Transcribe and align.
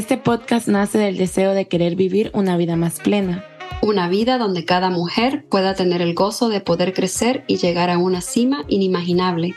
Este 0.00 0.16
podcast 0.16 0.66
nace 0.66 0.96
del 0.96 1.18
deseo 1.18 1.52
de 1.52 1.68
querer 1.68 1.94
vivir 1.94 2.30
una 2.32 2.56
vida 2.56 2.74
más 2.74 3.00
plena. 3.00 3.44
Una 3.82 4.08
vida 4.08 4.38
donde 4.38 4.64
cada 4.64 4.88
mujer 4.88 5.44
pueda 5.50 5.74
tener 5.74 6.00
el 6.00 6.14
gozo 6.14 6.48
de 6.48 6.62
poder 6.62 6.94
crecer 6.94 7.44
y 7.46 7.58
llegar 7.58 7.90
a 7.90 7.98
una 7.98 8.22
cima 8.22 8.64
inimaginable. 8.68 9.54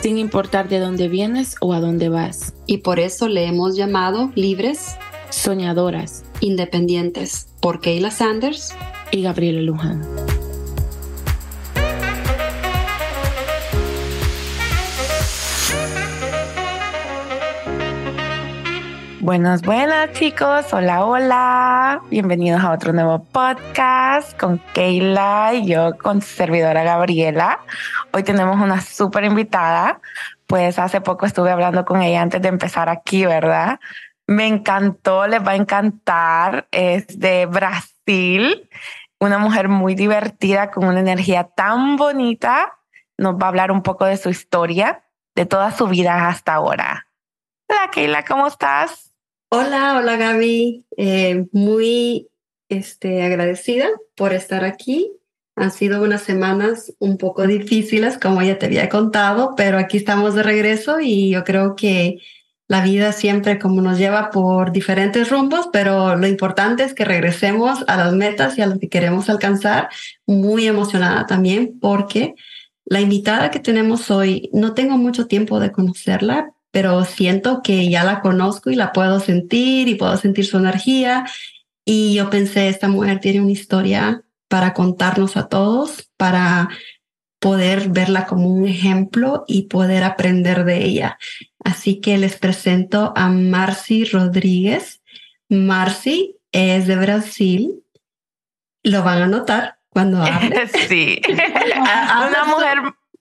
Sin 0.00 0.16
importar 0.16 0.70
de 0.70 0.78
dónde 0.78 1.08
vienes 1.08 1.56
o 1.60 1.74
a 1.74 1.80
dónde 1.80 2.08
vas. 2.08 2.54
Y 2.64 2.78
por 2.78 2.98
eso 2.98 3.28
le 3.28 3.44
hemos 3.44 3.76
llamado 3.76 4.32
libres, 4.34 4.96
soñadoras, 5.28 6.24
independientes, 6.40 7.48
por 7.60 7.82
Kayla 7.82 8.12
Sanders 8.12 8.74
y 9.10 9.20
Gabriela 9.20 9.60
Luján. 9.60 10.25
Buenas, 19.20 19.62
buenas 19.62 20.12
chicos, 20.12 20.72
hola, 20.74 21.06
hola, 21.06 22.02
bienvenidos 22.10 22.62
a 22.62 22.70
otro 22.70 22.92
nuevo 22.92 23.24
podcast 23.24 24.38
con 24.38 24.58
Keila 24.74 25.54
y 25.54 25.66
yo 25.66 25.96
con 25.96 26.20
su 26.20 26.34
servidora 26.34 26.84
Gabriela. 26.84 27.60
Hoy 28.12 28.22
tenemos 28.24 28.60
una 28.60 28.82
súper 28.82 29.24
invitada, 29.24 30.00
pues 30.46 30.78
hace 30.78 31.00
poco 31.00 31.24
estuve 31.24 31.50
hablando 31.50 31.86
con 31.86 32.02
ella 32.02 32.20
antes 32.20 32.42
de 32.42 32.48
empezar 32.48 32.90
aquí, 32.90 33.24
¿verdad? 33.24 33.80
Me 34.26 34.46
encantó, 34.46 35.26
les 35.26 35.42
va 35.42 35.52
a 35.52 35.56
encantar, 35.56 36.68
es 36.70 37.06
de 37.18 37.46
Brasil, 37.46 38.68
una 39.18 39.38
mujer 39.38 39.68
muy 39.68 39.94
divertida 39.94 40.70
con 40.70 40.84
una 40.84 41.00
energía 41.00 41.44
tan 41.44 41.96
bonita, 41.96 42.74
nos 43.16 43.36
va 43.36 43.46
a 43.46 43.48
hablar 43.48 43.72
un 43.72 43.82
poco 43.82 44.04
de 44.04 44.18
su 44.18 44.28
historia, 44.28 45.04
de 45.34 45.46
toda 45.46 45.70
su 45.72 45.86
vida 45.86 46.28
hasta 46.28 46.52
ahora. 46.52 47.05
Hola 47.68 47.90
Keila, 47.92 48.24
¿cómo 48.24 48.46
estás? 48.46 49.12
Hola, 49.48 49.96
hola 49.98 50.16
Gaby. 50.16 50.86
Eh, 50.96 51.46
muy 51.52 52.28
este, 52.68 53.22
agradecida 53.22 53.88
por 54.14 54.32
estar 54.32 54.64
aquí. 54.64 55.12
Han 55.56 55.72
sido 55.72 56.02
unas 56.02 56.22
semanas 56.22 56.92
un 56.98 57.18
poco 57.18 57.46
difíciles, 57.46 58.18
como 58.18 58.42
ya 58.42 58.58
te 58.58 58.66
había 58.66 58.88
contado, 58.88 59.54
pero 59.56 59.78
aquí 59.78 59.96
estamos 59.96 60.34
de 60.34 60.42
regreso 60.42 61.00
y 61.00 61.30
yo 61.30 61.44
creo 61.44 61.74
que 61.74 62.18
la 62.68 62.82
vida 62.82 63.12
siempre 63.12 63.58
como 63.58 63.80
nos 63.80 63.98
lleva 63.98 64.30
por 64.30 64.70
diferentes 64.70 65.30
rumbos, 65.30 65.68
pero 65.72 66.16
lo 66.16 66.26
importante 66.26 66.84
es 66.84 66.94
que 66.94 67.04
regresemos 67.04 67.84
a 67.88 67.96
las 67.96 68.12
metas 68.12 68.58
y 68.58 68.62
a 68.62 68.66
lo 68.66 68.78
que 68.78 68.88
queremos 68.88 69.28
alcanzar. 69.28 69.88
Muy 70.26 70.66
emocionada 70.66 71.26
también 71.26 71.78
porque 71.80 72.34
la 72.84 73.00
invitada 73.00 73.50
que 73.50 73.58
tenemos 73.58 74.10
hoy, 74.10 74.50
no 74.52 74.74
tengo 74.74 74.96
mucho 74.98 75.26
tiempo 75.26 75.58
de 75.58 75.72
conocerla, 75.72 76.52
pero 76.70 77.04
siento 77.04 77.62
que 77.62 77.88
ya 77.88 78.04
la 78.04 78.20
conozco 78.20 78.70
y 78.70 78.74
la 78.76 78.92
puedo 78.92 79.20
sentir 79.20 79.88
y 79.88 79.94
puedo 79.94 80.16
sentir 80.16 80.46
su 80.46 80.58
energía. 80.58 81.26
Y 81.84 82.14
yo 82.14 82.30
pensé, 82.30 82.68
esta 82.68 82.88
mujer 82.88 83.20
tiene 83.20 83.40
una 83.40 83.52
historia 83.52 84.22
para 84.48 84.74
contarnos 84.74 85.36
a 85.36 85.48
todos, 85.48 86.10
para 86.16 86.68
poder 87.38 87.90
verla 87.90 88.26
como 88.26 88.48
un 88.48 88.66
ejemplo 88.66 89.44
y 89.46 89.62
poder 89.62 90.04
aprender 90.04 90.64
de 90.64 90.84
ella. 90.84 91.18
Así 91.64 92.00
que 92.00 92.18
les 92.18 92.36
presento 92.36 93.12
a 93.16 93.28
Marcy 93.28 94.04
Rodríguez. 94.04 95.02
Marcy 95.48 96.36
es 96.52 96.86
de 96.86 96.96
Brasil. 96.96 97.84
Lo 98.82 99.02
van 99.02 99.22
a 99.22 99.26
notar 99.26 99.78
cuando 99.88 100.22
hable. 100.22 100.68
Sí. 100.88 101.20
una 101.28 102.44
mujer 102.44 102.78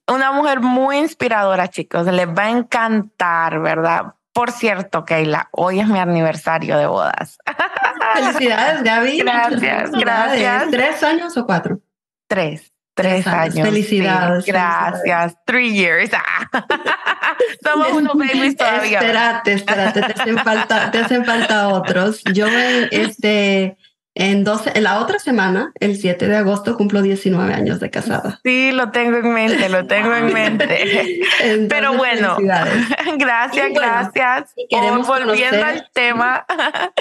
una 0.07 0.31
mujer 0.31 0.61
muy 0.61 0.97
inspiradora, 0.97 1.67
chicos. 1.67 2.05
Les 2.07 2.27
va 2.27 2.45
a 2.45 2.51
encantar, 2.51 3.59
¿verdad? 3.59 4.13
Por 4.33 4.51
cierto, 4.51 5.05
Keila, 5.05 5.47
hoy 5.51 5.79
es 5.79 5.87
mi 5.87 5.99
aniversario 5.99 6.77
de 6.77 6.87
bodas. 6.87 7.37
Felicidades, 8.13 8.83
Gaby. 8.83 9.19
Gracias, 9.19 9.91
gracias. 9.91 10.71
¿Tres 10.71 11.03
años 11.03 11.37
o 11.37 11.45
cuatro? 11.45 11.79
Tres. 12.27 12.71
Tres 12.95 13.27
años. 13.27 13.67
Felicidades. 13.67 14.45
gracias. 14.45 15.35
Three 15.45 15.73
years. 15.73 16.11
Somos 17.63 17.91
unos 17.91 18.13
babies 18.15 18.55
todavía. 18.57 18.99
Espérate, 18.99 19.53
espérate. 19.53 20.01
Te 20.01 20.21
hacen 20.21 20.37
falta, 20.37 20.91
te 20.91 20.99
hacen 20.99 21.25
falta 21.25 21.67
otros. 21.69 22.21
Yo, 22.33 22.47
este, 22.91 23.77
en, 24.15 24.45
12, 24.45 24.71
en 24.75 24.83
la 24.83 24.99
otra 24.99 25.19
semana, 25.19 25.73
el 25.79 25.97
7 25.97 26.27
de 26.27 26.37
agosto, 26.37 26.77
cumplo 26.77 27.01
19 27.01 27.53
años 27.53 27.81
de 27.81 27.89
casada. 27.89 28.39
Sí, 28.43 28.71
lo 28.71 28.89
tengo 28.91 29.17
en 29.17 29.33
mente, 29.33 29.67
lo 29.67 29.85
tengo 29.85 30.15
en 30.15 30.33
mente. 30.33 31.21
Pero 31.69 31.95
bueno, 31.95 32.37
gracias, 33.17 33.73
gracias. 33.73 34.53
Queremos 34.69 35.05
volviendo 35.05 35.65
al 35.65 35.89
tema, 35.93 36.45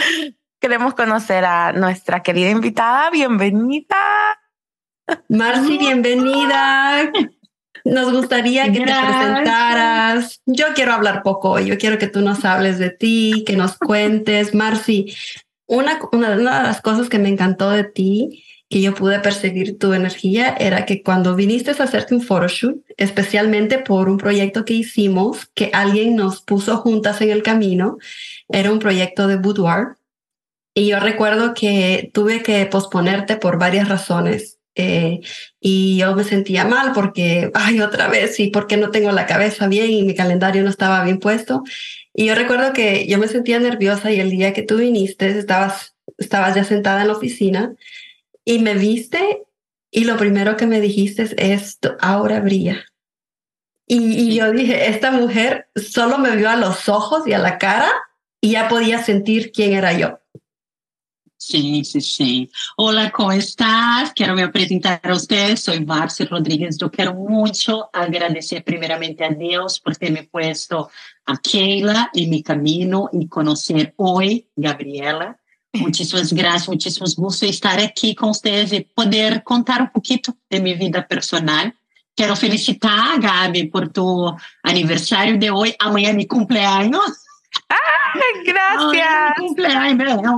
queremos 0.60 0.94
conocer 0.94 1.44
a 1.44 1.72
nuestra 1.72 2.20
querida 2.20 2.50
invitada. 2.50 3.10
Bienvenida. 3.10 3.96
Marci, 5.28 5.78
bienvenida. 5.78 7.12
Nos 7.84 8.12
gustaría 8.12 8.72
que 8.72 8.80
te 8.80 8.92
presentaras. 8.92 10.40
Yo 10.46 10.68
quiero 10.74 10.94
hablar 10.94 11.22
poco 11.22 11.60
Yo 11.60 11.76
quiero 11.76 11.98
que 11.98 12.08
tú 12.08 12.22
nos 12.22 12.44
hables 12.44 12.78
de 12.78 12.90
ti, 12.90 13.44
que 13.46 13.56
nos 13.56 13.76
cuentes. 13.76 14.54
Marci, 14.54 15.14
una, 15.66 16.00
una, 16.12 16.36
de 16.36 16.42
las 16.42 16.80
cosas 16.80 17.08
que 17.08 17.18
me 17.18 17.28
encantó 17.28 17.70
de 17.70 17.84
ti, 17.84 18.44
que 18.68 18.80
yo 18.80 18.94
pude 18.94 19.20
percibir 19.20 19.78
tu 19.78 19.92
energía, 19.92 20.54
era 20.58 20.84
que 20.84 21.02
cuando 21.02 21.34
viniste 21.34 21.70
a 21.70 21.84
hacerte 21.84 22.14
un 22.14 22.22
photoshoot, 22.22 22.82
especialmente 22.96 23.78
por 23.78 24.08
un 24.08 24.18
proyecto 24.18 24.64
que 24.64 24.74
hicimos, 24.74 25.46
que 25.54 25.70
alguien 25.72 26.16
nos 26.16 26.40
puso 26.42 26.78
juntas 26.78 27.20
en 27.20 27.30
el 27.30 27.42
camino, 27.42 27.98
era 28.48 28.72
un 28.72 28.78
proyecto 28.78 29.26
de 29.26 29.36
boudoir. 29.36 29.96
Y 30.74 30.88
yo 30.88 30.98
recuerdo 30.98 31.54
que 31.54 32.10
tuve 32.12 32.42
que 32.42 32.66
posponerte 32.66 33.36
por 33.36 33.58
varias 33.58 33.88
razones. 33.88 34.58
Eh, 34.76 35.20
y 35.60 35.98
yo 35.98 36.16
me 36.16 36.24
sentía 36.24 36.64
mal 36.64 36.90
porque, 36.92 37.50
ay, 37.54 37.80
otra 37.80 38.08
vez, 38.08 38.40
y 38.40 38.48
porque 38.48 38.76
no 38.76 38.90
tengo 38.90 39.12
la 39.12 39.26
cabeza 39.26 39.68
bien 39.68 39.90
y 39.90 40.02
mi 40.02 40.16
calendario 40.16 40.64
no 40.64 40.70
estaba 40.70 41.04
bien 41.04 41.20
puesto. 41.20 41.62
Y 42.14 42.26
yo 42.26 42.34
recuerdo 42.36 42.72
que 42.72 43.06
yo 43.08 43.18
me 43.18 43.26
sentía 43.26 43.58
nerviosa 43.58 44.12
y 44.12 44.20
el 44.20 44.30
día 44.30 44.52
que 44.52 44.62
tú 44.62 44.76
viniste 44.76 45.36
estabas, 45.36 45.96
estabas 46.16 46.54
ya 46.54 46.64
sentada 46.64 47.02
en 47.02 47.08
la 47.08 47.14
oficina 47.14 47.74
y 48.44 48.60
me 48.60 48.74
viste 48.74 49.42
y 49.90 50.04
lo 50.04 50.16
primero 50.16 50.56
que 50.56 50.66
me 50.66 50.80
dijiste 50.80 51.28
es, 51.36 51.78
ahora 52.00 52.40
brilla. 52.40 52.84
Y, 53.86 54.14
y 54.14 54.34
yo 54.36 54.50
dije, 54.52 54.88
esta 54.88 55.10
mujer 55.10 55.68
solo 55.76 56.18
me 56.18 56.36
vio 56.36 56.48
a 56.48 56.56
los 56.56 56.88
ojos 56.88 57.26
y 57.26 57.32
a 57.32 57.38
la 57.38 57.58
cara 57.58 57.90
y 58.40 58.52
ya 58.52 58.68
podía 58.68 59.02
sentir 59.02 59.52
quién 59.52 59.72
era 59.72 59.92
yo. 59.92 60.20
Gente, 61.40 62.00
sim. 62.00 62.48
Olá, 62.78 63.10
como 63.10 63.32
estás? 63.32 64.12
Quero 64.14 64.34
me 64.34 64.42
apresentar 64.42 65.00
a 65.02 65.12
vocês. 65.12 65.60
Sou 65.60 65.78
Márcio 65.84 66.26
Rodrigues. 66.30 66.78
Eu 66.80 66.88
quero 66.88 67.14
muito 67.14 67.86
agradecer 67.92 68.62
primeiramente 68.62 69.22
a 69.22 69.28
Deus 69.28 69.78
por 69.78 69.94
ter 69.96 70.10
me 70.10 70.22
puesto 70.22 70.88
a 71.26 71.36
Keila 71.36 72.10
em 72.14 72.28
meu 72.28 72.42
caminho 72.42 73.08
e 73.12 73.26
conhecer 73.26 73.92
hoje 73.98 74.46
Gabriela. 74.56 75.34
Muitíssimas 75.76 76.32
graças, 76.32 76.68
muitíssimos 76.68 77.14
gostos 77.14 77.48
estar 77.48 77.78
aqui 77.78 78.14
com 78.14 78.32
vocês 78.32 78.72
e 78.72 78.86
poder 78.94 79.42
contar 79.42 79.82
um 79.82 79.88
pouquinho 79.88 80.20
de 80.50 80.60
minha 80.60 80.78
vida 80.78 81.02
personal. 81.02 81.70
Quero 82.16 82.36
felicitar 82.36 83.14
a 83.14 83.18
Gabi 83.18 83.68
por 83.68 83.88
tu 83.88 84.34
aniversário 84.62 85.36
de 85.36 85.50
hoje. 85.50 85.74
Amanhã 85.80 86.10
é 86.10 86.12
meu 86.12 86.28
cumpleaños. 86.28 87.23
Gracias. 88.44 89.34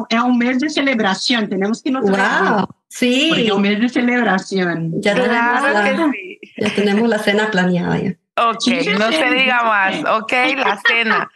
es 0.09 0.21
un 0.21 0.38
mes 0.38 0.59
de 0.60 0.71
celebración, 0.71 1.49
tenemos 1.49 1.82
que 1.82 1.91
notar. 1.91 2.66
sí. 2.88 3.32
es 3.37 3.50
un 3.50 3.62
mes 3.62 3.81
de 3.81 3.88
celebración. 3.88 4.93
Ya, 5.00 5.15
tenemos, 5.15 6.12
la, 6.56 6.71
tenemos 6.71 7.09
la 7.09 7.19
cena 7.19 7.50
planeada 7.50 7.99
ya. 7.99 8.15
Ok, 8.38 8.66
no 8.99 9.10
se 9.10 9.31
diga 9.31 9.62
más. 9.62 10.20
Ok, 10.20 10.32
la 10.56 10.79
cena. 10.87 11.31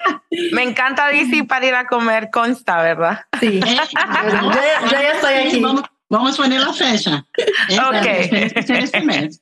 Me 0.52 0.62
encanta 0.62 1.08
DC 1.08 1.44
para 1.44 1.66
ir 1.66 1.75
a 1.75 1.87
comer, 1.87 2.28
consta, 2.31 2.82
¿verdad? 2.82 3.20
Sí. 3.40 3.58
yo, 3.60 4.90
ya 4.90 5.12
estoy 5.14 5.34
aquí. 5.34 5.62
Vamos, 6.10 6.34
a 6.34 6.43
poner 6.43 6.60
la 6.60 6.72
fecha. 6.75 7.25
Ok. 7.88 8.06
Este 8.69 9.00
mes. 9.00 9.40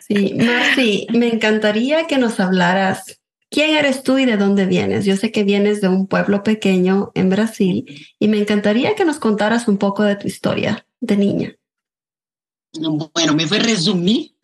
Sí, 0.00 0.34
Marci, 0.34 1.06
me 1.12 1.28
encantaría 1.28 2.06
que 2.06 2.18
nos 2.18 2.40
hablaras 2.40 3.19
¿Quién 3.50 3.76
eres 3.76 4.04
tú 4.04 4.16
y 4.18 4.26
de 4.26 4.36
dónde 4.36 4.64
vienes? 4.64 5.04
Yo 5.04 5.16
sé 5.16 5.32
que 5.32 5.42
vienes 5.42 5.80
de 5.80 5.88
un 5.88 6.06
pueblo 6.06 6.44
pequeño 6.44 7.10
en 7.14 7.30
Brasil 7.30 7.84
y 8.18 8.28
me 8.28 8.38
encantaría 8.38 8.94
que 8.94 9.04
nos 9.04 9.18
contaras 9.18 9.66
un 9.66 9.76
poco 9.76 10.04
de 10.04 10.14
tu 10.14 10.28
historia 10.28 10.86
de 11.00 11.16
niña. 11.16 11.56
Bueno, 13.12 13.34
me 13.34 13.46
voy 13.46 13.58
a 13.58 13.62
resumir. 13.62 14.34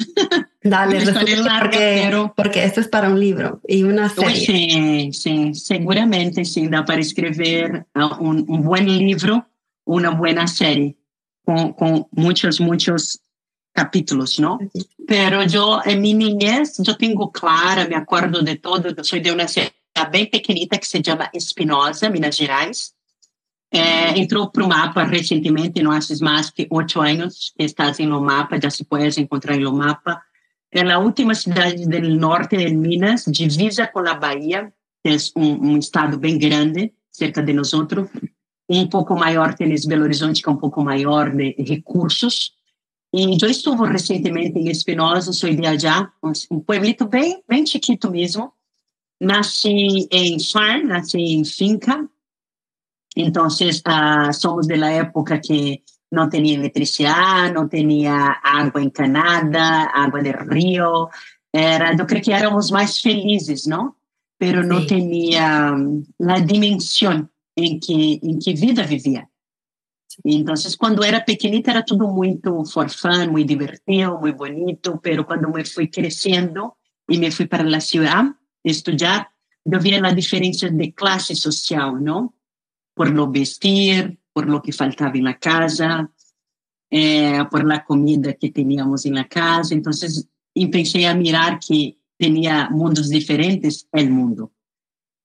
Dale, 0.60 0.98
porque, 1.60 2.30
porque 2.34 2.64
esto 2.64 2.80
es 2.80 2.88
para 2.88 3.08
un 3.08 3.20
libro 3.20 3.60
y 3.68 3.84
una 3.84 4.08
serie. 4.08 4.34
Sí, 4.34 5.12
sí, 5.12 5.54
seguramente 5.54 6.44
sí, 6.44 6.66
da 6.66 6.84
para 6.84 7.00
escribir 7.00 7.86
ah, 7.94 8.18
un, 8.18 8.44
un 8.48 8.62
buen 8.62 8.86
libro, 8.86 9.46
una 9.84 10.10
buena 10.10 10.48
serie, 10.48 10.96
con, 11.44 11.74
con 11.74 12.08
muchos, 12.10 12.60
muchos 12.60 13.22
capítulos, 13.76 14.40
¿no? 14.40 14.58
Pero 15.06 15.44
yo 15.44 15.80
en 15.84 16.00
mi 16.00 16.14
niñez, 16.14 16.78
yo 16.78 16.96
tengo 16.96 17.30
clara, 17.30 17.86
me 17.86 17.94
acuerdo 17.94 18.40
de 18.40 18.56
todo, 18.56 18.88
yo 18.88 19.04
soy 19.04 19.20
de 19.20 19.30
una 19.30 19.46
bem 20.10 20.26
pequenita 20.26 20.78
que 20.78 20.86
se 20.86 21.02
chama 21.02 21.30
Espinosa, 21.32 22.10
Minas 22.10 22.36
Gerais. 22.36 22.94
É, 23.70 24.18
entrou 24.18 24.48
para 24.48 24.64
o 24.64 24.68
mapa 24.68 25.04
recentemente, 25.04 25.82
não 25.82 25.90
hace 25.90 26.18
mais 26.22 26.50
que 26.50 26.66
oito 26.70 27.00
anos 27.00 27.52
que 27.56 27.64
estás 27.64 27.98
no 27.98 28.20
mapa, 28.20 28.60
já 28.60 28.70
se 28.70 28.84
pode 28.84 29.20
encontrar 29.20 29.58
no 29.58 29.72
mapa. 29.72 30.22
É 30.72 30.80
a 30.80 30.98
última 30.98 31.34
cidade 31.34 31.86
do 31.86 32.00
norte 32.16 32.56
de 32.56 32.74
Minas, 32.74 33.24
divisa 33.26 33.86
com 33.86 34.00
a 34.00 34.14
Bahia, 34.14 34.72
que 35.02 35.10
é 35.10 35.16
um, 35.36 35.72
um 35.72 35.78
estado 35.78 36.18
bem 36.18 36.38
grande, 36.38 36.92
cerca 37.10 37.42
de 37.42 37.52
nós. 37.52 37.72
Um 38.68 38.88
pouco 38.88 39.14
maior 39.14 39.54
tem 39.54 39.74
Belo 39.86 40.04
Horizonte, 40.04 40.42
que 40.42 40.48
é 40.48 40.52
um 40.52 40.56
pouco 40.56 40.82
maior 40.82 41.30
de 41.30 41.54
recursos. 41.58 42.55
E 43.14 43.38
eu 43.40 43.48
estive 43.48 43.86
recentemente 43.86 44.58
em 44.58 44.68
Espinosa, 44.68 45.32
sou 45.32 45.50
de 45.50 45.66
allá, 45.66 46.12
um 46.50 46.60
pueblito 46.60 47.06
bem, 47.06 47.42
bem 47.48 47.64
chiquito 47.64 48.10
mesmo. 48.10 48.52
Nasci 49.20 50.06
em 50.10 50.38
farm, 50.38 50.88
nasci 50.88 51.18
em 51.18 51.44
finca. 51.44 52.08
Então, 53.16 53.46
uh, 53.46 54.32
somos 54.34 54.66
da 54.66 54.90
época 54.90 55.38
que 55.38 55.82
não 56.12 56.28
tinha 56.28 56.54
eletricidade, 56.54 57.54
não 57.54 57.66
tinha 57.68 58.40
água 58.44 58.82
encanada, 58.82 59.62
água 59.94 60.22
de 60.22 60.32
rio. 60.32 61.08
Era, 61.52 61.94
eu 61.94 62.06
creio 62.06 62.24
que 62.24 62.32
éramos 62.32 62.70
mais 62.70 63.00
felizes, 63.00 63.66
não? 63.66 63.94
Pero 64.38 64.66
não 64.66 64.86
tinha 64.86 65.74
a 66.28 66.40
dimensão 66.40 67.26
em 67.56 67.78
que 67.78 68.20
em 68.22 68.38
que 68.38 68.52
vida 68.52 68.82
vivia. 68.82 69.26
Então, 70.24 70.54
quando 70.78 71.04
era 71.04 71.20
pequenita 71.20 71.70
era 71.70 71.82
tudo 71.82 72.08
muito 72.08 72.64
for 72.64 72.88
fun, 72.88 73.30
muito 73.30 73.48
divertido, 73.48 74.18
muito 74.18 74.36
bonito, 74.36 74.98
pero 75.02 75.24
quando 75.24 75.50
me 75.50 75.64
fui 75.64 75.88
crescendo 75.88 76.74
e 77.08 77.18
me 77.18 77.30
fui 77.30 77.46
para 77.46 77.64
a 77.64 77.80
cidade 77.80 78.34
estudar, 78.64 79.30
eu 79.64 79.80
via 79.80 80.04
a 80.04 80.12
diferença 80.12 80.70
de 80.70 80.92
classe 80.92 81.34
social, 81.34 82.00
não? 82.00 82.32
Por 82.94 83.10
lo 83.10 83.30
vestir, 83.30 84.18
por 84.32 84.46
lo 84.48 84.60
que 84.60 84.72
faltava 84.72 85.18
na 85.18 85.34
casa, 85.34 86.08
eh, 86.90 87.44
por 87.50 87.64
la 87.64 87.80
comida 87.84 88.34
que 88.34 88.50
teníamos 88.50 89.04
na 89.06 89.24
casa. 89.24 89.74
Então, 89.74 89.92
pensei 90.70 91.04
a 91.04 91.14
mirar 91.14 91.58
que 91.58 91.98
tinha 92.18 92.70
mundos 92.70 93.10
diferentes 93.10 93.86
el 93.92 94.10
mundo. 94.10 94.52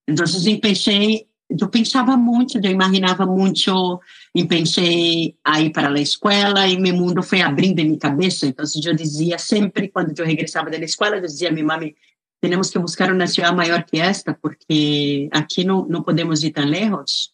Então, 0.08 0.26
pensei 0.60 1.31
eu 1.60 1.68
pensava 1.70 2.16
muito, 2.16 2.58
eu 2.58 2.72
imaginava 2.72 3.26
muito, 3.26 4.00
e 4.34 4.46
pensei 4.46 5.36
a 5.44 5.62
ir 5.62 5.72
para 5.72 5.90
a 5.90 6.00
escola, 6.00 6.68
e 6.68 6.80
meu 6.80 6.96
mundo 6.96 7.22
foi 7.22 7.42
abrindo 7.42 7.80
em 7.80 7.86
minha 7.86 8.00
cabeça. 8.00 8.48
Então, 8.48 8.66
eu 8.84 8.96
dizia 8.96 9.38
sempre, 9.38 9.90
quando 9.90 10.18
eu 10.18 10.26
regressava 10.26 10.70
da 10.70 10.78
escola, 10.78 11.18
eu 11.18 11.22
dizia 11.22 11.50
a 11.50 11.52
minha 11.52 11.66
mãe, 11.66 11.96
temos 12.40 12.70
que 12.70 12.80
buscar 12.80 13.12
uma 13.12 13.28
cidade 13.28 13.56
maior 13.56 13.84
que 13.84 14.00
esta, 14.00 14.34
porque 14.34 15.30
aqui 15.32 15.64
não, 15.64 15.86
não 15.88 16.02
podemos 16.02 16.44
ir 16.44 16.52
tão 16.52 16.66
lejos, 16.66 17.32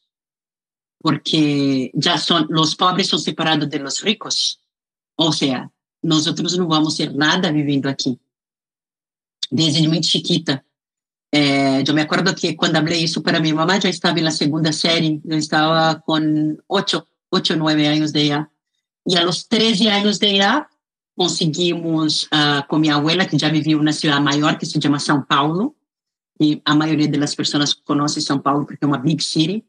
porque 0.99 1.91
já 1.95 2.17
são, 2.17 2.45
os 2.51 2.73
pobres 2.73 3.07
são 3.07 3.19
separados 3.19 3.69
de 3.69 3.77
los 3.77 4.01
ricos. 4.01 4.59
Ou 5.15 5.31
seja, 5.31 5.69
nós 6.03 6.27
outros 6.27 6.57
não 6.57 6.67
vamos 6.67 6.95
ser 6.95 7.13
nada 7.13 7.51
vivendo 7.51 7.87
aqui. 7.87 8.19
Desde 9.51 9.87
muito 9.87 10.07
chiquita, 10.07 10.63
eh, 11.31 11.83
yo 11.85 11.93
me 11.93 12.01
acuerdo 12.01 12.33
que 12.33 12.55
cuando 12.55 12.79
hablé 12.79 13.03
eso 13.03 13.21
para 13.21 13.39
mi 13.39 13.53
mamá, 13.53 13.79
yo 13.79 13.89
estaba 13.89 14.17
en 14.17 14.25
la 14.25 14.31
segunda 14.31 14.71
serie, 14.71 15.19
yo 15.23 15.35
estaba 15.35 15.99
con 16.01 16.63
ocho, 16.67 17.07
ocho, 17.29 17.55
nueve 17.55 17.87
años 17.87 18.13
de 18.13 18.27
edad. 18.27 18.47
Y 19.05 19.15
a 19.15 19.23
los 19.23 19.47
13 19.47 19.89
años 19.89 20.19
de 20.19 20.37
edad 20.37 20.67
conseguimos 21.15 22.29
uh, 22.31 22.65
con 22.67 22.81
mi 22.81 22.89
abuela, 22.89 23.27
que 23.27 23.37
ya 23.37 23.49
vivía 23.49 23.73
en 23.73 23.79
una 23.79 23.93
ciudad 23.93 24.21
mayor 24.21 24.57
que 24.57 24.65
se 24.65 24.79
llama 24.79 24.99
São 24.99 25.25
Paulo, 25.25 25.75
y 26.39 26.61
a 26.63 26.75
mayoría 26.75 27.07
de 27.07 27.17
las 27.17 27.35
personas 27.35 27.73
conocen 27.73 28.21
São 28.21 28.41
Paulo 28.41 28.65
porque 28.65 28.85
es 28.85 28.87
una 28.87 28.99
big 28.99 29.21
city. 29.21 29.65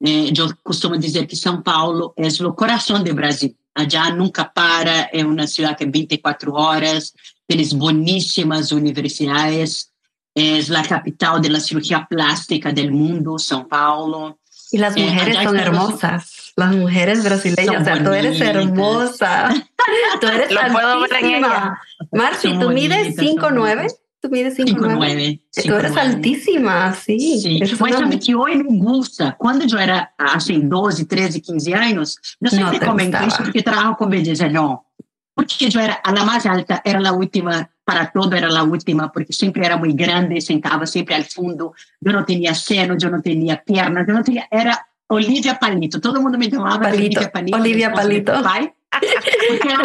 Eh, 0.00 0.32
yo 0.32 0.48
costumo 0.62 0.96
decir 0.96 1.26
que 1.28 1.36
São 1.36 1.62
Paulo 1.62 2.14
es 2.16 2.40
el 2.40 2.54
corazón 2.54 3.04
de 3.04 3.12
Brasil. 3.12 3.56
Allá 3.74 4.10
nunca 4.10 4.52
para, 4.52 5.02
es 5.04 5.24
una 5.24 5.46
ciudad 5.46 5.76
que 5.76 5.86
24 5.86 6.52
horas, 6.52 7.14
tienes 7.46 7.74
buenísimas 7.74 8.72
universidades, 8.72 9.91
es 10.34 10.68
la 10.68 10.82
capital 10.82 11.40
de 11.42 11.50
la 11.50 11.60
cirugía 11.60 12.06
plástica 12.08 12.72
del 12.72 12.92
mundo, 12.92 13.32
São 13.32 13.66
Paulo. 13.68 14.38
Y 14.70 14.78
las 14.78 14.96
eh, 14.96 15.04
mujeres 15.04 15.36
son 15.42 15.58
hermosas, 15.58 16.52
las 16.56 16.74
mujeres 16.74 17.22
brasileñas, 17.22 17.82
o 17.82 17.84
sea, 17.84 18.02
tú 18.02 18.10
eres 18.12 18.40
hermosa, 18.40 19.52
tú 20.20 20.26
eres 20.26 20.50
Lo 20.50 20.60
puedo 20.72 21.00
ver 21.00 21.12
en 21.20 21.24
ella. 21.26 21.78
Marci, 22.10 22.58
tú 22.58 22.70
mides 22.70 23.14
5'9", 23.18 23.94
tú 24.22 24.30
mides 24.30 24.58
5'9". 24.58 25.42
Tú 25.66 25.74
eres 25.74 25.96
altísima, 25.96 26.94
sí. 26.94 27.38
Sí, 27.38 27.76
mas 27.78 27.94
sabe 27.94 28.18
que 28.18 28.34
hoy 28.34 28.64
me 28.64 28.78
gusta. 28.78 29.36
Cuando 29.38 29.66
yo 29.66 29.78
era, 29.78 30.14
hace 30.16 30.58
12, 30.58 31.04
13, 31.04 31.42
15 31.42 31.74
años, 31.74 32.18
yo 32.40 32.48
siempre 32.48 32.78
no 32.78 32.86
comento 32.86 33.18
eso 33.18 33.36
porque 33.38 33.62
trabajo 33.62 33.98
con 33.98 34.08
belleza, 34.08 34.48
no. 34.48 34.86
Porque 35.34 35.68
yo 35.68 35.80
era 35.80 35.94
a 35.94 36.12
la 36.12 36.24
más 36.24 36.46
alta, 36.46 36.80
era 36.82 36.98
la 36.98 37.12
última 37.12 37.71
para 37.84 38.06
todo 38.06 38.34
era 38.34 38.48
a 38.48 38.62
última, 38.62 39.08
porque 39.08 39.32
sempre 39.32 39.64
era 39.64 39.76
muito 39.76 39.96
grande, 39.96 40.40
sentava 40.40 40.86
sempre 40.86 41.14
ao 41.14 41.22
fundo, 41.24 41.72
eu 42.04 42.12
não 42.12 42.24
tinha 42.24 42.54
seno, 42.54 42.96
eu 43.00 43.10
não 43.10 43.20
tinha 43.20 43.56
pernas, 43.56 44.06
eu 44.06 44.14
não 44.14 44.22
tinha, 44.22 44.46
era 44.50 44.84
Olivia 45.08 45.54
Palito, 45.54 46.00
todo 46.00 46.20
mundo 46.22 46.38
me 46.38 46.48
chamava 46.48 46.78
Palito. 46.78 47.18
Olivia 47.18 47.30
Palito. 47.30 47.56
Olivia 47.56 47.90
Palito. 47.90 48.32
Pai, 48.42 48.72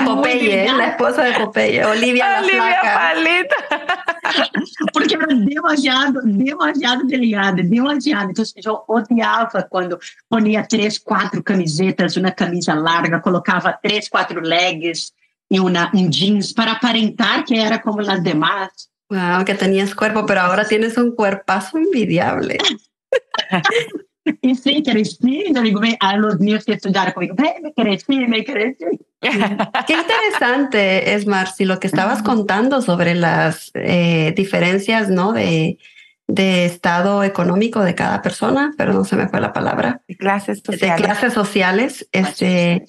Popeye, 0.05 0.71
la 0.71 0.87
esposa 0.89 1.23
de 1.23 1.33
Popeye, 1.39 1.85
Olivia, 1.85 2.39
Olivia 2.39 2.81
Palito. 2.81 3.55
porque 4.93 5.15
era 5.15 5.27
demasiado, 5.27 6.21
demasiado 6.23 7.07
delicada, 7.07 7.63
demasiado. 7.63 8.31
Então, 8.31 8.45
eu 8.63 8.83
odiava 8.87 9.63
quando 9.63 9.97
ponia 10.29 10.65
três, 10.67 10.97
quatro 10.97 11.41
camisetas, 11.41 12.17
uma 12.17 12.31
camisa 12.31 12.73
larga, 12.73 13.19
colocava 13.19 13.73
três, 13.73 14.09
quatro 14.09 14.41
legs, 14.41 15.13
y 15.49 15.59
una, 15.59 15.91
un 15.93 16.11
jeans 16.11 16.53
para 16.53 16.73
aparentar 16.73 17.45
que 17.45 17.61
era 17.61 17.81
como 17.81 18.01
las 18.01 18.23
demás. 18.23 18.91
Wow, 19.09 19.45
que 19.45 19.55
tenías 19.55 19.95
cuerpo, 19.95 20.25
pero 20.25 20.41
ahora 20.41 20.65
tienes 20.65 20.97
un 20.97 21.15
cuerpazo 21.15 21.77
envidiable. 21.77 22.57
y 24.41 24.55
sí, 24.55 24.83
crecí, 24.83 25.45
yo 25.53 25.61
digo, 25.61 25.79
a 25.99 26.17
los 26.17 26.39
niños 26.39 26.65
que 26.65 26.73
estudiaron 26.73 27.13
conmigo, 27.13 27.35
me 27.61 27.73
crecí, 27.73 28.17
me 28.27 28.43
crecí. 28.43 28.85
Qué 29.21 29.93
interesante 29.93 31.13
es, 31.13 31.25
Marci, 31.25 31.65
lo 31.65 31.79
que 31.79 31.87
estabas 31.87 32.21
contando 32.21 32.81
sobre 32.81 33.15
las 33.15 33.71
eh, 33.73 34.33
diferencias, 34.35 35.09
¿no? 35.09 35.31
De, 35.31 35.77
de 36.27 36.65
estado 36.65 37.23
económico 37.23 37.81
de 37.81 37.95
cada 37.95 38.21
persona, 38.21 38.73
pero 38.77 38.93
no 38.93 39.05
se 39.05 39.15
me 39.15 39.29
fue 39.29 39.39
la 39.39 39.53
palabra. 39.53 40.01
De 40.07 40.17
clases 40.17 40.61
sociales. 40.63 40.97
De 40.97 41.03
clases 41.03 41.33
sociales. 41.33 42.09
Este, 42.11 42.85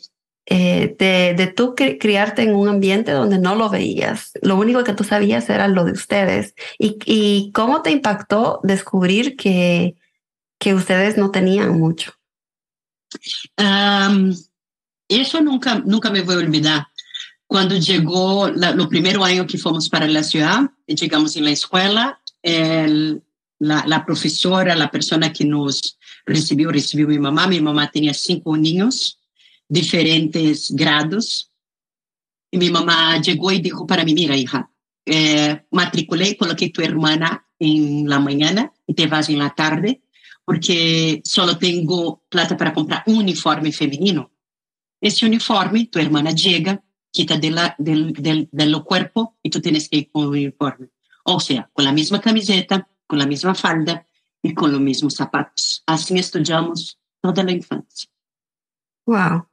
eh, 0.50 0.96
de, 0.98 1.34
de, 1.36 1.46
tú 1.52 1.74
criarte 1.74 2.40
en 2.40 2.54
un 2.54 2.68
ambiente 2.68 3.12
donde 3.12 3.38
no 3.38 3.54
lo 3.54 3.68
veías. 3.68 4.32
Lo 4.40 4.56
único 4.56 4.82
que 4.82 4.94
tú 4.94 5.04
sabías 5.04 5.50
era 5.50 5.68
lo 5.68 5.84
de 5.84 5.92
ustedes. 5.92 6.54
¿Y, 6.78 6.96
y 7.04 7.52
cómo 7.52 7.82
te 7.82 7.90
impactó 7.90 8.60
descubrir 8.62 9.36
que, 9.36 9.94
que 10.58 10.72
ustedes 10.72 11.18
no 11.18 11.30
tenían 11.30 11.78
mucho? 11.78 12.14
Eso 15.08 15.40
nunca, 15.42 15.82
nunca 15.84 16.08
me 16.08 16.22
voy 16.22 16.36
a 16.36 16.38
olvidar. 16.38 16.86
Cuando 17.46 17.76
llegó 17.76 18.48
lo 18.48 18.88
primero 18.88 19.24
año 19.24 19.46
que 19.46 19.58
fuimos 19.58 19.90
para 19.90 20.06
la 20.06 20.22
ciudad, 20.22 20.70
llegamos 20.86 21.36
en 21.36 21.44
la 21.44 21.50
escuela, 21.50 22.22
el, 22.42 23.22
la, 23.58 23.84
la 23.86 24.06
profesora, 24.06 24.74
la 24.74 24.90
persona 24.90 25.30
que 25.30 25.44
nos 25.44 25.98
recibió, 26.24 26.72
recibió 26.72 27.06
mi 27.06 27.18
mamá. 27.18 27.46
Mi 27.46 27.60
mamá 27.60 27.90
tenía 27.90 28.14
cinco 28.14 28.56
niños 28.56 29.18
diferentes 29.68 30.70
grados. 30.70 31.52
Y 32.50 32.58
mi 32.58 32.70
mamá 32.70 33.20
llegó 33.20 33.52
y 33.52 33.60
dijo 33.60 33.86
para 33.86 34.04
mí, 34.04 34.14
mira, 34.14 34.36
hija, 34.36 34.70
eh, 35.04 35.64
matriculé, 35.70 36.36
coloqué 36.36 36.70
tu 36.70 36.82
hermana 36.82 37.46
en 37.58 38.08
la 38.08 38.18
mañana 38.18 38.72
y 38.86 38.94
te 38.94 39.06
vas 39.06 39.28
en 39.28 39.38
la 39.38 39.54
tarde, 39.54 40.02
porque 40.44 41.20
solo 41.24 41.58
tengo 41.58 42.22
plata 42.28 42.56
para 42.56 42.72
comprar 42.72 43.02
un 43.06 43.16
uniforme 43.16 43.72
femenino. 43.72 44.30
Ese 45.00 45.26
uniforme, 45.26 45.86
tu 45.86 45.98
hermana 45.98 46.30
llega, 46.30 46.82
quita 47.10 47.36
de 47.36 47.50
la, 47.50 47.74
del, 47.78 48.12
del, 48.12 48.48
del 48.50 48.82
cuerpo 48.82 49.36
y 49.42 49.50
tú 49.50 49.60
tienes 49.60 49.88
que 49.88 49.98
ir 49.98 50.10
con 50.10 50.24
el 50.24 50.28
uniforme. 50.28 50.88
O 51.24 51.40
sea, 51.40 51.70
con 51.72 51.84
la 51.84 51.92
misma 51.92 52.20
camiseta, 52.20 52.88
con 53.06 53.18
la 53.18 53.26
misma 53.26 53.54
falda 53.54 54.06
y 54.42 54.54
con 54.54 54.72
los 54.72 54.80
mismos 54.80 55.14
zapatos. 55.14 55.82
Así 55.86 56.18
estudiamos 56.18 56.98
toda 57.20 57.42
la 57.42 57.52
infancia. 57.52 58.08
Wow. 59.06 59.48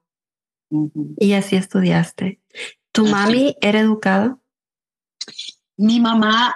E 0.71 0.77
assim 0.77 1.15
Y 1.21 1.33
así 1.33 1.55
estudiaste. 1.55 2.39
¿Tu 2.91 3.05
mami 3.05 3.55
era 3.61 3.79
educada? 3.79 4.37
Mi 5.77 5.99
mamá 5.99 6.55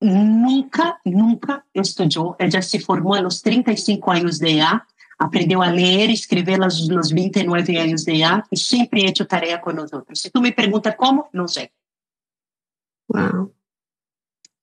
nunca, 0.00 1.00
nunca 1.04 1.64
estudou. 1.74 2.36
Ela 2.38 2.62
se 2.62 2.78
formou 2.78 3.14
aos 3.14 3.42
35 3.42 4.10
anos 4.10 4.38
de 4.38 4.50
idade, 4.50 4.82
aprendeu 5.18 5.62
a 5.62 5.70
ler 5.70 6.10
e 6.10 6.14
escrever 6.14 6.62
aos, 6.62 7.10
29 7.10 7.76
anos 7.76 8.04
de 8.04 8.14
idade 8.14 8.44
e 8.50 8.56
sempre 8.56 9.04
hecho 9.04 9.24
tarefa 9.26 9.58
com 9.58 9.72
nós 9.72 9.92
outros. 9.92 10.20
Se 10.20 10.30
tu 10.30 10.40
me 10.40 10.52
pergunta 10.52 10.92
como, 10.92 11.28
não 11.32 11.48
sei. 11.48 11.70
Wow. 13.08 13.52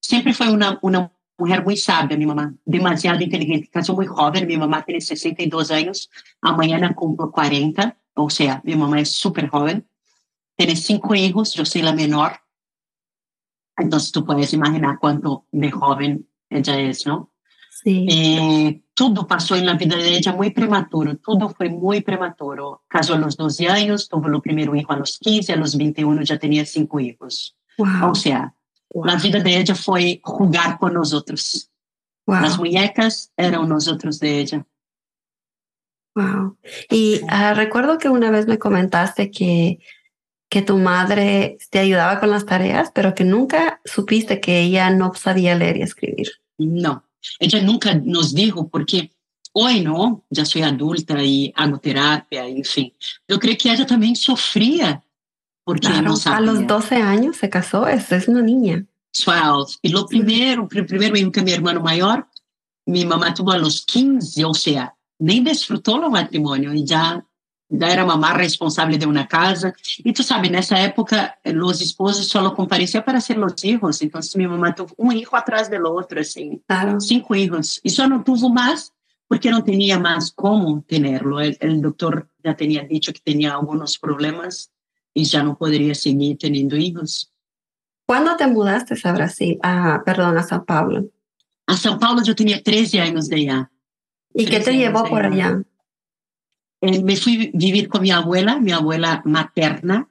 Sempre 0.01 0.33
foi 0.33 0.47
uma, 0.47 0.79
uma 0.81 1.11
mulher 1.39 1.63
muito 1.63 1.81
sábia, 1.81 2.17
minha 2.17 2.33
mamã, 2.33 2.55
demasiado 2.65 3.21
inteligente. 3.21 3.67
Casou 3.67 3.95
muito 3.95 4.15
jovem, 4.15 4.45
minha 4.45 4.59
mamã 4.59 4.81
tem 4.81 4.99
62 4.99 5.69
anos, 5.71 6.09
amanhã 6.41 6.93
cumplo 6.93 7.29
40. 7.29 7.95
O 8.17 8.29
sea, 8.29 8.61
mi 8.63 8.75
mamá 8.75 8.99
es 8.99 9.11
súper 9.11 9.47
joven, 9.47 9.87
tiene 10.55 10.75
cinco 10.75 11.15
hijos, 11.15 11.53
yo 11.53 11.65
soy 11.65 11.83
la 11.83 11.93
menor, 11.93 12.33
entonces 13.77 14.11
tú 14.11 14.25
puedes 14.25 14.53
imaginar 14.53 14.97
cuánto 14.99 15.45
de 15.51 15.71
joven 15.71 16.27
ella 16.49 16.79
es, 16.79 17.05
¿no? 17.05 17.31
Sí. 17.83 18.07
Eh, 18.09 18.81
todo 18.95 19.27
pasó 19.27 19.55
en 19.55 19.67
la 19.67 19.75
vida 19.75 19.95
de 19.95 20.17
ella 20.17 20.33
muy 20.33 20.49
prematuro, 20.49 21.15
todo 21.17 21.49
fue 21.49 21.69
muy 21.69 22.01
prematuro. 22.01 22.83
Casó 22.87 23.13
a 23.13 23.19
los 23.19 23.37
12 23.37 23.67
años, 23.67 24.09
tuvo 24.09 24.27
el 24.27 24.41
primer 24.41 24.75
hijo 24.75 24.91
a 24.91 24.97
los 24.97 25.19
15, 25.19 25.53
a 25.53 25.57
los 25.57 25.77
21 25.77 26.23
ya 26.23 26.39
tenía 26.39 26.65
cinco 26.65 26.99
hijos. 26.99 27.55
Wow. 27.77 28.11
O 28.11 28.15
sea, 28.15 28.55
la 28.95 29.15
vida 29.17 29.39
de 29.39 29.59
ella 29.59 29.75
fue 29.75 30.19
jugar 30.23 30.79
con 30.79 30.95
nosotros. 30.95 31.69
wow. 32.25 32.41
Las 32.41 32.57
muñecas 32.57 33.31
eran 33.37 33.69
nosotros 33.69 34.19
de 34.19 34.39
ella. 34.39 34.65
Wow. 36.17 36.57
Y 36.89 37.21
ah, 37.29 37.53
recuerdo 37.53 37.99
que 37.99 38.09
una 38.09 38.31
vez 38.31 38.47
me 38.47 38.57
comentaste 38.57 39.29
que, 39.29 39.77
que 40.49 40.63
tu 40.63 40.77
madre 40.79 41.59
te 41.69 41.77
ayudaba 41.77 42.19
con 42.19 42.31
las 42.31 42.47
tareas, 42.47 42.89
pero 42.91 43.13
que 43.13 43.23
nunca 43.23 43.81
supiste 43.85 44.41
que 44.41 44.61
ella 44.61 44.89
no 44.89 45.13
sabía 45.13 45.53
leer 45.53 45.77
y 45.77 45.83
escribir. 45.83 46.31
No, 46.57 47.03
ella 47.39 47.61
nunca 47.61 47.93
nos 47.93 48.33
dijo 48.33 48.67
porque 48.67 49.11
hoy 49.53 49.81
no, 49.81 50.25
ya 50.31 50.43
soy 50.43 50.63
adulta 50.63 51.21
y 51.21 51.53
hago 51.55 51.77
terapia, 51.77 52.47
en 52.47 52.63
fin. 52.63 52.91
Yo 53.27 53.37
creo 53.39 53.55
que 53.55 53.71
ella 53.71 53.85
también 53.85 54.15
sufría 54.15 55.03
porque 55.63 55.87
Claro, 55.87 56.01
no 56.01 56.13
a 56.13 56.17
sabía. 56.17 56.39
los 56.41 56.65
12 56.65 56.95
años 56.95 57.37
se 57.37 57.49
casó, 57.51 57.87
es, 57.87 58.11
es 58.11 58.27
una 58.27 58.41
niña. 58.41 58.85
12. 59.23 59.77
Y 59.83 59.89
lo 59.89 60.07
primero, 60.07 60.67
el 60.71 60.85
primer 60.87 61.15
hijo 61.15 61.31
que 61.31 61.43
mi 61.43 61.51
hermano 61.51 61.81
mayor, 61.81 62.27
mi 62.87 63.05
mamá 63.05 63.35
tuvo 63.35 63.51
a 63.51 63.59
los 63.59 63.85
15, 63.85 64.45
o 64.45 64.53
sea, 64.55 64.95
nem 65.19 65.43
desfrutou 65.43 65.99
do 65.99 66.09
matrimônio 66.09 66.73
e 66.73 66.85
já 66.85 67.21
já 67.69 67.89
era 67.89 68.05
mamá 68.05 68.33
responsável 68.33 68.97
de 68.97 69.05
uma 69.05 69.25
casa. 69.25 69.73
E 70.03 70.13
tu 70.13 70.23
sabe, 70.23 70.49
nessa 70.49 70.77
época, 70.77 71.35
os 71.45 71.81
esposos 71.81 72.27
só 72.27 72.49
compareciam 72.51 73.03
para 73.03 73.19
ser 73.19 73.37
os 73.43 73.59
filhos. 73.59 74.01
Então, 74.01 74.21
minha 74.35 74.49
mamãe 74.49 74.71
teve 74.71 74.93
um 74.97 75.11
filho 75.11 75.27
atrás 75.33 75.67
do 75.67 75.75
outro, 75.89 76.19
assim, 76.19 76.61
claro. 76.67 76.99
cinco 77.01 77.33
filhos. 77.33 77.81
E 77.83 77.89
só 77.89 78.07
não 78.07 78.23
teve 78.23 78.47
mais 78.47 78.91
porque 79.27 79.51
não 79.51 79.61
tinha 79.61 79.99
mais 79.99 80.31
como 80.31 80.81
tê-lo. 80.83 81.37
O 81.39 81.81
doutor 81.81 82.27
já 82.43 82.53
tinha 82.53 82.87
dito 82.87 83.11
que 83.11 83.21
tinha 83.21 83.53
alguns 83.53 83.97
problemas 83.97 84.69
e 85.13 85.25
já 85.25 85.43
não 85.43 85.55
poderia 85.55 85.93
seguir 85.93 86.37
tendo 86.37 86.69
filhos. 86.69 87.29
Quando 88.05 88.37
te 88.37 88.47
mudaste 88.47 88.93
a 89.05 89.11
Brasil? 89.11 89.59
Ah, 89.61 89.95
a 89.95 89.99
perdão, 89.99 90.29
a 90.29 90.43
São 90.43 90.63
Paulo. 90.63 91.11
A 91.67 91.75
São 91.75 91.99
Paulo 91.99 92.21
eu 92.25 92.33
tinha 92.33 92.63
13 92.63 92.99
anos 92.99 93.27
de 93.27 93.37
idade. 93.43 93.67
¿Y 94.33 94.45
qué 94.45 94.59
te 94.59 94.73
llevó 94.75 95.03
por 95.05 95.25
allá? 95.25 95.63
Eh, 96.81 97.01
me 97.03 97.15
fui 97.15 97.51
vivir 97.53 97.87
con 97.87 98.01
mi 98.01 98.11
abuela, 98.11 98.59
mi 98.59 98.71
abuela 98.71 99.21
materna. 99.25 100.07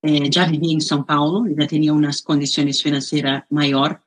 Eh, 0.00 0.30
ya 0.30 0.46
vivía 0.46 0.72
en 0.72 0.80
São 0.80 1.04
Paulo, 1.04 1.44
ya 1.48 1.66
tenía 1.66 1.92
unas 1.92 2.22
condiciones 2.22 2.80
financieras 2.82 3.44
mayor. 3.50 4.00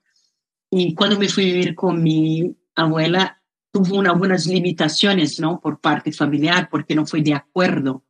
Y 0.69 0.93
cuando 0.95 1.19
me 1.19 1.27
fui 1.27 1.43
a 1.43 1.53
vivir 1.53 1.75
con 1.75 2.01
mi 2.01 2.55
abuela, 2.75 3.41
tuvo 3.73 3.97
una- 3.97 4.11
algunas 4.11 4.47
limitaciones, 4.47 5.39
¿no? 5.41 5.59
Por 5.59 5.81
parte 5.81 6.13
familiar, 6.13 6.69
porque 6.71 6.95
no 6.95 7.05
fue 7.05 7.21
de 7.21 7.33
acuerdo. 7.33 8.05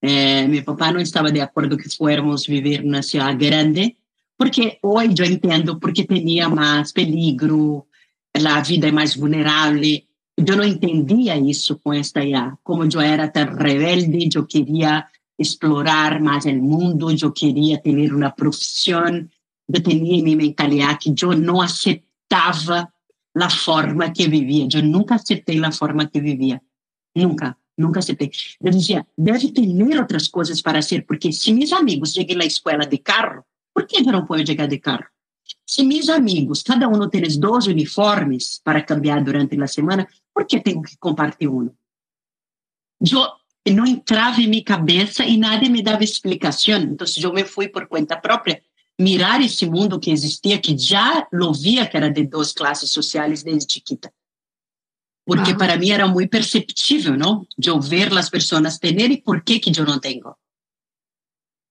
Eh, 0.00 0.46
mi 0.48 0.62
papá 0.62 0.90
no 0.90 1.00
estaba 1.00 1.30
de 1.30 1.42
acuerdo 1.42 1.76
que 1.76 1.90
fuéramos 1.90 2.46
vivir 2.46 2.80
en 2.80 2.88
una 2.88 3.02
ciudad 3.02 3.36
grande, 3.38 3.98
porque 4.36 4.78
hoy 4.82 5.12
yo 5.12 5.24
entiendo, 5.24 5.78
porque 5.78 6.04
tenía 6.04 6.48
más 6.48 6.92
peligro, 6.94 7.88
la 8.32 8.62
vida 8.62 8.86
es 8.86 8.92
más 8.94 9.16
vulnerable. 9.18 10.07
Yo 10.40 10.54
no 10.54 10.62
entendía 10.62 11.34
eso 11.34 11.80
con 11.80 11.96
esta 11.96 12.24
ya, 12.24 12.56
como 12.62 12.84
yo 12.84 13.02
era 13.02 13.32
tan 13.32 13.58
rebelde, 13.58 14.28
yo 14.28 14.46
quería 14.46 15.10
explorar 15.36 16.20
más 16.20 16.46
el 16.46 16.62
mundo, 16.62 17.10
yo 17.10 17.34
quería 17.34 17.82
tener 17.82 18.14
una 18.14 18.32
profesión, 18.32 19.32
yo 19.66 19.82
tenía 19.82 20.18
en 20.18 20.24
mi 20.24 20.36
mentalidad 20.36 20.96
que 21.02 21.12
yo 21.12 21.34
no 21.34 21.60
aceptaba 21.60 22.94
la 23.34 23.50
forma 23.50 24.12
que 24.12 24.28
vivía, 24.28 24.66
yo 24.68 24.80
nunca 24.80 25.16
acepté 25.16 25.54
la 25.54 25.72
forma 25.72 26.08
que 26.08 26.20
vivía, 26.20 26.62
nunca, 27.14 27.58
nunca 27.76 27.98
acepté. 27.98 28.30
Yo 28.60 28.70
decía, 28.70 29.04
debe 29.16 29.40
tener 29.50 30.00
otras 30.00 30.28
cosas 30.28 30.62
para 30.62 30.78
hacer, 30.78 31.04
porque 31.04 31.32
si 31.32 31.52
mis 31.52 31.72
amigos 31.72 32.14
llegan 32.14 32.36
a 32.36 32.38
la 32.40 32.44
escuela 32.44 32.86
de 32.86 33.02
carro, 33.02 33.44
¿por 33.72 33.88
qué 33.88 34.04
yo 34.04 34.12
no 34.12 34.24
puedo 34.24 34.44
llegar 34.44 34.68
de 34.68 34.80
carro? 34.80 35.08
Se 35.66 35.82
meus 35.82 36.08
amigos, 36.08 36.62
cada 36.62 36.88
um 36.88 37.08
tem 37.08 37.22
dois 37.36 37.66
uniformes 37.66 38.60
para 38.64 38.82
cambiar 38.82 39.22
durante 39.22 39.60
a 39.60 39.66
semana, 39.66 40.08
por 40.34 40.46
que 40.46 40.60
tenho 40.60 40.82
que 40.82 40.96
compartilhar 40.98 41.50
um? 41.50 41.70
Eu 43.64 43.74
não 43.74 43.86
entrava 43.86 44.40
em 44.40 44.48
minha 44.48 44.64
cabeça 44.64 45.24
e 45.24 45.36
nada 45.36 45.68
me 45.68 45.82
dava 45.82 46.02
explicação. 46.02 46.80
Então, 46.80 47.06
eu 47.22 47.32
me 47.32 47.44
fui 47.44 47.68
por 47.68 47.86
conta 47.86 48.16
própria 48.16 48.62
mirar 48.98 49.40
esse 49.40 49.66
mundo 49.66 50.00
que 50.00 50.10
existia, 50.10 50.58
que 50.58 50.76
já 50.76 51.26
lo 51.32 51.52
via 51.52 51.86
que 51.86 51.96
era 51.96 52.10
de 52.10 52.24
duas 52.24 52.52
classes 52.52 52.90
sociais 52.90 53.42
desde 53.42 53.74
chiquita. 53.74 54.12
Porque 55.24 55.50
ah. 55.50 55.56
para 55.56 55.76
mim 55.76 55.90
era 55.90 56.08
muito 56.08 56.30
perceptível, 56.30 57.16
não? 57.16 57.46
De 57.56 57.68
eu 57.68 57.78
ver 57.80 58.12
as 58.16 58.30
pessoas 58.30 58.78
terem 58.78 59.12
e 59.12 59.22
por 59.22 59.42
que 59.42 59.60
que 59.60 59.78
eu 59.78 59.84
não 59.84 60.00
tenho. 60.00 60.34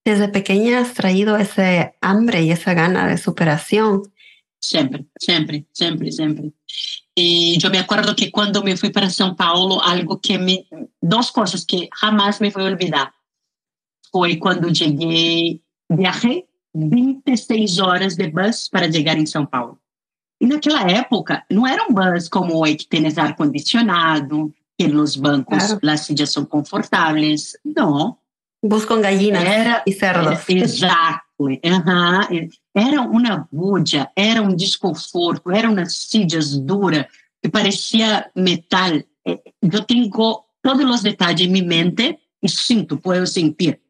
Desde 0.08 0.28
pequeña 0.28 0.80
has 0.80 0.94
traído 0.94 1.36
ese 1.36 1.94
hambre 2.00 2.42
y 2.42 2.50
esa 2.50 2.72
gana 2.72 3.06
de 3.06 3.18
superación. 3.18 4.04
Sempre, 4.58 5.04
sempre, 5.20 5.66
sempre, 5.70 6.10
sempre. 6.10 6.54
E 7.14 7.58
eu 7.62 7.70
me 7.70 7.78
acordo 7.78 8.16
que 8.16 8.30
quando 8.30 8.64
me 8.64 8.74
fui 8.74 8.88
para 8.88 9.10
São 9.10 9.34
Paulo, 9.34 9.78
algo 9.82 10.18
que 10.18 10.38
me. 10.38 10.66
Duas 11.02 11.30
coisas 11.30 11.62
que 11.66 11.90
jamais 12.00 12.40
me 12.40 12.48
vou 12.48 12.62
olvidar. 12.62 13.12
Foi 14.10 14.36
quando 14.36 14.74
cheguei, 14.74 15.60
viajei 15.90 16.46
26 16.74 17.78
horas 17.78 18.16
de 18.16 18.28
bus 18.30 18.66
para 18.70 18.90
chegar 18.90 19.18
em 19.18 19.26
São 19.26 19.44
Paulo. 19.44 19.78
E 20.40 20.46
naquela 20.46 20.90
época, 20.90 21.44
não 21.50 21.66
era 21.66 21.84
um 21.84 21.92
bus 21.92 22.30
como 22.30 22.56
hoje, 22.62 22.76
que 22.76 22.88
tem 22.88 23.06
ar-condicionado, 23.14 24.54
que 24.78 24.86
os 24.86 25.16
bancos, 25.16 25.66
Claro. 25.66 25.80
as 25.90 26.00
sillas 26.00 26.32
são 26.32 26.46
confortáveis. 26.46 27.58
Não. 27.62 28.16
Bus 28.62 28.84
con 28.86 29.00
gallinas 29.00 29.44
Era, 29.44 29.82
y 29.86 29.92
cerdos. 29.92 30.40
Exato. 30.48 31.22
Aham. 31.64 32.48
Era 32.74 33.00
uma 33.02 33.48
budia, 33.50 34.10
era 34.16 34.42
um 34.42 34.54
desconforto, 34.54 35.50
eram 35.50 35.72
umas 35.72 35.94
sillas 35.94 36.58
duras 36.58 37.06
que 37.40 37.48
parecia 37.48 38.30
metal. 38.34 39.00
Eh, 39.24 39.40
Eu 39.62 39.84
tenho 39.84 40.10
todos 40.10 40.84
os 40.84 41.02
detalhes 41.02 41.46
em 41.46 41.50
minha 41.50 41.64
mente 41.64 42.18
e 42.42 42.48
sinto, 42.48 42.96
posso 42.96 43.26
sentir. 43.26 43.80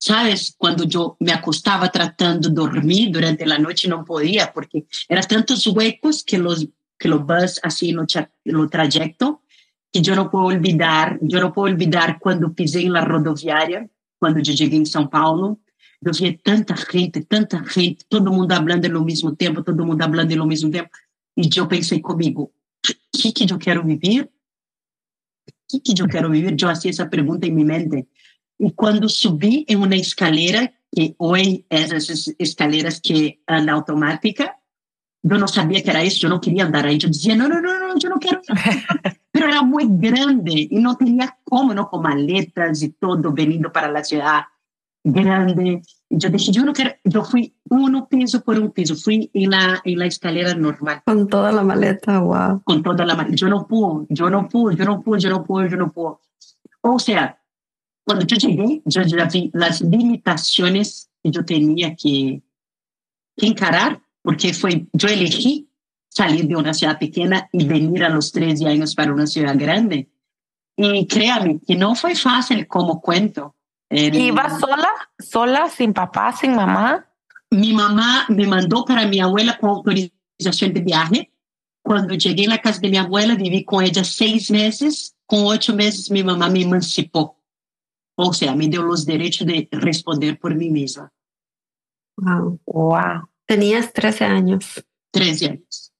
Sabes, 0.00 0.52
quando 0.58 0.88
eu 0.92 1.16
me 1.20 1.30
acostava 1.30 1.88
tratando 1.88 2.48
de 2.48 2.54
dormir 2.54 3.10
durante 3.10 3.44
a 3.44 3.58
noite, 3.58 3.86
não 3.88 4.02
podia, 4.02 4.46
porque 4.48 4.84
eram 5.08 5.22
tantos 5.22 5.66
huecos 5.66 6.22
que 6.22 6.38
os 6.38 6.66
que 6.98 7.08
o 7.08 7.18
bus 7.18 7.58
assim 7.64 7.92
no, 7.92 8.06
no 8.46 8.68
trajeto 8.68 9.40
que 9.92 10.10
eu 10.10 10.16
não 10.16 10.28
posso 10.28 10.54
olvidar. 10.54 11.18
Eu 11.20 11.40
não 11.40 11.52
posso 11.52 11.72
olvidar 11.72 12.18
quando 12.18 12.50
pisei 12.50 12.88
na 12.88 13.04
rodoviária, 13.04 13.88
quando 14.18 14.38
eu 14.38 14.44
cheguei 14.44 14.78
em 14.78 14.84
São 14.84 15.06
Paulo. 15.06 15.58
Eu 16.04 16.12
via 16.12 16.36
tanta 16.42 16.74
gente, 16.74 17.20
tanta 17.20 17.62
gente, 17.64 18.04
todo 18.08 18.32
mundo 18.32 18.54
falando 18.54 18.96
ao 18.96 19.04
mesmo 19.04 19.36
tempo, 19.36 19.62
todo 19.62 19.86
mundo 19.86 20.02
falando 20.02 20.40
ao 20.40 20.46
mesmo 20.46 20.70
tempo. 20.70 20.90
E 21.36 21.48
eu 21.56 21.66
pensei 21.68 22.00
comigo, 22.00 22.42
o 22.44 23.18
que, 23.18 23.32
que 23.32 23.52
eu 23.52 23.58
quero 23.58 23.84
viver? 23.84 24.28
O 25.72 25.80
que, 25.80 25.94
que 25.94 26.02
eu 26.02 26.08
quero 26.08 26.30
viver? 26.30 26.52
Eu 26.52 26.68
fazia 26.68 26.90
essa 26.90 27.06
pergunta 27.06 27.46
em 27.46 27.52
minha 27.52 27.66
mente. 27.66 28.08
E 28.58 28.70
quando 28.72 29.08
subi 29.08 29.64
em 29.68 29.76
uma 29.76 29.94
escalera, 29.94 30.72
que 30.94 31.14
hoje 31.18 31.64
essas 31.70 32.34
escaleras 32.38 33.00
que 33.00 33.38
andam 33.48 33.76
automática, 33.76 34.54
eu 35.24 35.38
não 35.38 35.46
sabia 35.46 35.82
que 35.82 35.88
era 35.88 36.04
isso, 36.04 36.26
eu 36.26 36.30
não 36.30 36.40
queria 36.40 36.66
andar 36.66 36.84
aí. 36.84 36.98
Eu 37.00 37.10
dizia, 37.10 37.36
não, 37.36 37.48
não, 37.48 37.62
não, 37.62 37.88
não 37.88 37.94
eu 38.02 38.10
não 38.10 38.18
quero. 38.18 38.40
Pero 39.32 39.46
era 39.46 39.62
muito 39.62 39.94
grande 39.94 40.68
e 40.70 40.78
não 40.78 40.96
tinha 40.96 41.32
como, 41.44 41.72
não, 41.72 41.84
com 41.84 41.98
maletas 41.98 42.82
e 42.82 42.88
todo, 42.88 43.32
vindo 43.32 43.70
para 43.70 43.98
a 43.98 44.04
cidade 44.04 44.46
grande. 45.04 45.82
E 46.10 46.18
eu 46.22 46.30
decidi, 46.30 46.58
eu 46.58 46.66
não 46.66 46.72
quero. 46.72 46.94
Eu 47.04 47.24
fui 47.24 47.52
um 47.70 48.00
piso 48.02 48.40
por 48.42 48.58
um 48.58 48.68
piso, 48.68 48.96
fui 48.96 49.30
em 49.34 49.48
la, 49.48 49.80
em 49.84 49.96
la 49.96 50.06
escalera 50.06 50.54
normal. 50.54 51.02
Con 51.06 51.28
toda 51.28 51.52
la 51.52 51.62
maleta, 51.62 52.20
wow. 52.20 52.62
con 52.64 52.82
toda 52.82 53.04
la 53.04 53.14
mano. 53.14 53.34
Yo 53.34 53.48
no 53.48 53.66
puedo, 53.66 54.06
yo 54.10 54.28
no 54.28 54.48
puedo, 54.48 54.76
yo 54.76 54.84
no 54.84 55.00
puedo, 55.00 55.18
yo 55.18 55.30
no 55.30 55.44
puedo, 55.44 55.68
yo 55.68 55.76
no 55.76 55.90
puedo. 55.92 56.20
O 56.82 56.98
sea, 56.98 57.38
cuando 58.04 58.26
yo 58.26 58.36
llegué, 58.36 58.82
yo 58.84 59.02
ya 59.02 59.26
vi 59.26 59.50
las 59.54 59.80
limitaciones 59.80 61.10
que 61.22 61.30
yo 61.30 61.44
tenía 61.44 61.94
que, 61.94 62.42
que 63.36 63.46
encarar, 63.46 64.02
porque 64.22 64.54
fue, 64.54 64.86
yo 64.92 65.08
elegí 65.08 65.68
salir 66.08 66.46
de 66.46 66.56
una 66.56 66.74
ciudad 66.74 66.98
pequeña 66.98 67.48
y 67.52 67.66
venir 67.66 68.04
a 68.04 68.08
los 68.08 68.32
13 68.32 68.66
años 68.66 68.94
para 68.94 69.12
una 69.12 69.26
ciudad 69.26 69.54
grande. 69.58 70.08
Y 70.76 71.06
créame 71.06 71.60
que 71.66 71.76
no 71.76 71.94
fue 71.94 72.14
fácil 72.14 72.66
como 72.66 73.00
cuento. 73.00 73.54
El- 73.88 74.14
¿Ibas 74.14 74.58
sola? 74.60 74.88
¿Sola? 75.18 75.68
¿Sin 75.68 75.92
papá? 75.92 76.32
¿Sin 76.32 76.54
mamá? 76.54 77.06
mi 77.50 77.74
mamá 77.74 78.24
me 78.30 78.46
mandó 78.46 78.82
para 78.86 79.06
mi 79.06 79.20
abuela 79.20 79.58
con 79.58 79.68
autorización 79.70 80.72
de 80.72 80.80
viaje 80.80 81.30
Cuando 81.82 82.14
llegué 82.14 82.46
a 82.46 82.50
la 82.50 82.58
casa 82.62 82.80
de 82.80 82.88
mi 82.88 82.96
abuela, 82.96 83.34
viví 83.34 83.64
con 83.64 83.84
ella 83.84 84.04
seis 84.04 84.50
meses. 84.50 85.14
Con 85.26 85.40
ocho 85.46 85.74
meses, 85.74 86.10
mi 86.10 86.22
mamá 86.22 86.48
me 86.48 86.62
emancipó. 86.62 87.36
O 88.16 88.32
sea, 88.32 88.54
me 88.54 88.68
dio 88.68 88.82
los 88.82 89.04
derechos 89.04 89.46
de 89.46 89.68
responder 89.72 90.38
por 90.38 90.54
mí 90.54 90.70
misma. 90.70 91.12
Wow. 92.16 92.60
Wow. 92.66 93.28
Tenías 93.52 93.92
13 93.92 94.24
años. 94.24 94.82
13 95.10 95.46
años. 95.46 95.92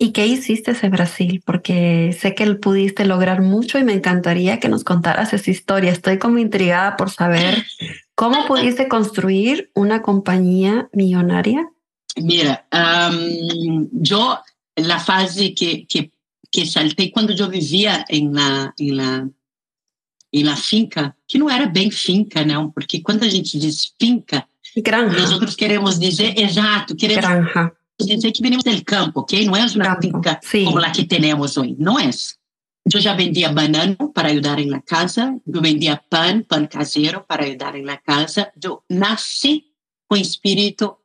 ¿Y 0.00 0.10
qué 0.10 0.26
hiciste 0.26 0.74
en 0.82 0.90
Brasil? 0.90 1.40
Porque 1.46 2.12
sé 2.20 2.34
que 2.34 2.44
pudiste 2.56 3.04
lograr 3.04 3.40
mucho 3.40 3.78
y 3.78 3.84
me 3.84 3.92
encantaría 3.92 4.58
que 4.58 4.68
nos 4.68 4.82
contaras 4.82 5.32
esa 5.32 5.48
historia. 5.48 5.92
Estoy 5.92 6.18
como 6.18 6.38
intrigada 6.38 6.96
por 6.96 7.08
saber 7.08 7.64
cómo 8.16 8.46
pudiste 8.46 8.88
construir 8.88 9.70
una 9.74 10.02
compañía 10.02 10.88
millonaria. 10.92 11.70
Mira, 12.16 12.66
um, 12.72 13.88
yo 13.92 14.40
la 14.74 14.98
fase 14.98 15.54
que, 15.54 15.86
que, 15.86 16.10
que 16.50 16.66
saltei 16.66 17.12
quando 17.12 17.32
eu 17.32 17.48
vivia 17.48 18.04
em 18.10 18.28
la, 18.32 18.74
em 18.76 18.90
la, 18.90 19.28
em 20.32 20.42
la 20.42 20.56
finca, 20.56 21.16
que 21.28 21.38
não 21.38 21.48
era 21.48 21.66
bem 21.66 21.92
finca, 21.92 22.44
não, 22.44 22.72
porque 22.72 23.00
quando 23.00 23.22
a 23.22 23.28
gente 23.28 23.56
diz 23.56 23.94
finca, 24.00 24.44
Granja. 24.80 25.18
nós 25.18 25.32
outros 25.32 25.54
queremos 25.54 25.98
dizer, 25.98 26.38
exato, 26.38 26.94
queremos 26.96 27.24
Granja. 27.24 27.72
dizer 28.00 28.32
que 28.32 28.42
venimos 28.42 28.64
do 28.64 28.84
campo, 28.84 29.20
ok? 29.20 29.44
Não 29.44 29.56
é 29.56 29.66
uma 29.66 30.00
finca 30.00 30.40
como 30.64 30.78
a 30.78 30.90
que 30.90 31.04
temos 31.04 31.56
hoje, 31.56 31.76
não 31.78 31.98
é. 31.98 32.10
Eu 32.92 33.00
já 33.00 33.14
vendia 33.14 33.52
banana 33.52 33.96
para 34.12 34.28
ajudar 34.30 34.58
em 34.58 34.68
la 34.68 34.80
casa, 34.80 35.38
eu 35.46 35.62
vendia 35.62 36.00
pão, 36.10 36.42
pão 36.42 36.66
caseiro 36.66 37.24
para 37.26 37.44
ajudar 37.44 37.76
em 37.76 37.84
la 37.84 37.96
casa. 37.96 38.50
Eu 38.60 38.82
nasci 38.90 39.64
com 40.08 40.16
espírito 40.16 40.96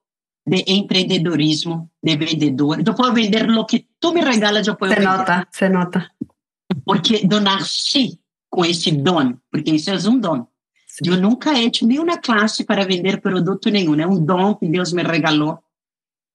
de 0.48 0.64
empreendedorismo, 0.68 1.90
de 2.04 2.16
vendedor. 2.18 2.82
Eu 2.86 2.96
posso 2.96 3.14
vender 3.14 3.48
o 3.50 3.66
que 3.66 3.86
tu 4.00 4.12
me 4.12 4.22
regalas, 4.22 4.66
eu 4.66 4.76
posso 4.76 4.94
Se 4.94 5.00
vender. 5.00 5.18
nota, 5.18 5.48
se 5.52 5.70
nota. 5.70 6.12
Porque 6.84 7.28
eu 7.30 7.42
nasci 7.42 8.20
com 8.50 8.66
esse 8.66 8.92
dom, 8.92 9.36
porque 9.52 9.72
isso 9.72 9.92
é 9.92 10.10
um 10.10 10.18
dom. 10.18 10.48
Eu 11.06 11.18
nunca 11.18 11.54
he 11.54 11.66
hecho 11.66 11.86
nenhuma 11.86 12.18
classe 12.18 12.64
para 12.64 12.86
vender 12.86 13.22
produto 13.22 13.70
nenhum, 13.70 14.00
é 14.00 14.08
um 14.08 14.24
dom 14.24 14.56
que 14.56 14.68
Deus 14.68 14.92
me 14.94 15.04
regalou. 15.04 15.60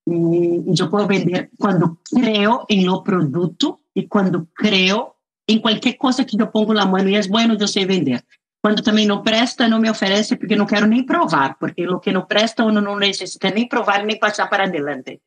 E 0.08 0.80
eu 0.80 0.90
posso 0.90 1.06
vender 1.06 1.50
quando 1.58 1.98
creio 2.12 2.64
em 2.68 2.86
lo 2.86 3.02
produto 3.02 3.80
e 3.94 4.06
quando 4.06 4.48
creio 4.54 5.12
em 5.48 5.58
qualquer 5.58 5.94
coisa 5.94 6.24
que 6.24 6.40
eu 6.40 6.46
pongo 6.46 6.72
na 6.72 6.86
mão 6.86 7.06
e 7.08 7.14
é 7.14 7.26
bueno, 7.26 7.56
eu 7.58 7.68
sei 7.68 7.84
vender. 7.84 8.24
Quando 8.62 8.82
também 8.82 9.06
não 9.06 9.22
presta, 9.22 9.68
não 9.68 9.80
me 9.80 9.90
oferece 9.90 10.36
porque 10.36 10.54
não 10.54 10.66
quero 10.66 10.86
nem 10.86 11.04
provar, 11.04 11.58
porque 11.58 11.86
o 11.88 11.98
que 11.98 12.12
não 12.12 12.24
presta, 12.24 12.64
uno 12.64 12.80
não 12.80 12.96
necessita 12.96 13.50
nem 13.50 13.66
provar 13.66 14.04
nem 14.04 14.18
passar 14.18 14.48
para 14.48 14.64
adelante. 14.64 15.20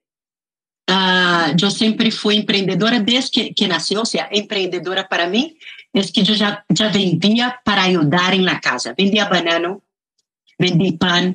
Ah, 0.90 1.54
eu 1.62 1.72
sempre 1.72 2.12
fui 2.12 2.36
empreendedora 2.36 3.00
desde 3.00 3.32
que, 3.32 3.54
que 3.54 3.68
nasci, 3.68 3.98
ou 3.98 4.06
seja, 4.06 4.30
empreendedora 4.32 5.04
para 5.04 5.28
mim 5.28 5.54
é 5.96 6.04
que 6.04 6.20
eu 6.20 6.36
já, 6.36 6.64
já 6.76 6.90
vendia 6.90 7.52
para 7.64 7.84
ajudar 7.84 8.34
em 8.34 8.42
la 8.42 8.60
casa. 8.60 8.94
Vendia 8.98 9.26
banana, 9.26 9.78
vendi 10.60 10.98
pão, 10.98 11.34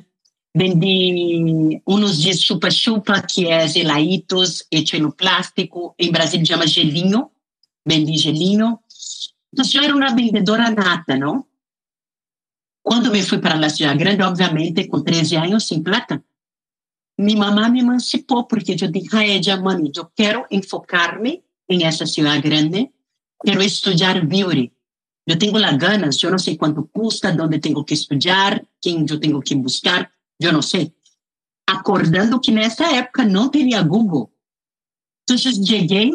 vendi 0.55 1.81
uns 1.87 2.21
de 2.21 2.33
chupa-chupa, 2.35 3.21
que 3.21 3.47
é 3.47 3.67
gelaitos, 3.67 4.65
hecho 4.71 4.99
no 4.99 5.11
plástico. 5.11 5.95
Em 5.97 6.11
Brasil 6.11 6.45
chama 6.45 6.67
gelinho, 6.67 7.31
vendi 7.85 8.17
gelinho. 8.17 8.79
Então, 9.51 9.65
eu 9.73 9.83
era 9.83 9.95
uma 9.95 10.15
vendedora 10.15 10.69
nata, 10.69 11.17
não? 11.17 11.45
Quando 12.83 13.11
me 13.11 13.21
fui 13.23 13.39
para 13.39 13.55
a 13.63 13.69
cidade 13.69 13.97
grande, 13.97 14.21
obviamente, 14.21 14.87
com 14.87 15.01
13 15.01 15.35
anos, 15.37 15.67
sem 15.67 15.81
plata, 15.81 16.23
minha 17.17 17.37
mamãe 17.37 17.71
me 17.71 17.79
emancipou, 17.81 18.45
porque 18.45 18.71
eu 18.71 18.91
disse 18.91 19.15
a 19.15 19.53
ela, 19.53 19.61
mãe, 19.61 19.91
eu 19.95 20.05
quero 20.15 20.45
enfocar-me 20.49 21.43
em 21.69 21.83
essa 21.83 22.05
cidade 22.05 22.41
grande, 22.41 22.91
quero 23.45 23.61
estudar 23.61 24.25
beauty. 24.25 24.71
Eu 25.27 25.37
tenho 25.37 25.57
lá 25.57 25.71
ganas, 25.73 26.21
eu 26.23 26.31
não 26.31 26.39
sei 26.39 26.57
quanto 26.57 26.83
custa, 26.91 27.35
onde 27.39 27.59
tenho 27.59 27.83
que 27.83 27.93
estudar, 27.93 28.61
quem 28.81 29.05
eu 29.07 29.19
tenho 29.19 29.39
que 29.41 29.55
buscar, 29.55 30.11
eu 30.39 30.51
não 30.51 30.61
sei. 30.61 30.91
Acordando 31.67 32.39
que 32.39 32.51
nessa 32.51 32.85
época 32.95 33.23
não 33.23 33.49
teria 33.49 33.81
Google. 33.83 34.31
Então, 35.23 35.35
eu 35.35 35.65
cheguei, 35.65 36.11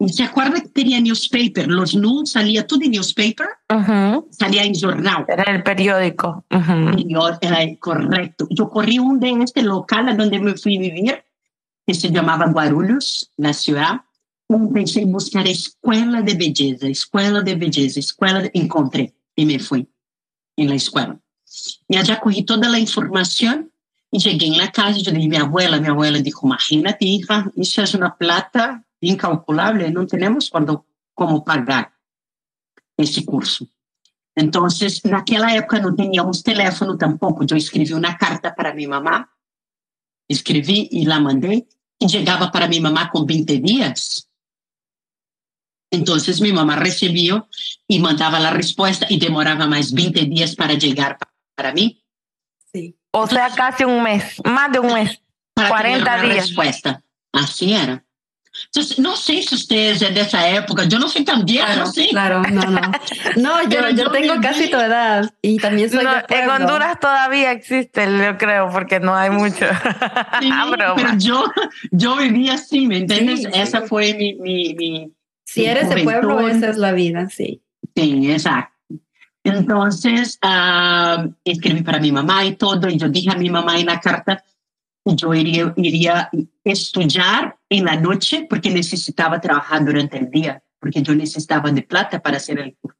e 0.00 0.08
se 0.08 0.22
acorda 0.22 0.60
que 0.60 0.68
teria 0.68 1.00
newspaper, 1.00 1.66
los 1.68 1.94
news, 1.94 2.30
salia 2.30 2.62
tudo 2.62 2.84
em 2.84 2.90
newspaper, 2.90 3.48
Ujú. 3.72 4.28
salia 4.30 4.64
em 4.64 4.74
jornal. 4.74 5.24
Era 5.28 5.50
el 5.52 5.62
periódico. 5.62 6.44
Ujú. 6.52 6.98
Señor, 6.98 7.38
eh, 7.42 7.76
correcto. 7.78 8.46
Yo 8.50 8.68
corrí 8.68 8.98
un 8.98 9.18
de 9.18 9.30
este 9.42 9.62
local 9.62 10.08
a 10.08 10.14
donde 10.14 10.38
me 10.38 10.54
fui 10.56 10.76
a 10.76 10.80
vivir, 10.80 11.24
que 11.86 11.94
se 11.94 12.10
llamaba 12.10 12.46
Guarulhos, 12.46 13.30
na 13.36 13.52
ciudad. 13.52 14.02
Pensei 14.72 15.02
em 15.02 15.10
buscar 15.10 15.44
a 15.44 15.50
escola 15.50 16.22
de 16.22 16.34
belleza, 16.34 16.88
escola 16.88 17.42
de 17.42 17.54
belleza, 17.56 17.98
escola. 17.98 18.42
de... 18.42 19.14
e 19.36 19.44
me 19.44 19.58
fui 19.58 19.88
en 20.56 20.70
escola. 20.72 21.20
E 21.88 21.94
Y 21.94 21.98
allá 21.98 22.20
cogí 22.20 22.42
toda 22.42 22.68
a 22.68 22.78
informação 22.78 23.68
e 24.12 24.20
cheguei 24.20 24.50
na 24.50 24.64
la 24.64 24.72
casa. 24.72 24.98
Yo 24.98 25.12
dije, 25.12 25.28
minha 25.28 25.42
abuela, 25.42 25.78
minha 25.78 25.92
abuela 25.92 26.20
disse: 26.20 26.38
imagina, 26.42 26.96
filha, 26.98 27.52
isso 27.56 27.80
é 27.80 27.84
uma 27.96 28.10
plata 28.10 28.82
incalculável, 29.02 29.90
não 29.90 30.06
temos 30.06 30.48
quando 30.48 30.84
como 31.14 31.42
pagar 31.42 31.92
esse 32.98 33.24
curso. 33.24 33.68
Então, 34.36 34.66
naquela 35.04 35.52
época 35.52 35.80
não 35.80 35.94
tínhamos 35.94 36.42
teléfono 36.42 36.98
tampouco. 36.98 37.44
Eu 37.48 37.56
escrevi 37.56 37.94
uma 37.94 38.14
carta 38.16 38.50
para 38.50 38.74
minha 38.74 38.88
mamá, 38.88 39.28
escrevi 40.28 40.88
e 40.92 41.04
lá 41.06 41.18
mandei, 41.20 41.66
e 42.02 42.08
chegava 42.08 42.50
para 42.50 42.68
minha 42.68 42.82
mamá 42.82 43.08
com 43.08 43.24
20 43.24 43.58
dias, 43.58 44.26
Então, 45.92 46.16
minha 46.40 46.54
mamá 46.54 46.74
recebia 46.76 47.42
e 47.88 47.98
mandava 47.98 48.36
a 48.38 48.50
resposta 48.50 49.06
e 49.08 49.18
demorava 49.18 49.66
mais 49.66 49.90
20 49.92 50.26
dias 50.26 50.54
para 50.54 50.78
chegar 50.78 51.16
para 51.56 51.72
mim. 51.72 51.96
Sí. 52.74 52.94
O 53.14 53.26
sea, 53.26 53.50
casi 53.50 53.84
un 53.84 54.02
mes, 54.02 54.36
más 54.44 54.70
de 54.72 54.80
un 54.80 54.92
mes. 54.92 55.18
Para 55.54 55.68
40 55.68 56.04
ter 56.04 56.10
uma 56.10 56.32
dias. 56.34 56.46
resposta. 56.48 57.02
Assim 57.32 57.72
era. 57.74 58.02
Então, 58.70 58.82
não 59.04 59.16
sei 59.16 59.42
se 59.42 59.56
vocês 59.56 60.00
é 60.02 60.10
dessa 60.10 60.38
época, 60.40 60.88
eu 60.90 60.98
não 60.98 61.08
sei 61.08 61.22
tão 61.24 61.44
vieja, 61.44 61.66
Claro, 61.66 61.86
sei. 61.88 62.08
claro, 62.08 62.42
no, 62.42 62.62
no. 62.62 62.80
No, 63.36 63.62
yo, 63.70 63.80
yo 63.80 63.90
yo 63.90 64.10
tengo 64.10 64.34
viví- 64.34 64.42
casi 64.42 64.68
tu 64.68 64.76
edad 64.78 65.30
y 65.42 65.58
también 65.58 65.90
soy 65.90 66.02
No, 66.02 66.14
de 66.14 66.24
en. 66.30 66.50
Honduras 66.50 66.98
todavía 66.98 67.52
existe, 67.52 68.06
yo 68.06 68.36
creo, 68.38 68.70
porque 68.70 68.98
no 68.98 69.14
hay 69.14 69.28
mucho. 69.30 69.66
Sí, 70.40 70.48
Ah, 70.52 70.66
broma. 70.70 70.94
pero 70.96 71.18
yo, 71.18 71.44
yo 71.90 72.16
viví 72.16 72.48
así, 72.48 72.86
¿me 72.86 72.98
entiendes? 72.98 73.40
Sí, 73.40 73.46
Esa 73.52 73.82
sí. 73.82 73.88
fue 73.88 74.14
mi, 74.14 74.34
mi, 74.36 74.74
mi, 74.74 75.12
Si 75.46 75.64
eres 75.64 75.88
de 75.88 76.02
pueblo, 76.02 76.34
Juventud. 76.34 76.56
esa 76.56 76.70
es 76.70 76.76
la 76.76 76.92
vida, 76.92 77.28
sí. 77.30 77.62
Sí, 77.94 78.30
exacto. 78.30 78.74
Entonces, 79.44 80.38
ah, 80.42 81.24
escribí 81.44 81.82
para 81.82 82.00
mi 82.00 82.10
mamá 82.10 82.44
y 82.44 82.56
todo, 82.56 82.88
y 82.88 82.98
yo 82.98 83.08
dije 83.08 83.30
a 83.30 83.36
mi 83.36 83.48
mamá 83.48 83.78
en 83.78 83.86
la 83.86 84.00
carta 84.00 84.42
que 85.04 85.14
yo 85.14 85.32
iría, 85.32 85.72
iría 85.76 86.28
estudiar 86.64 87.56
en 87.68 87.84
la 87.84 87.94
noche 87.94 88.46
porque 88.50 88.70
necesitaba 88.70 89.40
trabajar 89.40 89.84
durante 89.84 90.18
el 90.18 90.28
día, 90.30 90.60
porque 90.80 91.00
yo 91.00 91.14
necesitaba 91.14 91.70
de 91.70 91.82
plata 91.82 92.20
para 92.20 92.38
hacer 92.38 92.58
el 92.58 92.74
curso. 92.74 92.98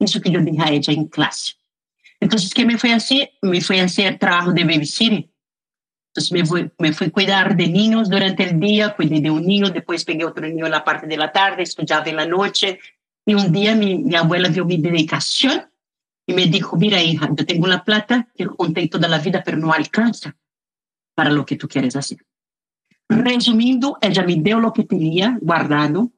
Eso 0.00 0.20
que 0.20 0.32
yo 0.32 0.40
dije 0.40 0.62
a 0.62 0.72
ella 0.72 0.92
en 0.92 1.06
clase. 1.06 1.52
Entonces, 2.18 2.52
¿qué 2.52 2.66
me 2.66 2.76
fue 2.76 2.92
a 2.92 2.96
hacer? 2.96 3.30
Me 3.40 3.60
fui 3.60 3.78
a 3.78 3.84
hacer 3.84 4.18
trabajo 4.18 4.52
de 4.52 4.64
babysitting. 4.64 5.31
Entonces, 6.14 6.32
me 6.32 6.44
fui, 6.44 6.70
me 6.78 6.92
fui 6.92 7.10
cuidar 7.10 7.56
de 7.56 7.68
niños 7.68 8.10
durante 8.10 8.42
el 8.42 8.60
día, 8.60 8.94
cuidé 8.94 9.22
de 9.22 9.30
un 9.30 9.46
niño, 9.46 9.70
después 9.70 10.04
pegué 10.04 10.26
otro 10.26 10.46
niño 10.46 10.66
en 10.66 10.72
la 10.72 10.84
parte 10.84 11.06
de 11.06 11.16
la 11.16 11.32
tarde, 11.32 11.62
estudiaba 11.62 12.04
en 12.06 12.16
la 12.16 12.26
noche, 12.26 12.78
y 13.24 13.32
un 13.32 13.50
día 13.50 13.74
mi, 13.74 13.96
mi 13.96 14.14
abuela 14.14 14.50
vio 14.50 14.66
mi 14.66 14.76
dedicación 14.76 15.70
y 16.26 16.34
me 16.34 16.46
dijo, 16.48 16.76
mira 16.76 17.02
hija, 17.02 17.30
yo 17.34 17.46
tengo 17.46 17.66
la 17.66 17.82
plata 17.82 18.28
que 18.34 18.44
junté 18.44 18.88
toda 18.88 19.08
la 19.08 19.20
vida, 19.20 19.42
pero 19.42 19.56
no 19.56 19.72
alcanza 19.72 20.36
para 21.14 21.30
lo 21.30 21.46
que 21.46 21.56
tú 21.56 21.66
quieres 21.66 21.96
hacer. 21.96 22.18
Resumindo, 23.08 23.96
ella 24.02 24.22
me 24.22 24.36
dio 24.36 24.60
lo 24.60 24.72
que 24.72 24.84
tenía 24.84 25.38
guardado. 25.40 26.10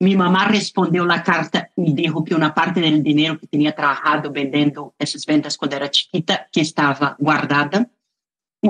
Mi 0.00 0.16
mamá 0.16 0.46
respondió 0.48 1.04
la 1.04 1.22
carta 1.22 1.70
y 1.76 1.92
dijo 1.92 2.24
que 2.24 2.34
una 2.34 2.54
parte 2.54 2.80
del 2.80 3.02
dinero 3.02 3.38
que 3.38 3.46
tenía 3.46 3.74
trabajado 3.74 4.30
vendiendo 4.30 4.94
esas 4.98 5.26
ventas 5.26 5.58
cuando 5.58 5.76
era 5.76 5.90
chiquita, 5.90 6.48
que 6.50 6.62
estaba 6.62 7.16
guardada 7.18 7.90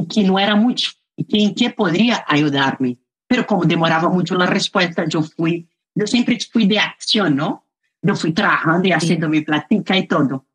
y 0.01 0.07
que 0.07 0.25
no 0.25 0.39
era 0.39 0.55
mucho 0.55 0.93
y 1.17 1.25
que 1.25 1.43
en 1.43 1.55
qué 1.55 1.71
podría 1.71 2.25
ayudarme. 2.27 2.99
Pero 3.27 3.47
como 3.47 3.65
demoraba 3.65 4.09
mucho 4.09 4.35
la 4.35 4.47
respuesta, 4.47 5.05
yo 5.09 5.23
fui, 5.23 5.69
yo 5.95 6.07
siempre 6.07 6.39
fui 6.53 6.67
de 6.67 6.79
acción, 6.79 7.37
¿no? 7.37 7.65
Yo 8.03 8.15
fui 8.15 8.33
trabajando 8.33 8.87
y 8.87 8.93
haciendo 8.93 9.29
mi 9.29 9.41
platica 9.41 9.97
y 9.97 10.07
todo. 10.07 10.47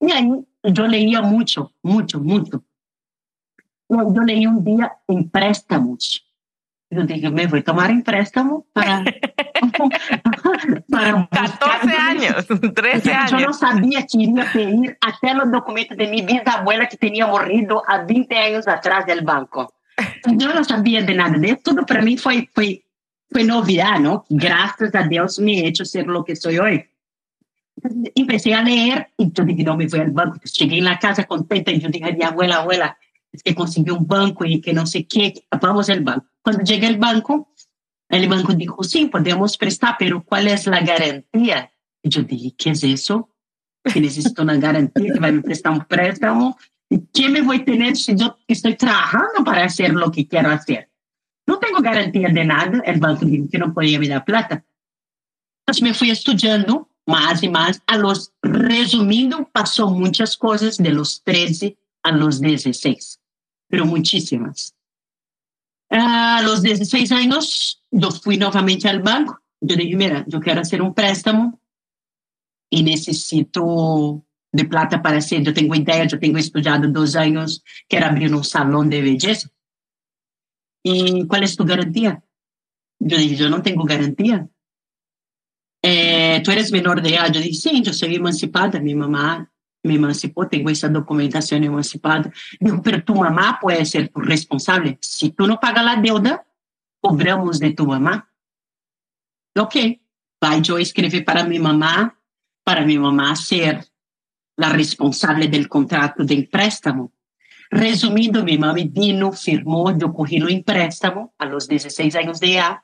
Y 0.00 0.10
ahí 0.10 0.30
yo 0.64 0.86
leía 0.86 1.20
mucho, 1.20 1.72
mucho, 1.82 2.20
mucho. 2.20 2.64
Yo, 3.88 4.14
yo 4.14 4.22
leí 4.22 4.46
un 4.46 4.64
día 4.64 4.92
en 5.06 5.28
préstamos. 5.28 6.24
Yo 6.90 7.04
dije, 7.04 7.30
me 7.30 7.46
voy 7.46 7.60
a 7.60 7.64
tomar 7.64 7.90
en 7.90 8.02
préstamo 8.02 8.66
para... 8.72 9.04
para 10.90 11.14
buscar 11.30 11.58
14 11.58 11.96
años, 11.96 12.46
13 12.74 13.10
Yo 13.10 13.12
no 13.30 13.36
años. 13.36 13.58
sabía 13.58 14.06
que 14.06 14.18
iría 14.18 14.42
a 14.42 14.52
pedir 14.52 14.98
até 15.00 15.34
los 15.34 15.50
documentos 15.50 15.96
de 15.96 16.08
mi 16.08 16.22
bisabuela 16.22 16.88
que 16.88 16.96
tenía 16.96 17.26
morrido 17.26 17.82
a 17.86 18.04
20 18.04 18.36
años 18.36 18.68
atrás 18.68 19.06
del 19.06 19.22
banco. 19.24 19.72
Yo 20.26 20.52
no 20.52 20.64
sabía 20.64 21.02
de 21.02 21.14
nada 21.14 21.38
de 21.38 21.50
eso. 21.50 21.60
Tudo 21.62 21.86
para 21.86 22.02
mí 22.02 22.16
fue, 22.16 22.48
fue 22.52 22.82
fue 23.30 23.44
novedad, 23.44 24.00
¿no? 24.00 24.24
Gracias 24.28 24.94
a 24.94 25.04
Dios 25.04 25.38
me 25.38 25.60
he 25.60 25.68
hecho 25.68 25.84
ser 25.84 26.06
lo 26.06 26.24
que 26.24 26.36
soy 26.36 26.58
hoy. 26.58 26.84
Empecé 28.14 28.52
a 28.54 28.62
leer 28.62 29.08
y 29.16 29.32
yo 29.32 29.44
dije, 29.44 29.62
no, 29.62 29.76
me 29.76 29.86
voy 29.86 30.00
al 30.00 30.10
banco. 30.10 30.38
Llegué 30.58 30.78
en 30.78 30.84
la 30.84 30.98
casa 30.98 31.24
contenta 31.24 31.70
y 31.70 31.80
yo 31.80 31.88
dije, 31.88 32.12
mi 32.12 32.24
abuela, 32.24 32.56
abuela, 32.56 32.98
que 33.44 33.54
conseguiu 33.54 33.96
um 33.96 34.04
banco 34.04 34.44
e 34.44 34.60
que 34.60 34.72
não 34.72 34.86
sei 34.86 35.02
o 35.02 35.06
que, 35.06 35.34
vamos 35.60 35.88
ao 35.88 36.00
banco. 36.00 36.26
Quando 36.42 36.66
chega 36.66 36.88
ao 36.88 36.96
banco, 36.96 37.46
o 38.12 38.28
banco 38.28 38.54
disse, 38.54 38.90
sim, 38.90 39.08
podemos 39.08 39.56
prestar, 39.56 39.96
pero 39.96 40.20
qual 40.22 40.42
é 40.42 40.54
a 40.54 40.80
garantia? 40.80 41.70
Eu 42.02 42.24
dije, 42.24 42.50
que 42.50 42.70
é 42.70 42.72
isso? 42.72 43.28
Que 43.92 44.00
necessito 44.00 44.42
uma 44.42 44.56
garantia 44.56 45.12
que 45.12 45.20
vai 45.20 45.30
me 45.30 45.42
prestar 45.42 45.70
um 45.70 45.80
préstamo? 45.80 46.56
E 46.90 46.98
que 46.98 47.28
me 47.28 47.40
vou 47.40 47.56
ter 47.60 47.96
se 47.96 48.10
eu 48.12 48.34
estou 48.48 48.74
trabalhando 48.74 49.44
para 49.44 49.68
fazer 49.68 49.96
o 49.96 50.10
que 50.10 50.24
quero 50.24 50.48
fazer? 50.50 50.88
Não 51.46 51.60
tenho 51.60 51.80
garantia 51.80 52.32
de 52.32 52.44
nada. 52.44 52.82
O 52.84 52.98
banco 52.98 53.24
disse 53.24 53.46
que 53.46 53.58
não 53.58 53.72
podia 53.72 53.98
me 53.98 54.08
dar 54.08 54.22
plata. 54.22 54.64
Então, 55.62 55.84
me 55.84 55.94
fui 55.94 56.10
estudando 56.10 56.88
mais 57.08 57.42
e 57.42 57.48
mais. 57.48 57.80
A 57.86 57.96
los, 57.96 58.32
resumindo, 58.44 59.46
passou 59.52 59.90
muitas 59.90 60.34
coisas 60.34 60.78
de 60.78 60.90
los 60.90 61.20
13 61.20 61.76
a 62.02 62.10
los 62.10 62.40
16. 62.40 63.19
Pero 63.70 63.86
muchísimas. 63.86 64.76
A 65.88 66.42
los 66.42 66.60
16 66.60 67.12
años, 67.12 67.82
yo 67.90 68.10
fui 68.10 68.36
nuevamente 68.36 68.88
al 68.88 69.00
banco. 69.00 69.40
Yo 69.60 69.76
dije, 69.76 69.96
mira, 69.96 70.24
yo 70.26 70.40
quiero 70.40 70.60
hacer 70.60 70.82
un 70.82 70.92
préstamo 70.92 71.60
y 72.68 72.82
necesito 72.82 74.24
de 74.52 74.64
plata 74.64 75.00
para 75.00 75.18
hacer. 75.18 75.42
Yo 75.42 75.54
tengo 75.54 75.74
idea, 75.74 76.04
yo 76.04 76.18
tengo 76.18 76.38
estudiado 76.38 76.88
dos 76.88 77.14
años, 77.14 77.64
quiero 77.88 78.06
abrir 78.06 78.34
un 78.34 78.44
salón 78.44 78.90
de 78.90 79.02
belleza. 79.02 79.48
¿Y 80.82 81.26
cuál 81.26 81.44
es 81.44 81.56
tu 81.56 81.64
garantía? 81.64 82.22
Yo 82.98 83.16
dije, 83.16 83.36
yo 83.36 83.48
no 83.48 83.62
tengo 83.62 83.84
garantía. 83.84 84.48
Eh, 85.82 86.42
tú 86.44 86.50
eres 86.50 86.72
menor 86.72 87.02
de 87.02 87.10
edad. 87.10 87.32
Yo 87.32 87.40
dije, 87.40 87.54
sí, 87.54 87.82
yo 87.82 87.92
soy 87.92 88.16
emancipada. 88.16 88.80
Mi 88.80 88.94
mamá 88.94 89.50
me 89.82 89.94
emancipó, 89.94 90.46
tengo 90.46 90.70
esa 90.70 90.88
documentación 90.88 91.64
emancipada. 91.64 92.30
Digo, 92.58 92.82
pero 92.82 93.02
tu 93.02 93.14
mamá 93.14 93.58
puede 93.60 93.84
ser 93.84 94.08
tu 94.08 94.20
responsable. 94.20 94.98
Si 95.00 95.30
tú 95.30 95.46
no 95.46 95.58
pagas 95.58 95.84
la 95.84 95.96
deuda, 95.96 96.44
cobramos 97.00 97.58
de 97.58 97.72
tu 97.72 97.86
mamá. 97.86 98.30
Ok, 99.56 99.74
vai 100.40 100.60
yo 100.62 100.78
escribir 100.78 101.24
para 101.24 101.44
mi 101.44 101.58
mamá, 101.58 102.18
para 102.64 102.84
mi 102.84 102.98
mamá 102.98 103.34
ser 103.36 103.84
la 104.56 104.68
responsable 104.68 105.48
del 105.48 105.68
contrato 105.68 106.24
de 106.24 106.48
préstamo. 106.50 107.12
Resumindo, 107.70 108.44
mi 108.44 108.58
mamá 108.58 108.74
vino, 108.74 109.32
firmó, 109.32 109.96
yo 109.96 110.12
cogí 110.12 110.36
el 110.36 110.50
empréstamo 110.50 111.34
a 111.38 111.46
los 111.46 111.68
16 111.68 112.14
años 112.16 112.40
de 112.40 112.56
edad. 112.56 112.82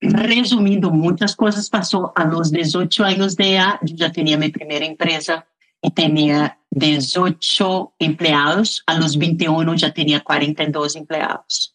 Resumindo, 0.00 0.90
muchas 0.90 1.36
cosas 1.36 1.70
pasó. 1.70 2.12
A 2.16 2.24
los 2.24 2.50
18 2.50 3.04
años 3.04 3.36
de 3.36 3.54
edad, 3.54 3.78
yo 3.82 3.94
ya 3.94 4.10
tenía 4.10 4.36
mi 4.36 4.48
primera 4.48 4.84
empresa 4.84 5.46
y 5.82 5.90
tenía 5.90 6.58
18 6.70 7.94
empleados. 7.98 8.82
A 8.86 8.94
los 8.94 9.18
21 9.18 9.74
ya 9.74 9.92
tenía 9.92 10.20
42 10.20 10.96
empleados. 10.96 11.74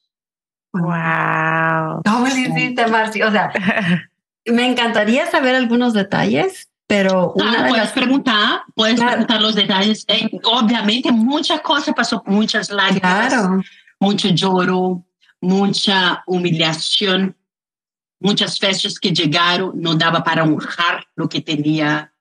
Wow. 0.74 2.02
¿Cómo 2.06 2.28
le 2.28 2.39
hiciste, 2.39 2.88
Marci? 2.88 3.22
O 3.22 3.32
sea, 3.32 3.52
me 4.46 4.65
encantaría 4.65 5.30
saber 5.30 5.56
algunos 5.56 5.93
detalles, 5.93 6.70
pero 6.88 7.34
una 7.34 7.65
ah, 7.65 7.67
puedes 7.67 7.86
las... 7.86 7.91
preguntar, 7.91 8.62
puedes 8.74 8.96
claro. 8.96 9.12
preguntar 9.12 9.41
los 9.41 9.56
detalles. 9.56 10.06
Eh, 10.08 10.30
obviamente, 10.43 11.12
muchas 11.12 11.62
cosas 11.62 11.93
pasó, 11.93 12.24
muchas 12.26 12.70
lágrimas, 12.70 13.34
claro. 13.34 13.62
mucho 14.00 14.30
lloro, 14.30 15.04
mucha 15.41 16.24
humillación, 16.26 17.36
muchas 18.20 18.58
fechas 18.58 19.00
que 19.00 19.12
llegaron, 19.12 19.74
no 19.76 19.96
daba 19.96 20.24
para 20.24 20.43
honrar 20.43 21.06
lo 21.15 21.28
que 21.28 21.41
tenía 21.41 22.13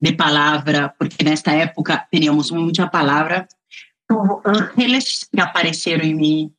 de 0.00 0.12
palavra, 0.12 0.94
porque 0.98 1.24
nesta 1.24 1.52
época 1.52 2.06
teníamos 2.10 2.50
muita 2.50 2.88
palavra. 2.88 3.46
Hubo 4.10 4.42
ángeles 4.44 5.28
que 5.32 5.40
apareceram 5.40 6.04
em 6.04 6.14
mim, 6.14 6.54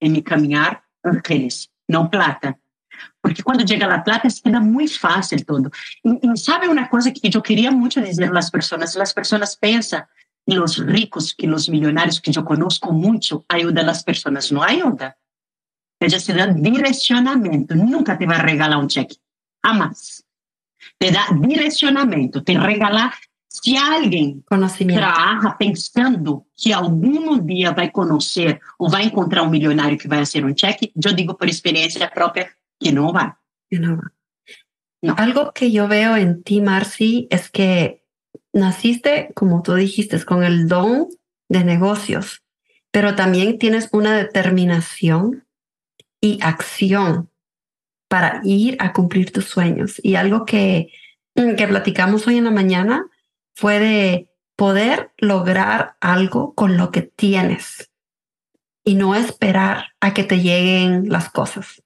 em 0.00 0.10
mi 0.10 0.22
caminhar, 0.22 0.82
ángeles, 1.04 1.68
não 1.88 2.08
plata. 2.08 2.56
Porque 3.20 3.42
quando 3.42 3.66
chega 3.66 3.92
a 3.92 4.00
plata, 4.00 4.28
se 4.28 4.42
queda 4.42 4.60
muito 4.60 4.98
fácil 4.98 5.44
tudo. 5.44 5.70
E, 6.04 6.32
e, 6.32 6.36
sabe 6.36 6.68
uma 6.68 6.86
coisa 6.88 7.10
que 7.10 7.34
eu 7.34 7.42
queria 7.42 7.70
muito 7.70 8.00
dizer 8.00 8.36
às 8.36 8.50
pessoas? 8.50 8.96
As 8.96 9.12
pessoas 9.12 9.56
pensam 9.56 10.02
que 10.48 10.58
os 10.58 10.78
ricos, 10.78 11.32
que 11.32 11.48
os 11.48 11.68
milionários 11.68 12.20
que 12.20 12.36
eu 12.36 12.44
conosco 12.44 12.92
muito, 12.92 13.44
ajudam 13.48 13.88
as 13.88 14.02
pessoas. 14.02 14.50
Não 14.50 14.62
ajuda. 14.62 15.16
Eles 16.00 16.24
te 16.24 16.32
dão 16.32 16.54
direcionamento. 16.54 17.74
Nunca 17.74 18.16
te 18.16 18.26
vai 18.26 18.38
regalar 18.38 18.78
um 18.78 18.88
cheque. 18.88 19.16
Jamais 19.64 20.21
te 21.02 21.10
dá 21.10 21.26
direcionamento, 21.34 22.44
te 22.44 22.56
regala. 22.56 23.12
Se 23.48 23.76
alguém 23.76 24.42
trabalha 24.86 25.50
pensando 25.58 26.46
que 26.56 26.72
algum 26.72 27.44
dia 27.44 27.72
vai 27.72 27.90
conhecer 27.90 28.60
ou 28.78 28.88
vai 28.88 29.04
encontrar 29.06 29.42
um 29.42 29.50
milionário 29.50 29.98
que 29.98 30.06
vai 30.06 30.20
fazer 30.20 30.44
um 30.44 30.56
cheque, 30.56 30.92
eu 31.04 31.12
digo 31.12 31.34
por 31.34 31.48
experiência 31.48 32.08
própria 32.08 32.50
que 32.80 32.92
não 32.92 33.12
vai. 33.12 33.32
Que 33.68 33.78
não 33.80 33.96
vai. 33.96 34.10
No. 35.02 35.14
Algo 35.18 35.52
que 35.52 35.72
yo 35.72 35.88
veo 35.88 36.16
en 36.16 36.44
ti, 36.44 36.60
Marci, 36.60 37.26
es 37.28 37.50
que 37.50 38.04
naciste, 38.52 39.32
como 39.34 39.60
tú 39.60 39.74
dijiste, 39.74 40.24
con 40.24 40.44
el 40.44 40.68
don 40.68 41.08
de 41.48 41.64
negocios, 41.64 42.44
pero 42.92 43.16
también 43.16 43.58
tienes 43.58 43.88
una 43.90 44.16
determinación 44.16 45.44
y 46.20 46.38
acción 46.40 47.31
para 48.12 48.42
ir 48.44 48.76
a 48.78 48.92
cumplir 48.92 49.32
tus 49.32 49.46
sueños. 49.46 49.98
Y 50.02 50.16
algo 50.16 50.44
que, 50.44 50.92
mm, 51.34 51.54
que 51.54 51.66
platicamos 51.66 52.26
hoy 52.26 52.36
en 52.36 52.44
la 52.44 52.50
mañana 52.50 53.06
fue 53.54 53.78
de 53.78 54.28
poder 54.54 55.12
lograr 55.16 55.96
algo 55.98 56.54
con 56.54 56.76
lo 56.76 56.90
que 56.90 57.00
tienes 57.00 57.90
y 58.84 58.96
no 58.96 59.14
esperar 59.14 59.94
a 60.02 60.12
que 60.12 60.24
te 60.24 60.42
lleguen 60.42 61.08
las 61.08 61.30
cosas. 61.30 61.81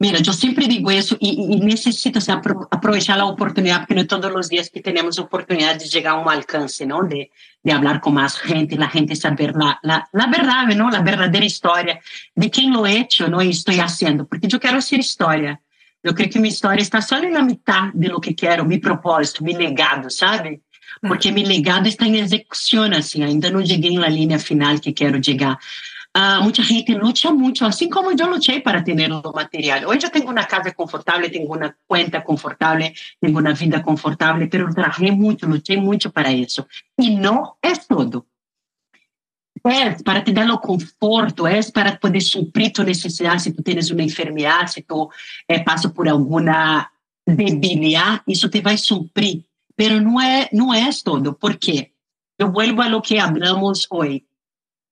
Mira, 0.00 0.18
yo 0.18 0.32
siempre 0.32 0.66
digo 0.66 0.90
eso 0.90 1.14
y, 1.20 1.56
y 1.56 1.60
necesito 1.60 2.20
o 2.20 2.22
sea, 2.22 2.40
aprovechar 2.70 3.18
la 3.18 3.26
oportunidad, 3.26 3.80
porque 3.80 3.94
no 3.94 4.06
todos 4.06 4.32
los 4.32 4.48
días 4.48 4.70
que 4.70 4.80
tenemos 4.80 5.18
oportunidad 5.18 5.78
de 5.78 5.84
llegar 5.84 6.14
a 6.14 6.18
un 6.18 6.28
alcance, 6.30 6.86
¿no? 6.86 7.02
De, 7.02 7.30
de 7.62 7.72
hablar 7.72 8.00
con 8.00 8.14
más 8.14 8.38
gente, 8.38 8.76
la 8.76 8.88
gente 8.88 9.14
saber 9.14 9.54
la, 9.54 9.78
la, 9.82 10.08
la 10.12 10.26
verdad, 10.28 10.66
¿no? 10.74 10.90
La 10.90 11.02
verdadera 11.02 11.44
historia 11.44 12.00
de 12.34 12.50
quién 12.50 12.72
lo 12.72 12.86
he 12.86 12.98
hecho, 12.98 13.28
¿no? 13.28 13.42
Y 13.42 13.50
estoy 13.50 13.78
haciendo, 13.78 14.26
porque 14.26 14.48
yo 14.48 14.58
quiero 14.58 14.78
hacer 14.78 15.00
historia. 15.00 15.60
Yo 16.02 16.14
creo 16.14 16.30
que 16.30 16.40
mi 16.40 16.48
historia 16.48 16.80
está 16.80 17.02
solo 17.02 17.24
en 17.24 17.34
la 17.34 17.42
mitad 17.42 17.92
de 17.92 18.08
lo 18.08 18.22
que 18.22 18.34
quiero, 18.34 18.64
mi 18.64 18.78
propósito, 18.78 19.44
mi 19.44 19.52
legado, 19.52 20.08
¿sabe? 20.08 20.62
Porque 21.02 21.30
mi 21.30 21.44
legado 21.44 21.86
está 21.86 22.06
en 22.06 22.14
ejecución, 22.14 22.94
así, 22.94 23.22
ainda 23.22 23.50
no 23.50 23.60
llegué 23.60 23.88
en 23.88 24.00
la 24.00 24.08
línea 24.08 24.38
final 24.38 24.80
que 24.80 24.94
quiero 24.94 25.18
llegar. 25.18 25.58
Uh, 26.16 26.42
muita 26.42 26.60
gente 26.62 26.92
luta 26.92 27.30
muito, 27.30 27.64
assim 27.64 27.88
como 27.88 28.10
eu 28.10 28.28
lutei 28.28 28.60
para 28.60 28.82
ter 28.82 29.12
o 29.12 29.32
material. 29.32 29.88
Hoje 29.88 30.06
eu 30.06 30.10
tenho 30.10 30.28
uma 30.28 30.44
casa 30.44 30.74
confortável, 30.74 31.30
tenho 31.30 31.46
uma 31.46 31.72
conta 31.86 32.20
confortável, 32.20 32.92
tenho 33.20 33.38
uma 33.38 33.54
vida 33.54 33.80
confortável, 33.80 34.40
mas 34.40 34.60
eu 34.60 34.74
trabalhei 34.74 35.12
muito, 35.12 35.46
lutei 35.46 35.76
muito 35.76 36.10
para 36.10 36.32
isso. 36.32 36.66
E 36.98 37.10
não 37.10 37.54
é 37.62 37.74
tudo. 37.74 38.26
É 39.64 40.02
para 40.02 40.20
te 40.22 40.32
dar 40.32 40.50
conforto, 40.58 41.46
é 41.46 41.60
para 41.70 41.96
poder 41.96 42.20
suprir 42.20 42.72
tua 42.72 42.84
necessidade, 42.84 43.42
se 43.42 43.52
tu 43.52 43.62
tens 43.62 43.90
uma 43.90 44.02
enfermidade, 44.02 44.72
se 44.72 44.82
tu 44.82 45.10
é, 45.46 45.60
passa 45.60 45.88
por 45.90 46.08
alguma 46.08 46.90
debilidade, 47.24 48.22
isso 48.26 48.48
te 48.48 48.60
vai 48.60 48.76
suprir. 48.76 49.44
Mas 49.78 50.02
não 50.02 50.20
é, 50.20 50.48
não 50.52 50.74
é 50.74 50.90
todo. 51.04 51.34
Por 51.34 51.56
quê? 51.56 51.92
Eu 52.36 52.50
vuelvo 52.50 52.82
a 52.82 52.88
lo 52.88 53.00
que 53.00 53.18
hablamos 53.18 53.86
hoje 53.90 54.24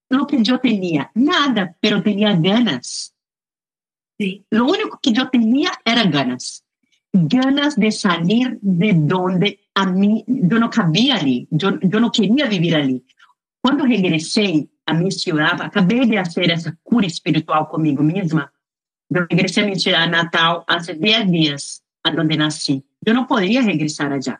Lucas 0.09 0.41
yo 0.43 0.59
tenía 0.59 1.11
nada, 1.13 1.75
pero 1.79 2.01
tenía 2.01 2.35
ganas. 2.35 3.13
Sí. 4.19 4.45
Lo 4.49 4.65
único 4.65 4.99
que 5.01 5.13
yo 5.13 5.29
tenía 5.29 5.71
era 5.85 6.03
ganas. 6.03 6.65
Ganas 7.13 7.75
de 7.75 7.91
salir 7.91 8.57
de 8.61 8.93
donde 8.93 9.59
a 9.73 9.85
mí, 9.85 10.23
yo 10.27 10.59
no 10.59 10.69
cabía 10.69 11.15
allí, 11.15 11.47
yo, 11.49 11.79
yo 11.79 11.99
no 11.99 12.11
quería 12.11 12.47
vivir 12.47 12.75
allí. 12.75 13.03
Quando 13.61 13.85
regressei 13.85 14.69
a 14.85 14.93
minha 14.93 15.11
cidade, 15.11 15.63
acabei 15.63 16.05
de 16.05 16.17
fazer 16.17 16.51
essa 16.51 16.77
cura 16.83 17.05
espiritual 17.05 17.67
comigo 17.67 18.03
mesma. 18.03 18.51
Eu 19.09 19.25
regressei 19.29 19.63
a 19.63 19.65
minha 19.65 19.79
cidade 19.79 20.11
natal 20.11 20.65
há 20.67 20.77
10 20.77 21.31
dias, 21.31 21.81
aonde 22.03 22.37
nasci. 22.37 22.83
Eu 23.05 23.13
não 23.13 23.25
podia 23.25 23.61
regressar 23.61 24.11
allá. 24.11 24.39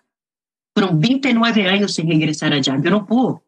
Foram 0.78 1.00
29 1.00 1.68
anos 1.68 1.96
sem 1.96 2.06
regressar 2.06 2.54
allá. 2.54 2.76
Eu 2.76 2.92
não 2.92 3.06
pude. 3.06 3.40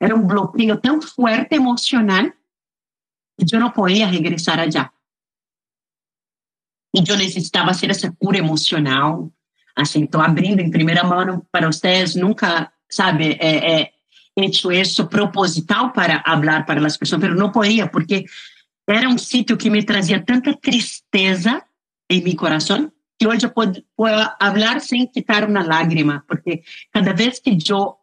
Era 0.00 0.14
un 0.14 0.26
bloqueo 0.26 0.80
tan 0.80 1.02
fuerte 1.02 1.56
emocional 1.56 2.34
que 3.36 3.44
yo 3.44 3.60
no 3.60 3.72
podía 3.72 4.10
regresar 4.10 4.58
allá. 4.58 4.92
Y 6.92 7.04
yo 7.04 7.16
necesitaba 7.16 7.70
hacer 7.70 7.90
esa 7.90 8.10
cura 8.12 8.38
emocional. 8.38 9.30
Así, 9.76 10.02
estoy 10.02 10.22
abriendo 10.24 10.62
en 10.62 10.70
primera 10.70 11.04
mano 11.04 11.46
para 11.50 11.68
ustedes. 11.68 12.16
Nunca, 12.16 12.74
sabe, 12.88 13.32
eh, 13.32 13.72
eh, 13.72 13.92
hecho 14.34 14.70
eso 14.70 15.08
proposital 15.08 15.92
para 15.92 16.16
hablar 16.16 16.64
para 16.64 16.80
las 16.80 16.96
personas, 16.96 17.22
pero 17.22 17.34
no 17.34 17.52
podía 17.52 17.90
porque 17.90 18.24
era 18.86 19.08
un 19.08 19.18
sitio 19.18 19.58
que 19.58 19.70
me 19.70 19.82
trazia 19.82 20.24
tanta 20.24 20.54
tristeza 20.54 21.68
en 22.08 22.24
mi 22.24 22.34
corazón 22.34 22.94
que 23.20 23.26
hoy 23.26 23.38
yo 23.38 23.52
puedo, 23.52 23.74
puedo 23.94 24.18
hablar 24.40 24.80
sin 24.80 25.06
quitar 25.08 25.46
una 25.46 25.62
lágrima, 25.62 26.24
porque 26.26 26.64
cada 26.90 27.12
vez 27.12 27.40
que 27.40 27.56
yo 27.58 27.99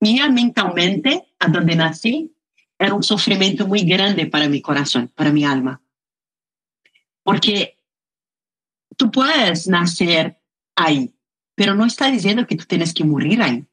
ia 0.00 0.28
mentalmente 0.30 1.34
a 1.38 1.48
donde 1.48 1.76
nací, 1.76 2.34
era 2.78 2.94
un 2.94 3.02
sufrimiento 3.02 3.66
muy 3.66 3.82
grande 3.82 4.26
para 4.26 4.48
mi 4.48 4.62
corazón, 4.62 5.08
para 5.08 5.30
mi 5.30 5.44
alma. 5.44 5.82
Porque 7.22 7.76
tú 8.96 9.10
puedes 9.10 9.68
nacer 9.68 10.40
ahí, 10.74 11.14
pero 11.54 11.74
no 11.74 11.84
está 11.84 12.10
diciendo 12.10 12.46
que 12.46 12.56
tú 12.56 12.64
tienes 12.64 12.94
que 12.94 13.04
morir 13.04 13.42
ahí. 13.42 13.66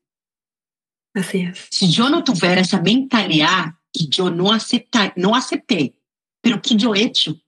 Así 1.14 1.40
es. 1.40 1.68
Si 1.72 1.90
yo 1.90 2.10
no 2.10 2.24
tuviera 2.24 2.62
esa 2.62 2.82
mentalidad 2.82 3.76
que 3.92 4.08
yo 4.08 4.30
no 4.30 4.52
acepté, 4.52 5.14
no 5.16 5.36
acepté, 5.36 5.96
pero 6.42 6.62
que 6.62 6.76
yo 6.76 6.94
he 6.94 7.04
hecho 7.04 7.42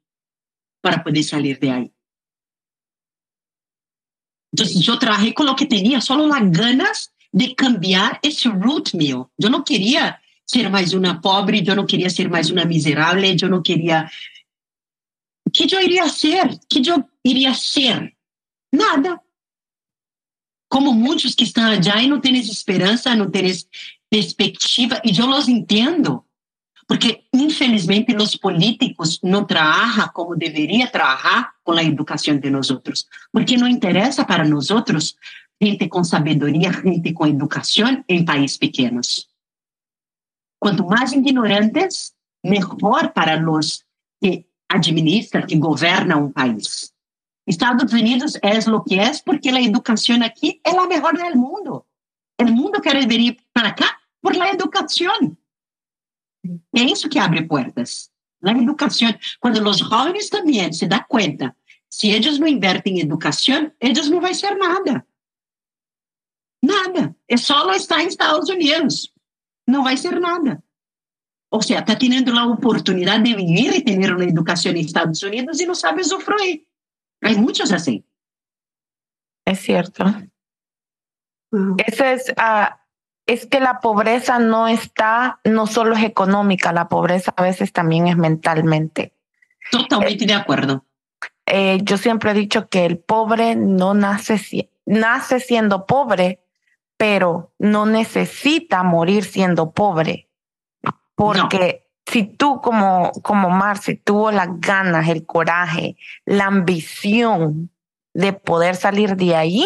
para 0.82 1.04
poder 1.04 1.24
salir 1.24 1.60
de 1.60 1.72
ahí. 1.72 1.94
Entonces 4.52 4.80
yo 4.80 4.98
trabajé 4.98 5.34
con 5.34 5.46
lo 5.46 5.56
que 5.56 5.65
tenía, 5.65 6.02
solo 6.02 6.26
las 6.26 6.50
ganas 6.52 7.13
de 7.34 7.54
cambiar 7.56 8.20
esse 8.24 8.48
root 8.48 8.96
meu. 8.96 9.30
Eu 9.39 9.50
não 9.50 9.63
queria 9.63 10.18
ser 10.46 10.70
mais 10.70 10.94
uma 10.94 11.22
pobre, 11.22 11.63
eu 11.65 11.76
não 11.76 11.86
queria 11.86 12.10
ser 12.10 12.30
mais 12.30 12.50
uma 12.50 12.65
miserável, 12.65 13.24
eu 13.42 13.50
não 13.50 13.62
queria. 13.62 14.10
O 15.48 15.52
que 15.52 15.74
eu 15.74 15.82
iria 15.82 16.08
ser? 16.10 16.46
O 16.46 16.60
que 16.68 16.89
eu 16.89 17.04
iria 17.24 17.54
ser? 17.54 18.13
Nada. 18.74 19.20
Como 20.70 20.94
muitos 20.94 21.34
que 21.34 21.44
estão 21.44 21.65
allá 21.65 22.02
e 22.02 22.08
não 22.08 22.20
têm 22.20 22.38
esperança, 22.38 23.15
não 23.15 23.30
têm 23.30 23.52
perspectiva, 24.10 25.02
e 25.06 25.18
eu 25.18 25.30
os 25.30 25.48
entendo, 25.48 26.24
porque 26.88 27.26
infelizmente 27.34 28.15
os 28.15 28.36
políticos 28.36 29.20
não 29.24 29.46
trabalham 29.46 30.10
como 30.10 30.36
deveria 30.36 30.88
trabalhar 30.88 31.52
com 31.63 31.74
a 31.74 31.84
educação 31.84 32.38
de 32.39 32.50
nós 32.50 32.72
outros, 32.72 33.06
porque 33.32 33.56
não 33.56 33.68
interessa 33.68 34.26
para 34.26 34.44
nós 34.44 34.72
outros 34.72 35.15
gente 35.62 35.88
com 35.88 36.04
sabedoria, 36.04 36.72
gente 36.72 37.13
com 37.13 37.28
educação 37.28 38.04
em 38.08 38.24
países 38.24 38.58
pequenos. 38.58 39.28
Quanto 40.60 40.86
mais 40.86 41.12
ignorantes, 41.12 42.13
melhor 42.43 43.12
para 43.13 43.39
nós 43.39 43.84
que 44.22 44.45
administra, 44.69 45.45
que 45.45 45.58
governa 45.58 46.17
um 46.17 46.32
país. 46.32 46.93
Estados 47.48 47.91
Unidos 47.91 48.36
é 48.43 48.60
o 48.69 48.84
que 48.84 49.00
é 49.00 49.12
porque 49.26 49.50
a 49.50 49.62
educação 49.62 50.22
aqui 50.24 50.62
é 50.63 50.69
a 50.69 50.88
melhor 50.88 51.13
del 51.13 51.36
mundo. 51.36 51.86
O 52.39 52.45
mundo 52.45 52.80
quer 52.80 53.06
vir 53.08 53.38
para 53.54 53.74
cá 53.74 53.98
por 54.22 54.36
la 54.36 54.52
educação. 54.52 55.36
É 56.76 56.82
isso 56.82 57.10
que 57.10 57.19
abre 57.19 57.45
portas. 57.45 58.12
A 58.43 58.52
educação. 58.52 59.13
Quando 59.39 59.67
os 59.67 59.80
jovens 59.80 60.30
também 60.30 60.72
se 60.72 60.88
dão 60.88 61.04
conta, 61.10 61.56
se 61.89 62.08
eles 62.08 62.38
não 62.38 62.48
invertem 62.48 63.00
em 63.00 63.02
educação, 63.02 63.72
eles 63.82 64.08
não 64.10 64.22
vão 64.22 64.34
ser 64.34 64.56
nada. 64.56 65.06
Nada. 66.62 67.15
É 67.28 67.38
só 67.38 67.72
estar 67.74 68.02
em 68.02 68.08
Estados 68.08 68.50
Unidos. 68.50 69.13
Não 69.67 69.84
vai 69.84 69.98
ser 69.98 70.19
nada. 70.19 70.63
Ou 71.52 71.62
seja, 71.62 71.80
está 71.80 71.95
tendo 71.95 72.38
a 72.38 72.45
oportunidade 72.45 73.24
de 73.24 73.36
vir 73.36 73.76
e 73.76 73.84
ter 73.84 74.13
uma 74.13 74.24
educação 74.24 74.72
em 74.72 74.82
Estados 74.82 75.22
Unidos 75.24 75.60
e 75.60 75.65
não 75.65 75.76
sabe 75.76 76.02
usufruir. 76.02 76.63
Há 77.24 77.32
muitos 77.32 77.72
assim. 77.72 78.04
É 79.45 79.56
cierto. 79.56 80.04
Eso 81.88 82.04
es, 82.04 82.30
uh, 82.30 82.76
es 83.26 83.48
que 83.48 83.60
la 83.60 83.80
pobreza 83.80 84.38
no 84.38 84.67
está, 84.67 85.39
no 85.43 85.65
solo 85.65 85.95
es 85.95 86.04
económica, 86.04 86.72
la 86.72 86.88
pobreza 86.88 87.34
a 87.36 87.41
veces 87.41 87.74
también 87.74 88.08
es 88.08 88.17
mentalmente. 88.17 89.13
Totalmente 89.72 90.24
eh, 90.26 90.28
de 90.28 90.34
acuerdo. 90.34 90.86
Eh, 91.48 91.80
yo 91.82 91.98
siempre 91.98 92.32
he 92.32 92.34
dicho 92.36 92.69
que 92.69 92.86
el 92.86 93.00
pobre 93.00 93.56
no 93.56 93.95
nace, 93.95 94.69
nace 94.86 95.39
siendo 95.39 95.88
pobre, 95.88 96.39
pero 97.00 97.54
no 97.58 97.86
necesita 97.86 98.84
morir 98.84 99.24
siendo 99.24 99.72
pobre. 99.72 100.30
Porque 101.16 101.86
no. 102.06 102.12
si 102.12 102.26
tú 102.26 102.60
como, 102.60 103.14
como 103.24 103.50
Marci 103.50 103.96
tuvo 103.96 104.32
las 104.32 104.60
ganas, 104.60 105.08
el 105.08 105.26
coraje, 105.26 105.96
la 106.26 106.48
ambición 106.48 107.72
de 108.14 108.34
poder 108.34 108.76
salir 108.76 109.16
de 109.16 109.34
ahí, 109.34 109.66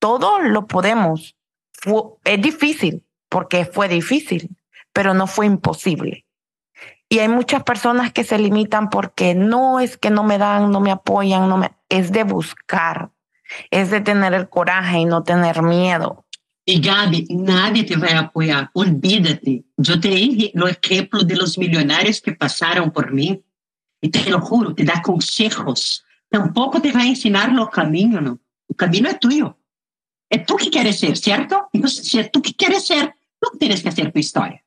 todo 0.00 0.40
lo 0.40 0.66
podemos. 0.66 1.36
Fue, 1.74 2.02
es 2.24 2.42
difícil, 2.42 3.06
porque 3.28 3.64
fue 3.64 3.86
difícil, 3.86 4.56
pero 4.92 5.14
no 5.14 5.28
fue 5.28 5.46
imposible. 5.46 6.26
Y 7.08 7.20
hay 7.20 7.28
muchas 7.28 7.62
personas 7.62 8.12
que 8.12 8.24
se 8.24 8.36
limitan 8.36 8.90
porque 8.90 9.36
no 9.36 9.78
es 9.78 9.96
que 9.96 10.10
no 10.10 10.24
me 10.24 10.38
dan, 10.38 10.72
no 10.72 10.80
me 10.80 10.90
apoyan, 10.90 11.48
no 11.48 11.56
me, 11.56 11.70
es 11.88 12.10
de 12.10 12.24
buscar, 12.24 13.10
es 13.70 13.92
de 13.92 14.00
tener 14.00 14.34
el 14.34 14.48
coraje 14.48 14.98
y 14.98 15.04
no 15.04 15.22
tener 15.22 15.62
miedo. 15.62 16.24
E 16.66 16.78
Gabi, 16.78 17.26
nadie 17.30 17.84
te 17.84 17.96
vai 17.96 18.12
apoiar. 18.12 18.70
apoyar, 18.70 18.70
olvídate. 18.74 19.64
Eu 19.78 20.00
tenho 20.00 20.50
o 20.54 20.68
exemplo 20.68 21.24
de 21.24 21.34
los 21.34 21.56
milionários 21.56 22.20
que 22.20 22.32
passaram 22.32 22.90
por 22.90 23.12
mim. 23.12 23.42
E 24.00 24.08
te 24.08 24.30
lo 24.30 24.40
juro, 24.40 24.74
te 24.74 24.84
dá 24.84 25.00
consejos. 25.02 26.04
Tampoco 26.30 26.80
te 26.80 26.92
vai 26.92 27.08
ensinar 27.08 27.50
o 27.58 27.68
caminho, 27.68 28.20
não. 28.20 28.38
O 28.68 28.74
caminho 28.74 29.08
é 29.08 29.14
tuyo. 29.14 29.54
É 30.30 30.38
tu 30.38 30.56
que 30.56 30.70
quieres 30.70 30.98
ser, 30.98 31.16
certo? 31.16 31.68
Entonces, 31.74 32.06
si 32.06 32.18
es 32.18 32.30
que 32.30 32.54
quieres 32.54 32.86
ser, 32.86 33.14
Tu 33.42 33.58
tienes 33.58 33.82
que 33.82 33.88
hacer 33.88 34.12
tu 34.12 34.18
história. 34.20 34.62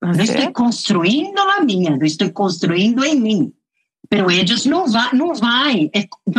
Eu 0.00 0.10
okay. 0.10 0.24
Estou 0.24 0.52
construindo 0.52 1.40
a 1.40 1.60
minha. 1.60 1.98
Estou 2.02 2.32
construindo 2.32 3.04
em 3.04 3.16
mim. 3.16 3.38
mí. 3.40 3.54
Pero 4.08 4.30
ellos 4.30 4.64
não 4.64 4.86
van, 4.86 5.10
no 5.12 5.34
van. 5.34 5.90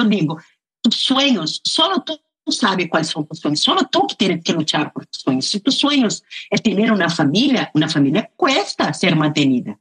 Digo, 0.09 0.39
tus 0.81 0.95
sueños, 0.95 1.61
Só 1.65 1.99
tu 1.99 2.17
não 2.45 2.51
sabe 2.51 2.87
quais 2.87 3.07
são 3.07 3.25
os 3.29 3.39
sonhos, 3.39 3.61
só 3.61 3.75
tu 3.83 4.07
que 4.07 4.51
lutar 4.53 4.91
por 4.91 5.05
tus 5.05 5.21
sonhos. 5.21 5.49
Se 5.49 5.59
tus 5.59 5.75
sonhos 5.75 6.23
é 6.51 6.57
ter 6.57 6.91
uma 6.91 7.09
família, 7.09 7.69
uma 7.75 7.87
família 7.87 8.29
cuesta 8.35 8.91
ser 8.93 9.15
mantenida. 9.15 9.77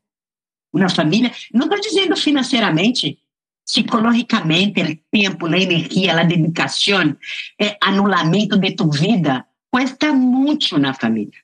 Uma 0.72 0.88
família, 0.88 1.32
não 1.52 1.66
estou 1.66 1.80
dizendo 1.80 2.16
financeiramente, 2.16 3.18
psicologicamente, 3.64 4.80
o 4.82 4.98
tempo, 5.10 5.46
a 5.46 5.58
energia, 5.58 6.20
a 6.20 6.24
dedicação, 6.24 7.10
o 7.10 7.86
anulamento 7.86 8.56
de 8.58 8.72
tu 8.72 8.90
vida, 8.90 9.46
cuesta 9.70 10.12
muito 10.12 10.78
na 10.78 10.92
família. 10.94 11.38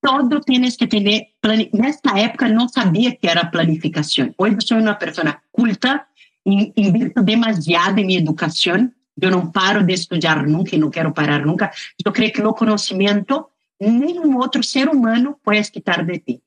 Todo 0.00 0.40
tienes 0.40 0.76
que 0.76 0.86
ter, 0.86 1.28
nesta 1.72 2.18
época 2.18 2.48
não 2.48 2.68
sabia 2.68 3.16
que 3.16 3.26
era 3.26 3.46
planificação. 3.46 4.34
Hoje 4.36 4.56
sou 4.60 4.78
uma 4.78 4.94
pessoa 4.94 5.40
culta, 5.50 6.06
invirto 6.46 7.22
demasiado 7.22 7.98
em 7.98 8.06
minha 8.06 8.18
educação, 8.18 8.92
eu 9.20 9.30
não 9.30 9.50
paro 9.50 9.82
de 9.82 9.92
estudar 9.92 10.46
nunca 10.46 10.74
e 10.74 10.78
não 10.78 10.90
quero 10.90 11.12
parar 11.12 11.44
nunca. 11.44 11.70
Eu 12.04 12.12
creio 12.12 12.32
que 12.32 12.42
o 12.42 12.54
conhecimento 12.54 13.48
nenhum 13.80 14.36
outro 14.38 14.62
ser 14.62 14.88
humano 14.88 15.38
pode 15.42 15.70
quitar 15.70 16.04
de 16.04 16.18
ti. 16.18 16.42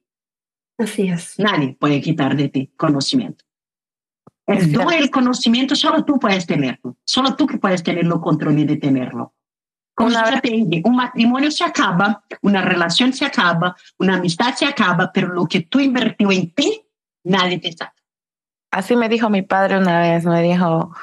Así 0.80 1.10
es. 1.10 1.38
Nadie 1.38 1.76
pode 1.80 2.02
quitar 2.02 2.36
de 2.36 2.50
ti 2.50 2.72
conhecimento. 2.78 3.44
El 4.46 4.72
don 4.72 4.94
el 4.94 5.10
conocimiento 5.10 5.76
solo 5.76 6.06
tú 6.06 6.20
puedes 6.20 6.46
tenerlo. 6.46 6.96
Solo 7.04 7.36
tú 7.36 7.46
que 7.48 7.58
puedes 7.58 7.84
tener 7.84 8.06
el 8.06 8.12
control 8.22 8.66
de 8.66 8.78
tenerlo. 8.78 9.34
Como 9.94 10.12
vez... 10.12 10.42
te 10.42 10.82
un 10.86 10.96
matrimonio 10.96 11.52
se 11.52 11.64
acaba, 11.64 12.24
una 12.42 12.62
relación 12.62 13.12
se 13.12 13.26
acaba, 13.26 13.76
una 13.98 14.16
amistad 14.16 14.54
se 14.54 14.66
acaba, 14.66 15.12
pero 15.12 15.34
lo 15.34 15.48
que 15.48 15.62
tú 15.62 15.80
invertió 15.80 16.32
en 16.32 16.52
ti, 16.52 16.82
nadie 17.24 17.60
te 17.60 17.74
sabe. 17.74 17.92
Así 18.72 18.96
me 18.96 19.10
dijo 19.10 19.30
mi 19.30 19.42
padre 19.42 19.78
una 19.78 20.00
vez, 20.00 20.24
me 20.24 20.42
dijo, 20.44 20.94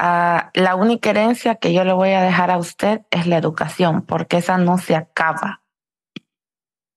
Uh, 0.00 0.46
la 0.54 0.76
única 0.76 1.10
herencia 1.10 1.56
que 1.56 1.72
yo 1.72 1.82
le 1.82 1.92
voy 1.92 2.10
a 2.10 2.22
dejar 2.22 2.52
a 2.52 2.58
usted 2.58 3.00
es 3.10 3.26
la 3.26 3.36
educación, 3.36 4.02
porque 4.02 4.36
esa 4.36 4.56
no 4.56 4.78
se 4.78 4.94
acaba. 4.94 5.62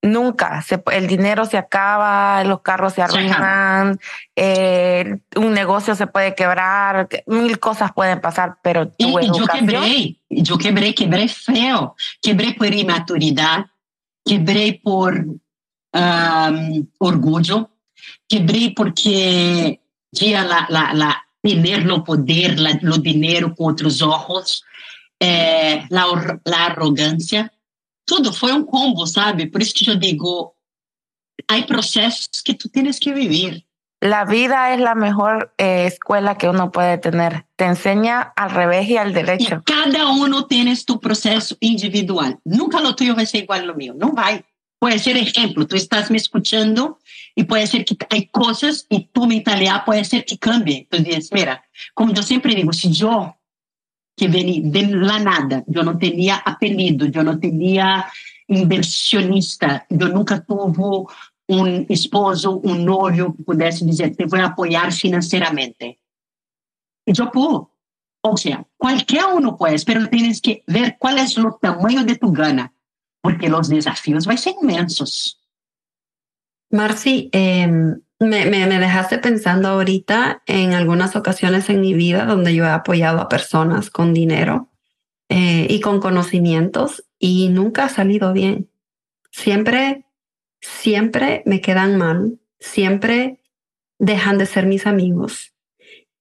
Nunca. 0.03 0.61
Se, 0.61 0.81
el 0.91 1.07
dinero 1.07 1.45
se 1.45 1.57
acaba, 1.57 2.43
los 2.43 2.61
carros 2.61 2.93
se 2.93 3.01
arruinan, 3.01 3.99
eh, 4.35 5.19
un 5.35 5.53
negocio 5.53 5.95
se 5.95 6.07
puede 6.07 6.33
quebrar, 6.33 7.07
mil 7.27 7.59
cosas 7.59 7.91
pueden 7.91 8.19
pasar, 8.19 8.57
pero 8.63 8.87
tu 8.89 9.19
y, 9.19 9.25
educación... 9.25 9.35
Yo 9.35 9.47
quebré, 9.47 10.15
yo 10.29 10.57
quebré, 10.57 10.95
quebré 10.95 11.27
feo. 11.27 11.95
Quebré 12.21 12.53
por 12.53 12.73
inmaturidad, 12.73 13.67
quebré 14.25 14.79
por 14.83 15.23
um, 15.93 16.87
orgullo, 16.97 17.69
quebré 18.27 18.73
porque 18.75 19.81
ya 20.11 20.43
la, 20.43 20.65
la, 20.69 20.93
la 20.93 21.25
tener 21.41 21.89
o 21.91 22.03
poder, 22.03 22.55
o 22.83 22.97
dinheiro 22.97 23.55
com 23.55 23.65
outros 23.65 24.01
ojos, 24.01 24.61
eh, 25.21 25.83
la, 25.89 26.05
la 26.45 26.65
arrogância, 26.65 27.51
tudo 28.05 28.33
foi 28.33 28.51
um 28.53 28.63
combo, 28.63 29.05
sabe? 29.05 29.47
Por 29.47 29.61
que 29.61 29.89
eu 29.89 29.95
digo, 29.95 30.53
há 31.47 31.61
processos 31.63 32.41
que 32.43 32.53
tu 32.53 32.69
tienes 32.69 32.99
que 32.99 33.13
vivir. 33.13 33.65
La 34.03 34.25
vida 34.25 34.73
es 34.73 34.79
la 34.79 34.95
mejor 34.95 35.53
eh, 35.59 35.85
escuela 35.85 36.35
que 36.35 36.49
uno 36.49 36.71
puede 36.71 36.97
tener. 36.97 37.45
Te 37.55 37.65
enseña 37.65 38.33
al 38.35 38.49
revés 38.49 38.89
y 38.89 38.97
al 38.97 39.13
derecho. 39.13 39.61
Y 39.61 39.63
cada 39.63 40.09
uno 40.09 40.47
tiene 40.47 40.75
tu 40.83 40.99
proceso 40.99 41.55
individual. 41.59 42.39
Nunca 42.43 42.79
lo 42.81 42.95
tuyo 42.95 43.15
va 43.15 43.21
a 43.21 43.25
ser 43.27 43.43
igual 43.43 43.61
a 43.61 43.65
lo 43.65 43.75
mío. 43.75 43.93
No 43.95 44.11
vai. 44.11 44.43
Puede 44.79 44.97
ser 44.97 45.15
ejemplo, 45.17 45.67
tú 45.67 45.75
estás 45.75 46.09
me 46.09 46.17
escuchando 46.17 46.97
y 47.35 47.43
puede 47.43 47.67
ser 47.67 47.85
que 47.85 47.97
hay 48.09 48.27
cosas 48.27 48.85
y 48.89 49.05
tu 49.05 49.25
mentalidad 49.25 49.85
puede 49.85 50.03
ser 50.03 50.25
que 50.25 50.37
cambie. 50.37 50.87
Entonces, 50.89 51.29
mira, 51.31 51.63
como 51.93 52.13
yo 52.13 52.23
siempre 52.23 52.55
digo, 52.55 52.73
si 52.73 52.91
yo 52.91 53.35
que 54.15 54.27
vení 54.27 54.61
de 54.69 54.83
la 54.87 55.19
nada, 55.19 55.63
yo 55.67 55.83
no 55.83 55.97
tenía 55.97 56.35
apellido, 56.35 57.05
yo 57.07 57.23
no 57.23 57.39
tenía 57.39 58.05
inversionista, 58.47 59.85
yo 59.89 60.09
nunca 60.09 60.43
tuve 60.43 61.07
un 61.47 61.85
esposo, 61.89 62.57
un 62.57 62.85
novio 62.85 63.33
que 63.35 63.43
pudiese 63.43 63.85
decir, 63.85 64.15
te 64.15 64.25
voy 64.25 64.39
a 64.41 64.47
apoyar 64.47 64.91
financieramente. 64.91 65.99
Yo 67.05 67.31
puedo. 67.31 67.71
O 68.23 68.37
sea, 68.37 68.63
cualquier 68.77 69.25
uno 69.33 69.57
puede, 69.57 69.77
pero 69.83 70.07
tienes 70.07 70.41
que 70.41 70.63
ver 70.67 70.97
cuál 70.99 71.17
es 71.17 71.35
el 71.37 71.47
tamaño 71.59 72.03
de 72.03 72.15
tu 72.15 72.31
gana, 72.31 72.71
porque 73.21 73.49
los 73.49 73.67
desafíos 73.67 74.27
van 74.27 74.35
a 74.35 74.39
ser 74.39 74.53
inmensos. 74.61 75.40
Marci, 76.71 77.29
eh, 77.33 77.67
me, 77.67 78.45
me, 78.45 78.65
me, 78.65 78.79
dejaste 78.79 79.17
pensando 79.17 79.67
ahorita 79.67 80.41
en 80.45 80.73
algunas 80.73 81.15
ocasiones 81.15 81.69
en 81.69 81.81
mi 81.81 81.93
vida 81.93 82.25
donde 82.25 82.55
yo 82.55 82.63
he 82.63 82.69
apoyado 82.69 83.19
a 83.19 83.27
personas 83.27 83.89
con 83.89 84.13
dinero 84.13 84.69
eh, 85.27 85.67
y 85.69 85.81
con 85.81 85.99
conocimientos 85.99 87.03
y 87.19 87.49
nunca 87.49 87.85
ha 87.85 87.89
salido 87.89 88.31
bien. 88.31 88.69
Siempre, 89.31 90.05
siempre 90.61 91.43
me 91.45 91.61
quedan 91.61 91.97
mal, 91.97 92.39
siempre 92.59 93.41
dejan 93.97 94.37
de 94.37 94.45
ser 94.45 94.65
mis 94.65 94.87
amigos. 94.87 95.53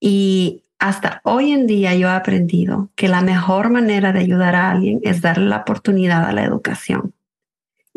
Y 0.00 0.64
hasta 0.78 1.20
hoy 1.24 1.52
en 1.52 1.66
día 1.66 1.94
yo 1.94 2.08
he 2.08 2.12
aprendido 2.12 2.90
que 2.96 3.08
la 3.08 3.20
mejor 3.20 3.70
manera 3.70 4.12
de 4.12 4.20
ayudar 4.20 4.56
a 4.56 4.70
alguien 4.70 5.00
es 5.02 5.20
darle 5.20 5.46
la 5.46 5.58
oportunidad 5.58 6.24
a 6.24 6.32
la 6.32 6.42
educación 6.42 7.14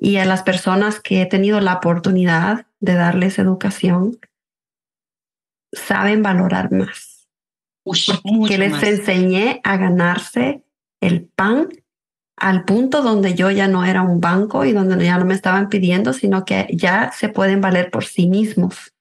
y 0.04 0.18
a 0.18 0.26
las 0.26 0.44
personas 0.44 1.00
que 1.00 1.22
he 1.22 1.26
tenido 1.26 1.62
la 1.62 1.76
oportunidad 1.76 2.68
de 2.82 2.94
darles 2.94 3.40
educación, 3.40 4.20
saben 5.72 6.22
valorar 6.22 6.74
más. 6.74 7.30
que 8.50 8.58
les 8.58 8.74
más. 8.74 8.84
enseñé 8.84 9.62
a 9.64 9.78
ganarse 9.78 10.66
el 11.00 11.24
pan 11.24 11.70
al 12.36 12.66
punto 12.66 13.02
donde 13.02 13.34
yo 13.34 13.50
ya 13.50 13.70
no 13.70 13.86
era 13.86 14.02
un 14.02 14.20
banco 14.20 14.66
y 14.66 14.74
donde 14.74 15.06
ya 15.06 15.18
no 15.18 15.24
me 15.24 15.36
estaban 15.36 15.70
pidiendo, 15.70 16.12
sino 16.12 16.44
que 16.44 16.68
ya 16.74 17.14
se 17.14 17.30
pueden 17.30 17.62
valer 17.62 17.90
por 17.90 18.04
sí 18.04 18.28
mismos. 18.28 18.94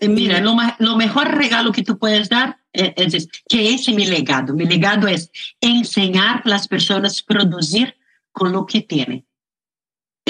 Mira, 0.00 0.40
lo, 0.40 0.56
lo 0.80 0.96
mejor 0.96 1.28
regalo 1.28 1.70
que 1.70 1.84
tú 1.84 1.96
puedes 1.96 2.28
dar 2.28 2.58
es, 2.72 3.14
es, 3.14 3.28
que 3.48 3.72
ese 3.72 3.92
es 3.92 3.96
mi 3.96 4.04
legado. 4.04 4.52
Mi 4.54 4.64
legado 4.64 5.06
es 5.06 5.30
enseñar 5.60 6.42
a 6.44 6.48
las 6.48 6.66
personas 6.66 7.20
a 7.20 7.32
producir 7.32 7.94
con 8.32 8.50
lo 8.50 8.66
que 8.66 8.80
tienen. 8.80 9.29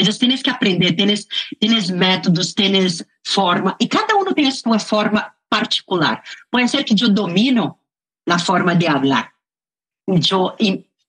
Eles 0.00 0.18
têm 0.18 0.36
que 0.36 0.50
aprender, 0.50 0.92
têm 0.94 1.06
métodos, 1.90 2.54
têm 2.54 2.88
forma, 3.26 3.76
e 3.80 3.86
cada 3.86 4.16
um 4.16 4.24
tem 4.32 4.50
sua 4.50 4.78
forma 4.78 5.32
particular. 5.48 6.22
Pode 6.50 6.70
ser 6.70 6.84
que 6.84 6.94
eu 7.02 7.08
domino 7.08 7.78
a 8.28 8.38
forma 8.38 8.74
de 8.74 8.86
falar, 8.86 9.32
eu 10.06 10.56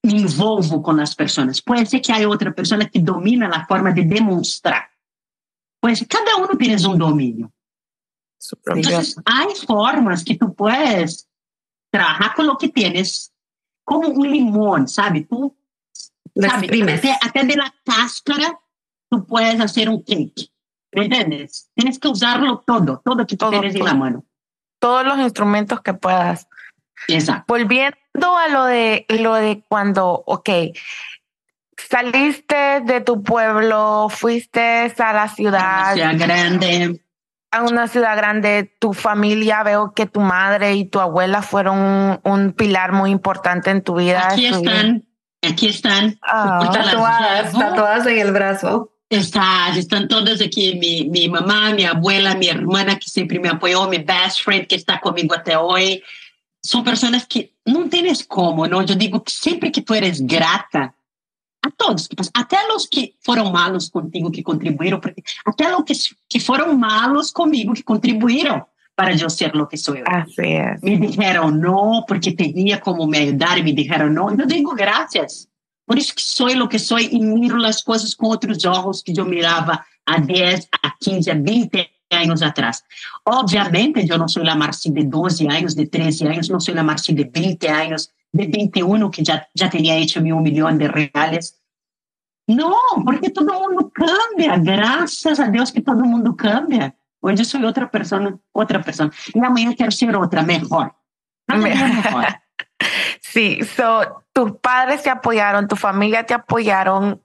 me 0.04 0.22
envolvo 0.22 0.82
com 0.82 0.92
as 1.00 1.14
pessoas. 1.14 1.62
Pode 1.62 1.90
ser 1.90 2.00
que 2.00 2.12
há 2.12 2.28
outra 2.28 2.52
pessoa 2.52 2.84
que 2.86 3.00
domina 3.00 3.48
a 3.48 3.66
forma 3.66 3.94
de 3.94 4.04
demonstrar. 4.04 4.90
Pode 5.80 5.98
ser, 5.98 6.06
cada 6.06 6.38
um 6.38 6.48
tem 6.58 6.76
um 6.86 6.98
domínio. 6.98 7.52
Então, 8.76 9.02
há 9.26 9.56
formas 9.66 10.24
que 10.24 10.36
tu 10.36 10.50
puedes 10.50 11.28
trabalhar 11.92 12.34
com 12.36 12.44
o 12.44 12.58
que 12.58 12.68
tens, 12.70 13.32
como 13.86 14.10
um 14.10 14.26
limão, 14.26 14.88
sabe? 14.88 15.28
Até, 16.98 17.20
até 17.22 17.44
de 17.44 17.56
la 17.56 17.72
cáscara 17.86 18.58
tú 19.12 19.26
puedes 19.26 19.60
hacer 19.60 19.90
un 19.90 20.02
cake. 20.02 20.50
¿Me 20.94 21.06
entiendes? 21.06 21.70
Tienes 21.76 22.00
que 22.00 22.08
usarlo 22.08 22.64
todo, 22.66 23.02
todo 23.04 23.18
que 23.28 23.36
tú 23.36 23.46
todo, 23.46 23.52
tienes 23.52 23.74
todo. 23.74 23.84
en 23.84 23.88
la 23.88 23.94
mano. 23.94 24.26
Todos 24.80 25.06
los 25.06 25.20
instrumentos 25.20 25.82
que 25.82 25.94
puedas. 25.94 26.48
Exacto. 27.08 27.46
Volviendo 27.48 27.98
a 28.38 28.48
lo 28.48 28.66
de, 28.66 29.06
lo 29.10 29.36
de 29.36 29.64
cuando, 29.68 30.24
ok, 30.26 30.50
saliste 31.78 32.82
de 32.82 33.02
tu 33.02 33.22
pueblo, 33.22 34.08
fuiste 34.10 34.94
a 34.98 35.14
la 35.14 35.28
ciudad. 35.28 35.92
A 35.92 35.94
ciudad 35.94 36.18
grande. 36.18 37.02
A 37.52 37.64
una 37.64 37.90
ciudad 37.90 38.16
grande, 38.16 38.74
tu 38.80 38.94
familia, 38.94 39.62
veo 39.64 39.94
que 39.94 40.06
tu 40.06 40.22
madre 40.22 40.74
y 40.76 40.86
tu 40.86 41.02
abuela 41.02 41.42
fueron 41.42 41.78
un, 41.78 42.20
un 42.24 42.54
pilar 42.54 42.94
muy 42.94 43.12
importante 43.12 43.72
en 43.72 43.84
tu 43.84 43.96
vida. 43.96 44.30
Aquí 44.30 44.46
están, 44.46 45.04
aquí 45.42 45.68
están. 45.68 46.18
Oh, 46.24 46.72
tatuadas, 46.72 47.52
tatuadas 47.52 48.08
en 48.08 48.20
el 48.20 48.32
brazo. 48.32 48.91
Está, 49.12 49.78
están 49.78 50.08
todas 50.08 50.40
aquí, 50.40 50.76
mi, 50.76 51.04
mi 51.10 51.28
mamá, 51.28 51.74
mi 51.74 51.84
abuela, 51.84 52.34
mi 52.34 52.48
hermana 52.48 52.98
que 52.98 53.10
siempre 53.10 53.42
me 53.42 53.50
apoyó, 53.50 53.90
mi 53.90 53.98
best 53.98 54.42
friend 54.42 54.68
que 54.68 54.76
está 54.76 55.02
conmigo 55.02 55.36
hasta 55.36 55.60
hoy. 55.60 56.02
Son 56.64 56.82
personas 56.82 57.28
que 57.28 57.52
no 57.66 57.90
tienes 57.90 58.24
como, 58.24 58.68
¿no? 58.68 58.82
Yo 58.84 58.96
digo 58.96 59.22
que 59.22 59.32
siempre 59.34 59.70
que 59.70 59.82
tú 59.82 59.94
eres 59.94 60.26
grata 60.26 60.96
a 61.62 61.72
todos, 61.72 62.10
até 62.34 62.56
los 62.70 62.88
que 62.88 63.16
fueron 63.20 63.52
malos 63.52 63.90
contigo, 63.90 64.32
que 64.32 64.44
contribuyeron, 64.44 65.02
até 65.44 65.70
los 65.70 65.84
que, 65.84 65.94
que 66.30 66.40
fueron 66.40 66.80
malos 66.80 67.34
conmigo, 67.34 67.74
que 67.74 67.84
contribuyeron 67.84 68.64
para 68.96 69.14
yo 69.14 69.30
ser 69.30 69.54
lo 69.58 69.68
que 69.68 69.76
soy. 69.76 70.04
Así 70.06 70.54
es. 70.54 70.82
Me 70.82 70.96
dijeron 70.96 71.60
no, 71.60 72.06
porque 72.08 72.32
tenía 72.32 72.80
como 72.80 73.06
me 73.08 73.18
ayudar 73.18 73.58
y 73.58 73.64
me 73.64 73.74
dijeron 73.74 74.14
no. 74.14 74.34
Yo 74.38 74.46
digo 74.46 74.72
gracias. 74.72 75.50
Por 75.92 75.98
isso 75.98 76.16
que 76.16 76.22
sou 76.22 76.48
o 76.48 76.70
que 76.70 76.80
sou 76.80 76.98
e 76.98 77.20
miro 77.20 77.66
as 77.66 77.84
coisas 77.84 78.14
com 78.14 78.28
outros 78.28 78.64
olhos 78.64 79.02
que 79.02 79.12
eu 79.12 79.26
mirava 79.26 79.84
há 80.06 80.20
10, 80.22 80.70
a 80.82 80.92
15, 80.92 81.30
a 81.30 81.34
20 81.34 81.90
anos 82.14 82.42
atrás. 82.42 82.82
Obviamente, 83.26 84.10
eu 84.10 84.18
não 84.18 84.30
sou 84.30 84.42
a 84.48 84.56
Marci 84.56 84.90
de 84.90 85.04
12 85.04 85.46
anos, 85.48 85.76
de 85.76 85.86
13 85.86 86.28
anos, 86.28 86.48
não 86.48 86.62
sou 86.62 86.80
a 86.80 86.82
Marci 86.82 87.12
de 87.12 87.26
20 87.26 87.68
anos, 87.68 88.10
de 88.34 88.48
21, 88.48 89.10
que 89.10 89.22
já, 89.22 89.46
já 89.54 89.68
tinha 89.68 90.00
hecho 90.00 90.22
um 90.22 90.40
milhão 90.40 90.78
de 90.78 90.88
reais. 90.88 91.56
Não, 92.48 93.04
porque 93.04 93.30
todo 93.30 93.52
mundo 93.52 93.92
cambia, 93.94 94.56
graças 94.60 95.42
a 95.42 95.48
Deus 95.48 95.72
que 95.72 95.82
todo 95.82 96.06
mundo 96.06 96.34
cambia. 96.36 96.96
Hoje 97.22 97.44
sou 97.44 97.62
outra 97.64 97.86
pessoa, 97.86 98.40
outra 98.54 98.80
pessoa. 98.80 99.12
E 99.36 99.40
amanhã 99.42 99.74
quero 99.74 99.92
ser 99.92 100.16
outra, 100.16 100.42
melhor. 100.42 100.96
mejor. 101.50 102.42
Sí, 103.20 103.64
so, 103.64 104.21
tus 104.34 104.58
padres 104.58 105.04
te 105.04 105.10
apoyaron, 105.10 105.68
tu 105.68 105.76
familia 105.76 106.26
te 106.26 106.34
apoyaron, 106.34 107.22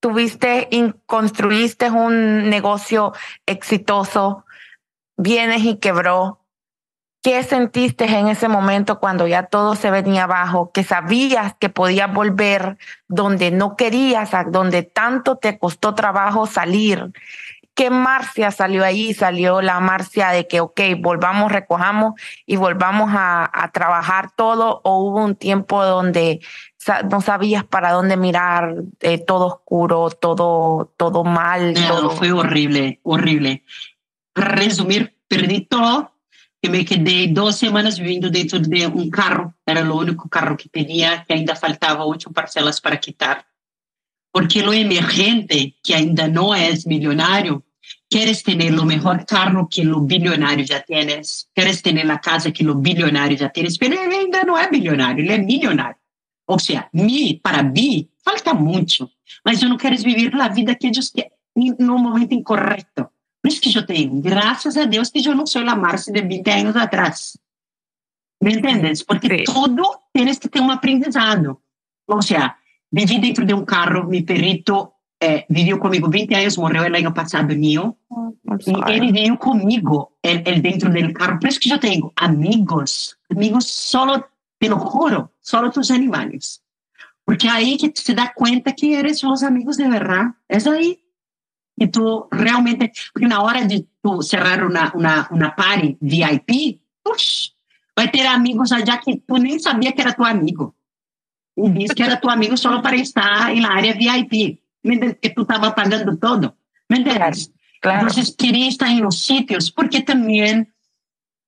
tuviste, 0.00 0.68
construiste 1.06 1.90
un 1.90 2.50
negocio 2.50 3.12
exitoso, 3.46 4.44
vienes 5.16 5.64
y 5.64 5.76
quebró. 5.76 6.40
¿Qué 7.24 7.44
sentiste 7.44 8.04
en 8.06 8.26
ese 8.26 8.48
momento 8.48 8.98
cuando 8.98 9.28
ya 9.28 9.44
todo 9.44 9.76
se 9.76 9.92
venía 9.92 10.24
abajo, 10.24 10.72
que 10.72 10.82
sabías 10.82 11.54
que 11.60 11.68
podías 11.68 12.12
volver 12.12 12.78
donde 13.06 13.52
no 13.52 13.76
querías, 13.76 14.30
donde 14.48 14.82
tanto 14.82 15.36
te 15.36 15.56
costó 15.56 15.94
trabajo 15.94 16.46
salir? 16.46 17.12
¿Qué 17.74 17.88
Marcia 17.90 18.50
salió 18.50 18.84
ahí? 18.84 19.14
Salió 19.14 19.62
la 19.62 19.80
Marcia 19.80 20.30
de 20.30 20.46
que, 20.46 20.60
ok, 20.60 20.80
volvamos, 20.98 21.50
recojamos 21.50 22.20
y 22.44 22.56
volvamos 22.56 23.10
a, 23.14 23.50
a 23.52 23.72
trabajar 23.72 24.30
todo, 24.36 24.80
o 24.84 24.98
hubo 24.98 25.24
un 25.24 25.36
tiempo 25.36 25.82
donde 25.84 26.40
no 27.10 27.20
sabías 27.20 27.64
para 27.64 27.92
dónde 27.92 28.16
mirar, 28.16 28.74
eh, 29.00 29.18
todo 29.18 29.46
oscuro, 29.46 30.10
todo, 30.10 30.92
todo 30.96 31.24
mal. 31.24 31.74
No, 31.74 31.88
todo... 31.88 32.10
fue 32.10 32.32
horrible, 32.32 33.00
horrible. 33.02 33.64
Para 34.32 34.48
resumir, 34.48 35.16
perdí 35.28 35.62
todo, 35.62 36.12
que 36.60 36.68
me 36.68 36.84
quedé 36.84 37.28
dos 37.28 37.56
semanas 37.56 37.98
viviendo 37.98 38.30
dentro 38.30 38.58
de 38.58 38.86
un 38.86 39.10
carro, 39.10 39.54
era 39.66 39.80
el 39.80 39.90
único 39.90 40.28
carro 40.28 40.56
que 40.56 40.68
tenía, 40.68 41.24
que 41.24 41.34
ainda 41.34 41.56
faltaba 41.56 42.04
ocho 42.04 42.30
parcelas 42.30 42.80
para 42.80 42.98
quitar. 42.98 43.46
porque 44.32 44.62
o 44.62 44.72
emergente, 44.72 45.76
que 45.82 45.92
ainda 45.92 46.26
não 46.26 46.54
é 46.54 46.72
milionário, 46.86 47.62
queres 48.10 48.42
ter 48.42 48.56
o 48.78 48.84
melhor 48.84 49.24
carro 49.24 49.66
que 49.66 49.86
o 49.86 50.00
bilionário 50.00 50.66
já 50.66 50.80
tienes, 50.80 51.46
queres 51.54 51.82
ter 51.82 52.10
a 52.10 52.18
casa 52.18 52.50
que 52.50 52.66
o 52.66 52.74
bilionário 52.74 53.36
já 53.36 53.48
tienes, 53.48 53.76
mas 53.80 53.90
ele 53.90 54.14
ainda 54.14 54.44
não 54.44 54.56
é 54.56 54.70
bilionário, 54.70 55.22
ele 55.22 55.32
é 55.32 55.38
milionário. 55.38 55.96
Ou 56.46 56.58
seja, 56.58 56.88
mi 56.92 57.40
para 57.42 57.62
bi 57.62 58.08
falta 58.24 58.54
muito, 58.54 59.08
mas 59.44 59.62
eu 59.62 59.68
não 59.68 59.76
quero 59.76 59.96
viver 59.96 60.34
a 60.40 60.48
vida 60.48 60.74
que 60.74 60.86
eles 60.86 61.10
querem, 61.10 61.30
no 61.78 61.98
momento 61.98 62.34
incorreto. 62.34 63.08
Por 63.42 63.48
isso 63.48 63.60
que 63.60 63.76
eu 63.76 63.84
tenho, 63.84 64.20
graças 64.20 64.76
a 64.76 64.84
Deus, 64.84 65.10
que 65.10 65.26
eu 65.26 65.34
não 65.34 65.46
sou 65.46 65.62
a 65.68 65.74
Marcia 65.74 66.12
de 66.12 66.22
20 66.22 66.50
anos 66.50 66.76
atrás. 66.76 67.36
Me 68.42 68.54
entendes? 68.54 69.02
Porque 69.02 69.28
Sim. 69.28 69.44
tudo 69.44 69.84
tens 70.12 70.38
que 70.38 70.48
ter 70.48 70.60
um 70.60 70.70
aprendizado. 70.70 71.58
Ou 72.08 72.20
seja, 72.20 72.54
vivi 72.92 73.18
dentro 73.18 73.44
de 73.44 73.54
um 73.54 73.64
carro, 73.64 74.06
meu 74.08 74.24
perito 74.24 74.92
é, 75.20 75.46
viveu 75.48 75.78
comigo 75.78 76.10
20 76.10 76.34
anos, 76.34 76.56
morreu 76.58 76.84
el 76.84 76.94
ano 76.96 77.12
passado 77.12 77.54
Oh, 78.10 78.34
e 78.66 78.92
ele 78.92 79.12
veio 79.12 79.36
comigo, 79.38 80.12
ele, 80.22 80.42
ele 80.44 80.60
dentro 80.60 80.90
do 80.90 81.14
carro, 81.14 81.38
por 81.38 81.48
isso 81.48 81.60
que 81.60 81.72
eu 81.72 81.78
tenho 81.78 82.12
amigos, 82.16 83.16
amigos 83.30 83.66
solo, 83.66 84.24
te 84.60 84.68
lo 84.68 84.78
juro, 84.78 85.30
solo 85.40 85.70
tus 85.70 85.90
animais. 85.90 86.60
Porque 87.24 87.48
aí 87.48 87.78
que 87.78 87.92
se 87.94 88.14
dá 88.14 88.32
conta 88.34 88.72
que 88.72 88.94
eres 88.94 89.22
os 89.22 89.42
amigos 89.42 89.76
de 89.76 89.88
verdade, 89.88 90.34
é 90.48 90.56
aí. 90.68 91.02
que 91.78 91.88
tú 91.88 92.28
realmente, 92.30 92.92
porque 93.12 93.26
na 93.26 93.42
hora 93.42 93.64
de 93.64 93.86
tu 94.02 94.22
cerrar 94.22 94.64
una, 94.64 94.92
una, 94.94 95.28
una 95.30 95.54
party 95.54 95.96
VIP, 96.00 96.80
vai 97.96 98.08
ter 98.10 98.26
amigos 98.26 98.72
allá 98.72 98.98
que 98.98 99.16
tu 99.16 99.38
nem 99.38 99.58
sabia 99.58 99.92
que 99.92 100.00
era 100.00 100.12
tu 100.12 100.24
amigo. 100.24 100.74
E 101.56 101.68
diz 101.68 101.92
que 101.92 102.02
era 102.02 102.20
tu 102.20 102.30
amigo 102.30 102.56
só 102.56 102.80
para 102.80 102.96
estar 102.96 103.54
na 103.54 103.74
área 103.74 103.94
VIP, 103.94 104.58
que 105.20 105.30
tu 105.30 105.42
estava 105.42 105.74
pagando 105.74 106.16
todo. 106.16 106.56
¿Me 106.88 106.98
entiendes? 106.98 107.52
Claro. 107.80 108.00
Entonces 108.00 108.34
quería 108.36 108.68
estar 108.68 108.88
en 108.88 109.02
los 109.02 109.22
sitios, 109.22 109.70
porque 109.70 110.02
también 110.02 110.72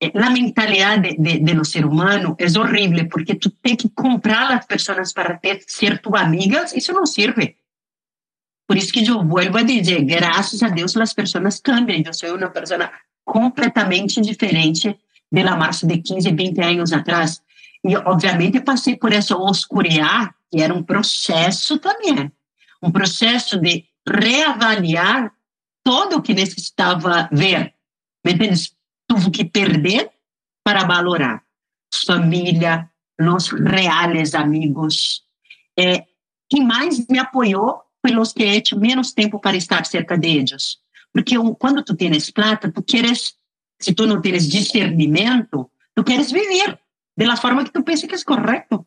eh, 0.00 0.11
la 0.14 0.30
mentalidad 0.30 0.98
de, 0.98 1.16
de, 1.18 1.38
de 1.40 1.55
los 1.55 1.70
seres 1.70 1.88
humanos 1.88 2.34
es 2.38 2.57
horrible, 2.57 3.07
porque 3.07 3.34
tú 3.36 3.50
tienes 3.62 3.82
que 3.82 3.90
comprar 3.94 4.44
a 4.44 4.55
las 4.57 4.66
personas 4.66 5.12
para 5.12 5.38
ter, 5.38 5.62
ser 5.66 6.00
tu 6.00 6.16
amigas, 6.16 6.74
eso 6.74 6.92
no 6.92 7.07
sirve. 7.07 7.59
Por 8.66 8.78
isso 8.78 8.92
que 8.92 9.07
eu 9.07 9.22
vuelvo 9.22 9.59
a 9.59 9.62
dizer, 9.62 10.02
graças 10.05 10.62
a 10.62 10.68
Deus 10.68 10.96
as 10.96 11.12
pessoas 11.12 11.61
cambiam. 11.61 12.02
Eu 12.05 12.14
sou 12.14 12.34
uma 12.34 12.48
pessoa 12.48 12.90
completamente 13.24 14.20
diferente 14.20 14.98
da 15.30 15.57
Marcia 15.57 15.86
de 15.86 15.98
15, 15.98 16.32
20 16.32 16.61
anos 16.62 16.92
atrás. 16.92 17.42
E, 17.85 17.97
obviamente, 17.97 18.61
passei 18.61 18.97
por 18.97 19.12
essa 19.12 19.37
oscuridade, 19.37 20.32
que 20.51 20.62
era 20.62 20.72
um 20.72 20.82
processo 20.82 21.78
também. 21.78 22.32
Um 22.82 22.91
processo 22.91 23.61
de 23.61 23.85
reavaliar 24.09 25.32
todo 25.82 26.16
o 26.16 26.22
que 26.22 26.32
necessitava 26.32 27.28
ver. 27.30 27.74
¿Me 28.24 28.32
entiendes? 28.32 28.74
Tive 29.11 29.30
que 29.30 29.45
perder 29.45 30.11
para 30.64 30.85
valorar. 30.85 31.43
Família, 32.07 32.91
os 33.20 33.49
reais 33.51 34.35
amigos. 34.35 35.22
É, 35.78 36.07
quem 36.49 36.64
mais 36.64 37.07
me 37.07 37.18
apoiou 37.18 37.82
pelos 38.03 38.32
que 38.32 38.43
he 38.43 38.57
hecho 38.57 38.78
menos 38.78 39.12
tempo 39.12 39.39
para 39.39 39.57
estar 39.57 39.85
cerca 39.85 40.16
de 40.16 40.28
ellos. 40.28 40.80
Porque 41.12 41.37
quando 41.59 41.82
tu 41.82 41.95
tienes 41.95 42.30
plata, 42.30 42.70
tu 42.70 42.82
quieres, 42.82 43.37
se 43.78 43.95
tu 43.95 44.07
não 44.07 44.20
tienes 44.20 44.49
discernimento, 44.49 45.70
tu 45.95 46.03
quieres 46.03 46.32
vivir 46.32 46.78
de 47.17 47.27
la 47.27 47.37
forma 47.37 47.65
que 47.65 47.71
tu 47.71 47.83
pensa 47.83 48.07
que 48.07 48.15
é 48.15 48.25
correto. 48.25 48.87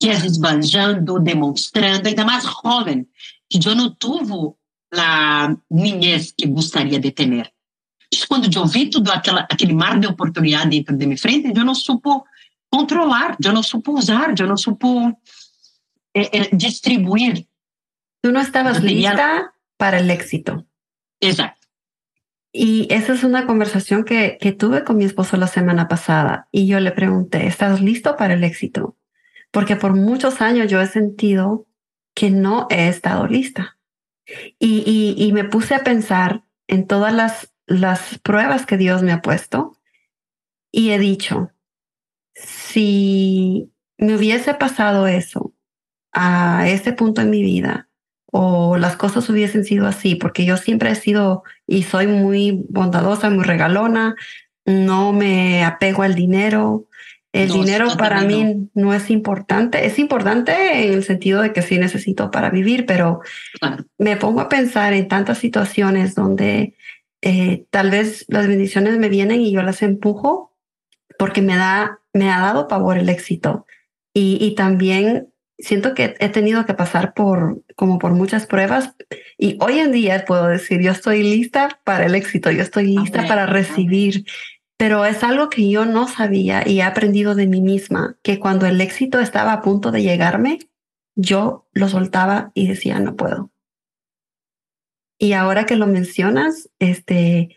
Que 0.00 0.08
é 0.08 0.14
esbanjando, 0.14 1.18
demonstrando, 1.20 2.06
ainda 2.06 2.24
mais 2.24 2.44
jovem, 2.44 3.06
que 3.48 3.58
eu 3.66 3.74
não 3.74 3.94
tive 3.94 4.54
a 4.94 5.56
niñez 5.70 6.32
que 6.32 6.46
gostaria 6.46 6.98
de 6.98 7.10
ter. 7.10 7.52
Quando 8.28 8.54
eu 8.54 8.66
vi 8.66 8.88
tudo 8.88 9.10
aquela, 9.10 9.40
aquele 9.50 9.74
mar 9.74 9.98
de 9.98 10.06
oportunidade 10.06 10.70
dentro 10.70 10.96
de 10.96 11.06
minha 11.06 11.18
frente, 11.18 11.52
eu 11.54 11.64
não 11.64 11.74
supo 11.74 12.24
controlar, 12.70 13.36
eu 13.42 13.52
não 13.52 13.62
supo 13.62 13.92
usar, 13.92 14.34
eu 14.38 14.46
não 14.46 14.56
supo 14.56 15.08
eh, 16.14 16.30
eh, 16.32 16.56
distribuir 16.56 17.46
Tú 18.26 18.32
no 18.32 18.40
estabas 18.40 18.82
lista 18.82 19.52
para 19.76 20.00
el 20.00 20.10
éxito. 20.10 20.66
Exacto. 21.20 21.55
Y 22.58 22.88
esa 22.90 23.12
es 23.12 23.22
una 23.22 23.46
conversación 23.46 24.02
que, 24.02 24.38
que 24.40 24.50
tuve 24.50 24.82
con 24.82 24.96
mi 24.96 25.04
esposo 25.04 25.36
la 25.36 25.46
semana 25.46 25.88
pasada 25.88 26.48
y 26.50 26.66
yo 26.66 26.80
le 26.80 26.90
pregunté, 26.90 27.46
¿estás 27.46 27.82
listo 27.82 28.16
para 28.16 28.32
el 28.32 28.44
éxito? 28.44 28.96
Porque 29.50 29.76
por 29.76 29.92
muchos 29.92 30.40
años 30.40 30.70
yo 30.70 30.80
he 30.80 30.86
sentido 30.86 31.66
que 32.14 32.30
no 32.30 32.66
he 32.70 32.88
estado 32.88 33.26
lista. 33.26 33.76
Y, 34.58 35.14
y, 35.18 35.32
me 35.34 35.44
puse 35.44 35.74
a 35.74 35.84
pensar 35.84 36.44
en 36.66 36.86
todas 36.86 37.12
las, 37.12 37.52
las 37.66 38.18
pruebas 38.20 38.64
que 38.64 38.78
Dios 38.78 39.02
me 39.02 39.12
ha 39.12 39.20
puesto 39.20 39.76
y 40.72 40.92
he 40.92 40.98
dicho, 40.98 41.52
si 42.34 43.70
me 43.98 44.16
hubiese 44.16 44.54
pasado 44.54 45.06
eso 45.06 45.52
a 46.10 46.66
este 46.70 46.94
punto 46.94 47.20
en 47.20 47.28
mi 47.28 47.42
vida, 47.42 47.85
o 48.38 48.76
las 48.76 48.96
cosas 48.96 49.30
hubiesen 49.30 49.64
sido 49.64 49.86
así, 49.86 50.14
porque 50.14 50.44
yo 50.44 50.58
siempre 50.58 50.90
he 50.90 50.94
sido 50.94 51.42
y 51.66 51.84
soy 51.84 52.06
muy 52.06 52.66
bondadosa, 52.68 53.30
muy 53.30 53.44
regalona, 53.44 54.14
no 54.66 55.14
me 55.14 55.64
apego 55.64 56.02
al 56.02 56.14
dinero. 56.14 56.84
El 57.32 57.48
dinero 57.50 57.88
para 57.96 58.20
mí 58.22 58.68
no. 58.74 58.92
es 58.92 59.08
importante. 59.08 59.86
Es 59.86 59.98
importante 59.98 60.86
en 60.86 60.92
el 60.92 61.04
sentido 61.04 61.40
de 61.40 61.54
que 61.54 61.62
sí 61.62 61.78
necesito 61.78 62.30
para 62.30 62.50
vivir, 62.50 62.84
pero 62.84 63.20
me 63.96 64.18
pongo 64.18 64.42
a 64.42 64.50
pensar 64.50 64.92
en 64.92 65.08
tantas 65.08 65.38
situaciones 65.38 66.14
donde 66.14 66.74
eh, 67.22 67.64
tal 67.70 67.90
vez 67.90 68.26
las 68.28 68.46
bendiciones 68.46 68.98
me 68.98 69.08
vienen 69.08 69.40
y 69.40 69.50
yo 69.50 69.62
las 69.62 69.80
empujo 69.80 70.52
porque 71.18 71.40
me 71.40 71.56
da, 71.56 72.00
me 72.12 72.30
ha 72.30 72.40
dado 72.40 72.68
pavor 72.68 72.98
el 72.98 73.08
éxito. 73.08 73.64
Y, 74.12 74.36
y 74.42 74.54
también 74.54 75.28
siento 75.58 75.94
que 75.94 76.14
he 76.20 76.28
tenido 76.28 76.66
que 76.66 76.74
pasar 76.74 77.14
por 77.14 77.62
como 77.76 77.98
por 77.98 78.12
muchas 78.12 78.46
pruebas 78.46 78.94
y 79.38 79.56
hoy 79.60 79.78
en 79.78 79.92
día 79.92 80.24
puedo 80.26 80.46
decir, 80.48 80.80
yo 80.80 80.92
estoy 80.92 81.22
lista 81.22 81.80
para 81.84 82.06
el 82.06 82.14
éxito, 82.14 82.50
yo 82.50 82.62
estoy 82.62 82.96
lista 82.96 83.26
para 83.26 83.46
recibir, 83.46 84.24
pero 84.76 85.04
es 85.04 85.22
algo 85.22 85.48
que 85.48 85.68
yo 85.70 85.86
no 85.86 86.08
sabía 86.08 86.66
y 86.66 86.80
he 86.80 86.82
aprendido 86.82 87.34
de 87.34 87.46
mí 87.46 87.60
misma, 87.60 88.16
que 88.22 88.38
cuando 88.38 88.66
el 88.66 88.80
éxito 88.80 89.20
estaba 89.20 89.52
a 89.52 89.62
punto 89.62 89.90
de 89.90 90.02
llegarme, 90.02 90.58
yo 91.14 91.66
lo 91.72 91.88
soltaba 91.88 92.50
y 92.54 92.68
decía, 92.68 93.00
no 93.00 93.16
puedo. 93.16 93.50
Y 95.18 95.32
ahora 95.32 95.64
que 95.64 95.76
lo 95.76 95.86
mencionas, 95.86 96.68
este, 96.78 97.56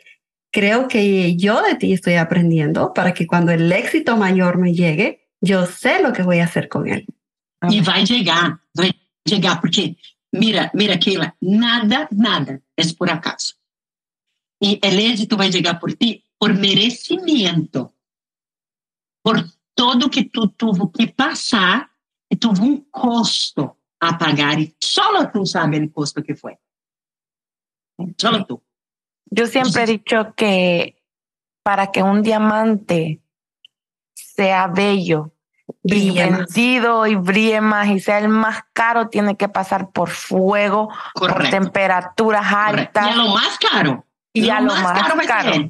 creo 0.51 0.87
que 0.87 1.35
yo 1.35 1.61
de 1.61 1.75
ti 1.75 1.91
estoy 1.91 2.15
aprendiendo 2.15 2.93
para 2.93 3.13
que 3.13 3.27
cuando 3.27 3.51
el 3.51 3.69
éxito 3.71 4.15
mayor 4.15 4.57
me 4.57 4.73
llegue, 4.73 5.27
yo 5.41 5.65
sé 5.65 6.01
lo 6.01 6.13
que 6.13 6.23
voy 6.23 6.39
a 6.39 6.45
hacer 6.45 6.69
con 6.69 6.87
él. 6.87 7.05
E 7.71 7.81
vai 7.81 8.05
chegar, 8.05 8.61
vai 8.75 8.93
chegar, 9.27 9.59
porque, 9.59 9.97
mira, 10.33 10.71
mira, 10.73 10.97
Keila, 10.97 11.35
nada, 11.41 12.07
nada 12.11 12.63
é 12.77 12.83
por 12.97 13.09
acaso. 13.09 13.55
E 14.61 14.79
o 14.81 14.87
êxito 14.87 15.35
vai 15.35 15.51
chegar 15.51 15.79
por 15.79 15.93
ti 15.93 16.23
por 16.39 16.53
merecimento, 16.53 17.93
por 19.21 19.43
todo 19.75 20.09
que 20.09 20.23
tu 20.23 20.47
teve 20.47 20.89
que 20.93 21.07
passar 21.13 21.91
e 22.31 22.35
teve 22.35 22.61
um 22.61 22.77
custo 22.89 23.75
a 23.99 24.17
pagar 24.17 24.57
e 24.57 24.73
só 24.81 25.25
tu 25.29 25.45
sabe 25.45 25.79
o 25.79 25.91
custo 25.91 26.23
que 26.23 26.35
foi. 26.35 26.57
Só 28.17 28.43
tu. 28.45 28.63
Yo 29.31 29.45
siempre 29.45 29.83
he 29.83 29.85
dicho 29.85 30.33
que 30.35 30.95
para 31.61 31.91
que 31.91 32.01
un 32.01 32.23
diamante 32.23 33.21
sea 34.15 34.67
bello, 34.67 35.33
y 35.83 36.11
vendido 36.11 37.07
y 37.07 37.15
brille 37.15 37.61
más 37.61 37.87
y 37.87 37.99
sea 37.99 38.19
el 38.19 38.29
más 38.29 38.63
caro, 38.73 39.09
tiene 39.09 39.37
que 39.37 39.49
pasar 39.49 39.89
por 39.91 40.09
fuego, 40.09 40.89
por 41.13 41.49
temperaturas 41.49 42.45
altas. 42.53 43.07
Y 43.07 43.09
a 43.09 43.15
lo 43.15 43.27
más 43.29 43.57
caro. 43.59 44.05
Y 44.33 44.49
a 44.49 44.61
lo 44.61 44.75
más, 44.75 45.25
caro. 45.27 45.69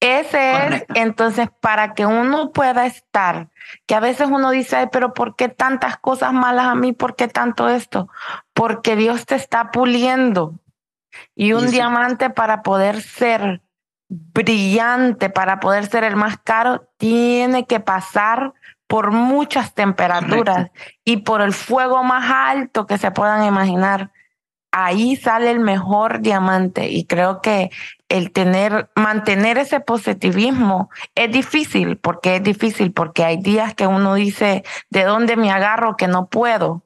Ese 0.00 0.66
es, 0.66 0.84
entonces, 0.94 1.48
para 1.60 1.92
que 1.92 2.06
uno 2.06 2.52
pueda 2.52 2.86
estar, 2.86 3.48
que 3.86 3.94
a 3.94 4.00
veces 4.00 4.28
uno 4.30 4.50
dice, 4.50 4.88
pero 4.90 5.12
¿por 5.12 5.36
qué 5.36 5.48
tantas 5.48 5.98
cosas 5.98 6.32
malas 6.32 6.66
a 6.66 6.74
mí? 6.74 6.92
¿Por 6.92 7.16
qué 7.16 7.28
tanto 7.28 7.68
esto? 7.68 8.08
Porque 8.54 8.96
Dios 8.96 9.26
te 9.26 9.34
está 9.34 9.70
puliendo. 9.70 10.54
Y 11.34 11.52
un 11.52 11.70
diamante 11.70 12.30
para 12.30 12.62
poder 12.62 13.02
ser 13.02 13.60
brillante, 14.08 15.28
para 15.28 15.60
poder 15.60 15.86
ser 15.86 16.04
el 16.04 16.16
más 16.16 16.38
caro, 16.38 16.88
tiene 16.96 17.66
que 17.66 17.80
pasar 17.80 18.54
por 18.90 19.12
muchas 19.12 19.72
temperaturas 19.72 20.72
y 21.04 21.18
por 21.18 21.42
el 21.42 21.52
fuego 21.52 22.02
más 22.02 22.28
alto 22.28 22.88
que 22.88 22.98
se 22.98 23.12
puedan 23.12 23.44
imaginar. 23.44 24.10
Ahí 24.72 25.14
sale 25.14 25.52
el 25.52 25.60
mejor 25.60 26.22
diamante 26.22 26.88
y 26.88 27.06
creo 27.06 27.40
que 27.40 27.70
el 28.08 28.32
tener, 28.32 28.90
mantener 28.96 29.58
ese 29.58 29.78
positivismo 29.78 30.90
es 31.14 31.30
difícil, 31.30 31.98
porque 31.98 32.34
es 32.34 32.42
difícil, 32.42 32.92
porque 32.92 33.22
hay 33.24 33.36
días 33.36 33.76
que 33.76 33.86
uno 33.86 34.14
dice, 34.14 34.64
¿de 34.90 35.04
dónde 35.04 35.36
me 35.36 35.52
agarro 35.52 35.96
que 35.96 36.08
no 36.08 36.26
puedo? 36.26 36.82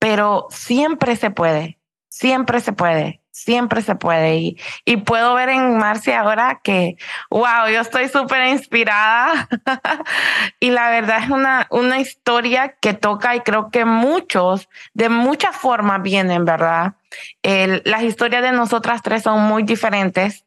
Pero 0.00 0.48
siempre 0.50 1.14
se 1.14 1.30
puede, 1.30 1.78
siempre 2.08 2.58
se 2.58 2.72
puede 2.72 3.20
siempre 3.36 3.82
se 3.82 3.94
puede. 3.96 4.36
Y, 4.36 4.60
y 4.86 4.96
puedo 4.96 5.34
ver 5.34 5.50
en 5.50 5.76
Marcia 5.76 6.20
ahora 6.20 6.60
que, 6.64 6.96
wow, 7.30 7.68
yo 7.70 7.80
estoy 7.82 8.08
súper 8.08 8.48
inspirada. 8.48 9.48
y 10.60 10.70
la 10.70 10.88
verdad 10.90 11.22
es 11.22 11.30
una, 11.30 11.66
una 11.70 12.00
historia 12.00 12.76
que 12.80 12.94
toca 12.94 13.36
y 13.36 13.40
creo 13.40 13.70
que 13.70 13.84
muchos, 13.84 14.68
de 14.94 15.10
muchas 15.10 15.54
formas 15.54 16.02
vienen, 16.02 16.44
¿verdad? 16.44 16.94
las 17.42 18.02
historias 18.02 18.42
de 18.42 18.52
nosotras 18.52 19.00
tres 19.02 19.22
son 19.22 19.42
muy 19.42 19.62
diferentes. 19.62 20.44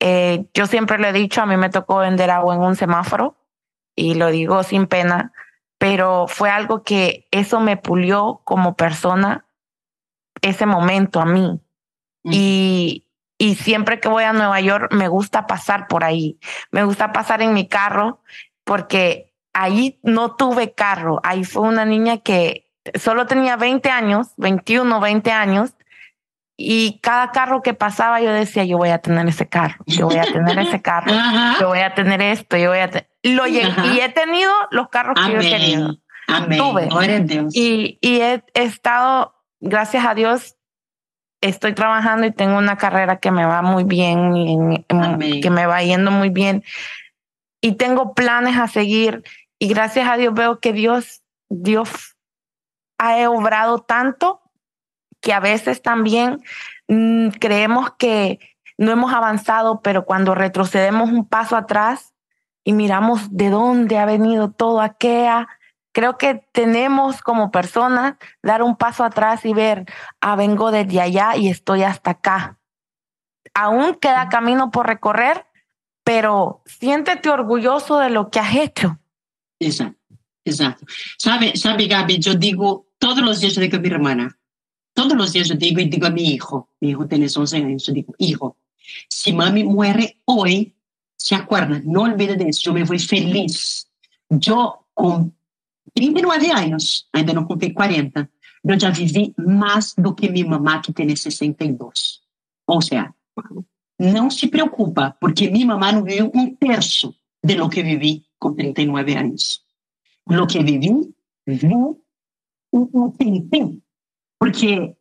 Eh, 0.00 0.46
yo 0.54 0.66
siempre 0.66 0.98
le 0.98 1.10
he 1.10 1.12
dicho, 1.12 1.42
a 1.42 1.46
mí 1.46 1.56
me 1.56 1.70
tocó 1.70 1.98
vender 1.98 2.30
agua 2.30 2.54
en 2.54 2.60
un 2.60 2.76
semáforo 2.76 3.36
y 3.94 4.14
lo 4.14 4.28
digo 4.28 4.62
sin 4.62 4.86
pena, 4.86 5.32
pero 5.76 6.26
fue 6.28 6.50
algo 6.50 6.82
que 6.82 7.28
eso 7.30 7.60
me 7.60 7.76
pulió 7.76 8.40
como 8.44 8.74
persona 8.74 9.44
ese 10.40 10.66
momento 10.66 11.20
a 11.20 11.24
mí 11.24 11.60
y, 12.24 13.06
y 13.38 13.54
siempre 13.54 14.00
que 14.00 14.08
voy 14.08 14.24
a 14.24 14.32
Nueva 14.32 14.60
York 14.60 14.92
me 14.92 15.08
gusta 15.08 15.46
pasar 15.46 15.86
por 15.88 16.04
ahí. 16.04 16.38
Me 16.70 16.84
gusta 16.84 17.12
pasar 17.12 17.42
en 17.42 17.54
mi 17.54 17.68
carro 17.68 18.22
porque 18.64 19.32
ahí 19.52 19.98
no 20.02 20.36
tuve 20.36 20.74
carro. 20.74 21.20
Ahí 21.22 21.44
fue 21.44 21.62
una 21.62 21.84
niña 21.84 22.18
que 22.18 22.70
solo 22.94 23.26
tenía 23.26 23.56
20 23.56 23.90
años, 23.90 24.28
21, 24.36 25.00
20 25.00 25.32
años. 25.32 25.74
y 26.60 26.98
cada 27.02 27.30
carro 27.30 27.62
que 27.62 27.72
pasaba 27.72 28.20
yo 28.20 28.32
decía, 28.32 28.64
yo 28.64 28.78
voy 28.78 28.88
a 28.88 28.98
tener 28.98 29.28
ese 29.28 29.48
carro, 29.48 29.76
yo 29.86 30.06
voy 30.06 30.18
a 30.18 30.24
tener 30.24 30.58
ese 30.58 30.82
carro, 30.82 31.12
yo 31.60 31.68
voy 31.68 31.78
a 31.78 31.94
tener 31.94 32.20
esto, 32.20 32.56
yo 32.56 32.70
voy 32.70 32.80
a 32.80 32.90
lo 33.22 33.46
y 33.46 33.58
he 33.58 34.08
tenido 34.08 34.52
los 34.72 34.88
carros 34.88 35.14
que 35.24 35.32
yo 35.32 35.38
he 35.38 35.50
tenido. 35.50 35.96
Amén. 36.26 36.58
Tuve. 36.58 36.88
Y, 37.52 37.98
y 38.00 38.20
he, 38.20 38.42
estado, 38.54 39.34
gracias 39.60 40.04
a 40.04 40.14
Dios, 40.14 40.56
estoy 41.40 41.74
trabajando 41.74 42.26
y 42.26 42.32
tengo 42.32 42.58
una 42.58 42.76
carrera 42.76 43.18
que 43.18 43.30
me 43.30 43.44
va 43.44 43.62
muy 43.62 43.84
bien, 43.84 44.84
que 45.42 45.50
me 45.50 45.66
va 45.66 45.82
yendo 45.82 46.10
muy 46.10 46.30
bien. 46.30 46.64
Y 47.60 47.72
tengo 47.72 48.14
planes 48.14 48.56
a 48.56 48.68
seguir. 48.68 49.22
Y 49.58 49.68
gracias 49.68 50.08
a 50.08 50.16
Dios 50.16 50.34
veo 50.34 50.60
que 50.60 50.72
Dios, 50.72 51.22
Dios 51.48 52.16
ha 52.98 53.28
obrado 53.30 53.80
tanto 53.80 54.40
que 55.20 55.32
a 55.32 55.40
veces 55.40 55.82
también 55.82 56.42
mm, 56.88 57.28
creemos 57.40 57.90
que 57.98 58.38
no 58.76 58.92
hemos 58.92 59.12
avanzado, 59.12 59.80
pero 59.80 60.04
cuando 60.04 60.34
retrocedemos 60.34 61.10
un 61.10 61.26
paso 61.26 61.56
atrás 61.56 62.14
y 62.62 62.72
miramos 62.72 63.36
de 63.36 63.50
dónde 63.50 63.98
ha 63.98 64.04
venido 64.04 64.52
todo 64.52 64.80
aquello, 64.80 65.48
creo 65.98 66.16
que 66.16 66.44
tenemos 66.52 67.22
como 67.22 67.50
personas 67.50 68.14
dar 68.40 68.62
un 68.62 68.76
paso 68.76 69.02
atrás 69.02 69.44
y 69.44 69.52
ver, 69.52 69.84
ah, 70.20 70.36
vengo 70.36 70.70
desde 70.70 71.00
allá 71.00 71.36
y 71.36 71.48
estoy 71.48 71.82
hasta 71.82 72.12
acá. 72.12 72.60
Aún 73.52 73.96
queda 73.96 74.28
camino 74.28 74.70
por 74.70 74.86
recorrer, 74.86 75.46
pero 76.04 76.62
siéntete 76.66 77.30
orgulloso 77.30 77.98
de 77.98 78.10
lo 78.10 78.30
que 78.30 78.38
has 78.38 78.54
hecho. 78.54 79.00
Exacto, 79.58 80.14
exacto. 80.44 80.86
Sabe, 81.18 81.56
sabe 81.56 81.88
Gaby, 81.88 82.20
yo 82.20 82.34
digo 82.34 82.86
todos 82.98 83.18
los 83.18 83.40
días, 83.40 83.56
yo 83.56 83.60
digo 83.60 83.78
a 83.78 83.80
mi 83.80 83.88
hermana, 83.88 84.38
todos 84.94 85.14
los 85.14 85.32
días 85.32 85.48
yo 85.48 85.56
digo 85.56 85.80
y 85.80 85.88
digo 85.88 86.06
a 86.06 86.10
mi 86.10 86.32
hijo, 86.32 86.70
mi 86.78 86.90
hijo 86.90 87.08
tiene 87.08 87.26
11 87.26 87.56
años, 87.56 87.84
yo 87.84 87.92
digo, 87.92 88.14
hijo, 88.18 88.56
si 89.08 89.32
mami 89.32 89.64
muere 89.64 90.20
hoy, 90.26 90.76
se 91.16 91.34
acuerda, 91.34 91.80
no 91.82 92.02
olvide 92.02 92.36
de 92.36 92.50
eso, 92.50 92.66
yo 92.66 92.72
me 92.72 92.84
voy 92.84 93.00
feliz. 93.00 93.90
Yo 94.30 94.86
con 94.94 95.37
39 95.94 96.50
años, 96.50 97.08
ainda 97.12 97.32
não 97.32 97.44
comprei 97.44 97.72
40, 97.72 98.28
eu 98.64 98.80
já 98.80 98.90
vivi 98.90 99.34
mais 99.38 99.94
do 99.94 100.14
que 100.14 100.28
minha 100.28 100.46
mamá, 100.46 100.80
que 100.80 100.92
tem 100.92 101.14
62. 101.14 102.20
Ou 102.66 102.82
seja, 102.82 103.12
não 103.98 104.30
se 104.30 104.46
preocupa, 104.48 105.16
porque 105.20 105.50
minha 105.50 105.66
mamá 105.66 105.92
não 105.92 106.04
viveu 106.04 106.30
um 106.34 106.54
terço 106.54 107.14
de 107.42 107.54
lo 107.54 107.68
que 107.68 107.82
vivi 107.82 108.24
com 108.38 108.54
39 108.54 109.16
anos. 109.16 109.62
Lo 110.28 110.46
que 110.46 110.62
vivi, 110.62 111.14
vivi 111.46 111.74
um 112.72 113.10
tempinho. 113.10 113.80
Porque 114.38 114.94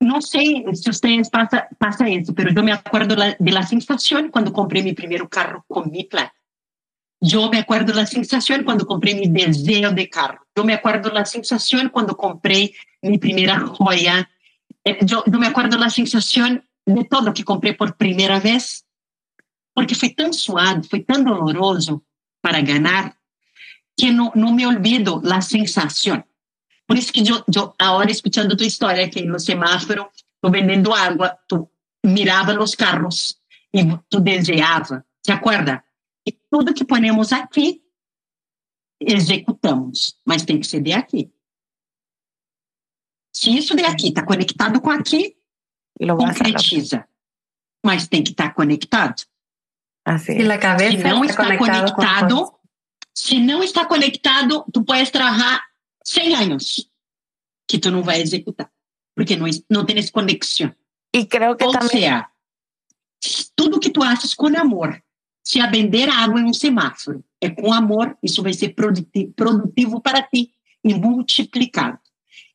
não 0.00 0.20
sei 0.20 0.64
se 0.74 0.92
vocês 0.92 1.28
passa, 1.28 1.68
passa 1.78 2.08
isso, 2.08 2.32
mas 2.36 2.54
eu 2.54 2.62
me 2.62 2.72
acordo 2.72 3.14
de 3.16 3.52
la 3.52 3.62
sensação 3.62 4.30
quando 4.30 4.52
comprei 4.52 4.82
meu 4.82 4.94
primeiro 4.94 5.28
carro 5.28 5.64
com 5.68 5.84
mi 5.88 6.04
plata. 6.04 6.32
Yo 7.24 7.48
me 7.50 7.58
acuerdo 7.58 7.94
la 7.94 8.04
sensación 8.04 8.64
cuando 8.64 8.84
compré 8.84 9.14
mi 9.14 9.28
deseo 9.28 9.92
de 9.92 10.10
carro. 10.10 10.44
Yo 10.56 10.64
me 10.64 10.74
acuerdo 10.74 11.08
la 11.12 11.24
sensación 11.24 11.88
cuando 11.88 12.16
compré 12.16 12.74
mi 13.00 13.16
primera 13.16 13.60
joya. 13.60 14.28
Eh, 14.82 14.98
yo, 15.02 15.22
yo 15.26 15.38
me 15.38 15.46
acuerdo 15.46 15.78
la 15.78 15.88
sensación 15.88 16.66
de 16.84 17.04
todo 17.04 17.32
que 17.32 17.44
compré 17.44 17.74
por 17.74 17.96
primera 17.96 18.40
vez, 18.40 18.84
porque 19.72 19.94
fue 19.94 20.10
tan 20.10 20.34
suave, 20.34 20.82
fue 20.82 20.98
tan 20.98 21.24
doloroso 21.24 22.04
para 22.40 22.60
ganar, 22.60 23.16
que 23.96 24.10
no, 24.10 24.32
no 24.34 24.52
me 24.52 24.66
olvido 24.66 25.20
la 25.22 25.42
sensación. 25.42 26.26
Por 26.86 26.98
eso 26.98 27.12
que 27.12 27.22
yo, 27.22 27.44
yo 27.46 27.76
ahora 27.78 28.10
escuchando 28.10 28.56
tu 28.56 28.64
historia, 28.64 29.08
que 29.08 29.20
en 29.20 29.30
los 29.30 29.44
semáforos, 29.44 30.06
tú 30.40 30.50
vendiendo 30.50 30.92
agua, 30.92 31.38
tú 31.46 31.70
mirabas 32.02 32.56
los 32.56 32.74
carros 32.74 33.40
y 33.70 33.86
tú 34.08 34.20
deseabas. 34.20 35.04
¿Se 35.22 35.30
acuerda? 35.30 35.84
E 36.26 36.32
tudo 36.50 36.74
que 36.74 36.84
ponemos 36.84 37.32
aqui, 37.32 37.82
executamos, 39.00 40.20
mas 40.24 40.44
tem 40.44 40.60
que 40.60 40.66
ser 40.66 40.80
de 40.80 40.92
aqui. 40.92 41.32
Se 43.34 43.56
isso 43.56 43.74
de 43.74 43.84
aqui 43.84 44.08
está 44.08 44.24
conectado 44.24 44.80
com 44.80 44.90
aqui, 44.90 45.36
concretiza. 45.98 47.08
Mas 47.84 48.06
tem 48.06 48.22
que 48.22 48.30
estar 48.30 48.48
tá 48.48 48.54
conectado. 48.54 49.24
Assim. 50.04 50.36
si 50.36 50.42
la 50.42 50.56
está, 50.56 50.76
está 50.76 51.56
conectado, 51.56 51.58
conectado 51.58 52.62
si 53.14 53.40
no 53.40 53.62
está 53.62 53.86
conectado, 53.86 54.64
tu 54.72 54.84
puedes 54.84 55.10
trabajar 55.10 55.62
100 56.04 56.34
anos 56.34 56.90
que 57.68 57.78
tu 57.78 57.90
não 57.90 58.02
vai 58.02 58.20
executar, 58.20 58.70
porque 59.14 59.36
não 59.70 59.84
tem 59.84 59.98
essa 59.98 60.10
conexão. 60.10 60.74
E 61.14 61.26
creio 61.26 61.56
que 61.56 61.64
o 61.64 61.72
también... 61.72 62.24
que 63.80 63.90
tu 63.90 64.02
achas 64.02 64.34
com 64.34 64.48
amor 64.58 65.02
se 65.44 65.60
a 65.60 65.66
vender 65.66 66.08
água 66.08 66.40
em 66.40 66.44
um 66.44 66.54
semáforo 66.54 67.24
é 67.40 67.50
com 67.50 67.72
amor, 67.72 68.16
isso 68.22 68.42
vai 68.42 68.52
ser 68.52 68.70
produtivo 68.70 70.00
para 70.00 70.22
ti 70.22 70.50
e 70.84 70.94
multiplicado. 70.94 71.98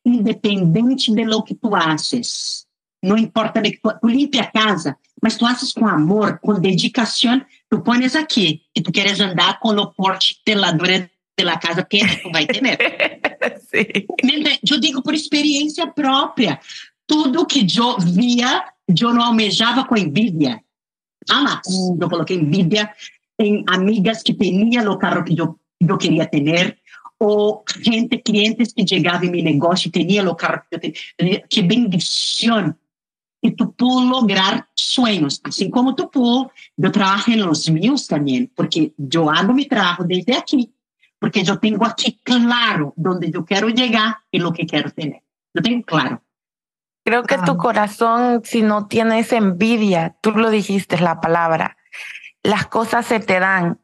Independente 0.04 1.12
de 1.12 1.24
lo 1.24 1.42
que 1.42 1.54
tu 1.54 1.74
haces. 1.74 2.66
Não 3.02 3.18
importa 3.18 3.60
de 3.60 3.72
que 3.72 3.80
tu, 3.80 3.92
tu 4.00 4.08
limpe 4.08 4.38
a 4.38 4.50
casa, 4.50 4.96
mas 5.22 5.36
tu 5.36 5.44
haces 5.44 5.72
com 5.72 5.86
amor, 5.86 6.38
com 6.40 6.58
dedicação, 6.58 7.44
tu 7.68 7.80
pones 7.82 8.16
aqui 8.16 8.62
que 8.74 8.82
tu 8.82 8.90
queres 8.90 9.20
andar 9.20 9.60
com 9.60 9.68
o 9.68 9.92
porte 9.92 10.40
de 10.46 10.54
la 10.54 11.58
casa 11.58 11.84
que 11.84 12.00
tu 12.22 12.30
vai 12.32 12.46
ter. 12.46 12.62
Eu 14.68 14.80
digo 14.80 15.02
por 15.02 15.14
experiência 15.14 15.86
própria. 15.86 16.58
Tudo 17.06 17.46
que 17.46 17.66
eu 17.78 17.98
via, 17.98 18.64
eu 18.88 19.14
não 19.14 19.22
almejava 19.22 19.84
com 19.84 19.96
envidia 19.96 20.60
ah, 21.30 21.60
eu 22.00 22.08
coloquei 22.08 22.36
envidia 22.36 22.90
em 23.38 23.64
amigas 23.68 24.22
que 24.22 24.34
tinham 24.34 24.90
o 24.92 24.98
carro 24.98 25.24
que 25.24 25.38
eu, 25.38 25.58
eu 25.80 25.98
queria 25.98 26.26
ter, 26.26 26.76
ou 27.18 27.64
gente, 27.80 28.18
clientes 28.18 28.72
que 28.72 28.86
chegavam 28.86 29.24
em 29.24 29.30
meu 29.30 29.44
negócio 29.44 29.88
e 29.88 29.90
tinha 29.90 30.28
o 30.28 30.34
carro 30.34 30.62
que 30.68 30.76
eu 30.76 30.80
tenho, 30.80 31.42
Que 31.48 31.62
bendição! 31.62 32.74
E 33.42 33.52
tu 33.52 33.68
pôs 33.68 34.04
lograr 34.04 34.66
sonhos, 34.74 35.40
assim 35.44 35.70
como 35.70 35.94
tu 35.94 36.08
pôs, 36.08 36.48
Eu 36.76 36.90
trabalho 36.90 37.46
nos 37.46 37.68
meus 37.68 38.06
também, 38.06 38.50
porque 38.56 38.92
eu 39.12 39.30
hago 39.30 39.54
me 39.54 39.64
trabalho 39.64 40.08
desde 40.08 40.32
aqui, 40.32 40.70
porque 41.20 41.44
eu 41.46 41.56
tenho 41.56 41.82
aqui 41.84 42.18
claro 42.24 42.92
onde 42.98 43.30
eu 43.32 43.44
quero 43.44 43.76
chegar 43.76 44.20
e 44.32 44.42
o 44.42 44.52
que 44.52 44.64
quero 44.64 44.90
ter. 44.90 45.20
Eu 45.54 45.62
tenho 45.62 45.82
claro. 45.84 46.20
Creo 47.08 47.22
que 47.22 47.38
tu 47.38 47.56
corazón, 47.56 48.42
si 48.44 48.60
no 48.60 48.86
tienes 48.86 49.32
envidia, 49.32 50.18
tú 50.20 50.32
lo 50.32 50.50
dijiste, 50.50 51.00
la 51.00 51.22
palabra, 51.22 51.78
las 52.42 52.66
cosas 52.66 53.06
se 53.06 53.18
te 53.18 53.40
dan. 53.40 53.80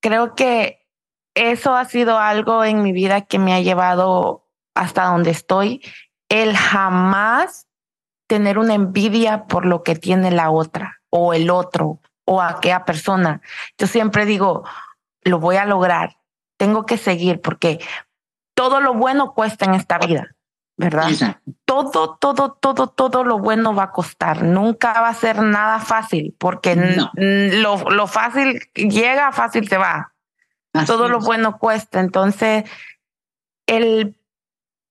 Creo 0.00 0.36
que 0.36 0.86
eso 1.34 1.74
ha 1.74 1.86
sido 1.86 2.20
algo 2.20 2.62
en 2.62 2.84
mi 2.84 2.92
vida 2.92 3.22
que 3.22 3.40
me 3.40 3.52
ha 3.52 3.60
llevado 3.60 4.46
hasta 4.76 5.06
donde 5.06 5.32
estoy, 5.32 5.82
el 6.28 6.56
jamás 6.56 7.66
tener 8.28 8.60
una 8.60 8.74
envidia 8.74 9.46
por 9.46 9.66
lo 9.66 9.82
que 9.82 9.96
tiene 9.96 10.30
la 10.30 10.52
otra 10.52 11.00
o 11.10 11.34
el 11.34 11.50
otro 11.50 12.00
o 12.26 12.40
aquella 12.40 12.84
persona. 12.84 13.42
Yo 13.76 13.88
siempre 13.88 14.24
digo, 14.24 14.62
lo 15.22 15.40
voy 15.40 15.56
a 15.56 15.64
lograr, 15.64 16.18
tengo 16.56 16.86
que 16.86 16.96
seguir 16.96 17.40
porque 17.40 17.80
todo 18.54 18.80
lo 18.80 18.94
bueno 18.94 19.34
cuesta 19.34 19.64
en 19.64 19.74
esta 19.74 19.98
vida. 19.98 20.36
¿Verdad? 20.78 21.10
Todo, 21.64 22.16
todo, 22.20 22.52
todo, 22.52 22.86
todo 22.86 23.24
lo 23.24 23.38
bueno 23.38 23.74
va 23.74 23.84
a 23.84 23.90
costar. 23.90 24.44
Nunca 24.44 25.00
va 25.00 25.08
a 25.08 25.14
ser 25.14 25.42
nada 25.42 25.80
fácil, 25.80 26.34
porque 26.38 26.76
lo, 27.16 27.90
lo, 27.90 28.06
fácil 28.06 28.60
llega, 28.74 29.32
fácil 29.32 29.68
se 29.68 29.76
va. 29.76 30.14
todo 30.86 31.08
lo 31.08 31.18
bueno 31.18 31.58
cuesta. 31.58 31.98
Entonces, 31.98 32.64
el 33.66 34.16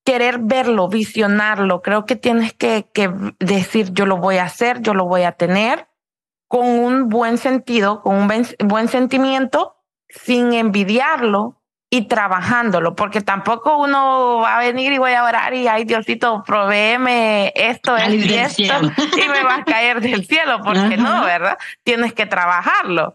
querer 0.04 0.40
verlo, 0.40 0.90
visionarlo, 0.90 1.82
creo 1.82 2.06
que 2.06 2.18
tienes 2.18 2.54
que, 2.54 2.90
que 2.94 3.10
decir, 3.40 3.94
yo 3.94 4.06
lo 4.06 4.18
voy 4.18 4.38
a 4.38 4.44
hacer, 4.44 4.82
yo 4.82 4.94
lo 4.94 5.06
voy 5.06 5.24
a 5.24 5.32
tener, 5.32 5.88
con 6.50 6.68
un 6.68 7.08
buen 7.08 7.38
sentido, 7.38 8.02
con 8.02 8.16
un 8.16 8.28
buen 8.66 8.88
sentimiento, 8.90 9.78
sin 10.10 10.52
envidiarlo, 10.52 11.57
y 11.90 12.04
trabajándolo, 12.04 12.96
porque 12.96 13.22
tampoco 13.22 13.78
uno 13.78 14.40
va 14.40 14.58
a 14.58 14.60
venir 14.60 14.92
y 14.92 14.98
voy 14.98 15.14
a 15.14 15.24
orar 15.24 15.54
y 15.54 15.68
ay 15.68 15.86
Diosito, 15.86 16.44
proveeme 16.46 17.54
esto, 17.56 17.96
y 17.98 18.34
esto 18.34 18.62
y 18.62 19.30
me 19.30 19.44
va 19.44 19.56
a 19.56 19.64
caer 19.64 20.02
del 20.02 20.26
cielo, 20.26 20.60
porque 20.64 20.98
no, 20.98 21.24
¿verdad? 21.24 21.58
Tienes 21.84 22.14
que 22.14 22.26
trabajarlo. 22.26 23.14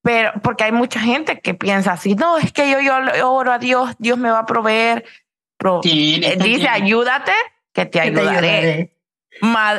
Pero 0.00 0.32
porque 0.42 0.64
hay 0.64 0.72
mucha 0.72 1.00
gente 1.00 1.40
que 1.40 1.52
piensa 1.52 1.92
así, 1.92 2.14
no, 2.14 2.38
es 2.38 2.52
que 2.52 2.70
yo, 2.70 2.80
yo 2.80 3.30
oro 3.30 3.52
a 3.52 3.58
Dios, 3.58 3.94
Dios 3.98 4.16
me 4.16 4.30
va 4.30 4.40
a 4.40 4.46
proveer. 4.46 5.04
Eh, 5.84 6.38
dice, 6.40 6.68
ayúdate, 6.68 7.32
que 7.74 7.84
te 7.84 8.00
ayudaré. 8.00 8.94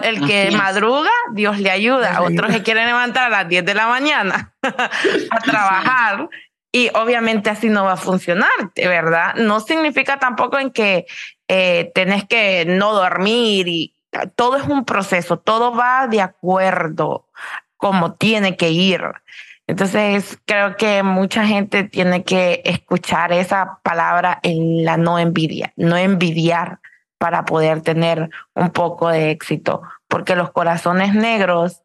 el 0.03 0.27
que 0.27 0.51
madruga, 0.51 1.09
Dios 1.31 1.59
le 1.59 1.71
ayuda. 1.71 2.21
Otros 2.21 2.51
se 2.51 2.61
quieren 2.61 2.85
levantar 2.85 3.27
a 3.27 3.29
las 3.29 3.47
10 3.47 3.65
de 3.65 3.73
la 3.73 3.87
mañana 3.87 4.53
a 4.61 5.39
trabajar 5.39 6.29
y 6.71 6.89
obviamente 6.93 7.49
así 7.49 7.69
no 7.69 7.85
va 7.85 7.93
a 7.93 7.97
funcionar, 7.97 8.49
¿verdad? 8.75 9.35
No 9.35 9.59
significa 9.59 10.19
tampoco 10.19 10.59
en 10.59 10.71
que 10.71 11.07
eh, 11.47 11.91
tenés 11.95 12.25
que 12.25 12.65
no 12.65 12.93
dormir 12.93 13.67
y 13.67 13.93
todo 14.35 14.57
es 14.57 14.67
un 14.67 14.85
proceso, 14.85 15.37
todo 15.37 15.75
va 15.75 16.07
de 16.07 16.21
acuerdo 16.21 17.25
como 17.77 18.13
tiene 18.13 18.55
que 18.57 18.69
ir. 18.69 19.01
Entonces, 19.67 20.39
creo 20.45 20.77
que 20.77 21.03
mucha 21.03 21.45
gente 21.45 21.83
tiene 21.83 22.23
que 22.23 22.61
escuchar 22.65 23.31
esa 23.31 23.79
palabra 23.83 24.39
en 24.41 24.83
la 24.83 24.97
no 24.97 25.19
envidia, 25.19 25.73
no 25.75 25.95
envidiar 25.95 26.79
para 27.19 27.45
poder 27.45 27.81
tener 27.81 28.29
un 28.55 28.71
poco 28.71 29.09
de 29.09 29.31
éxito, 29.31 29.81
porque 30.07 30.35
los 30.35 30.51
corazones 30.51 31.13
negros 31.13 31.83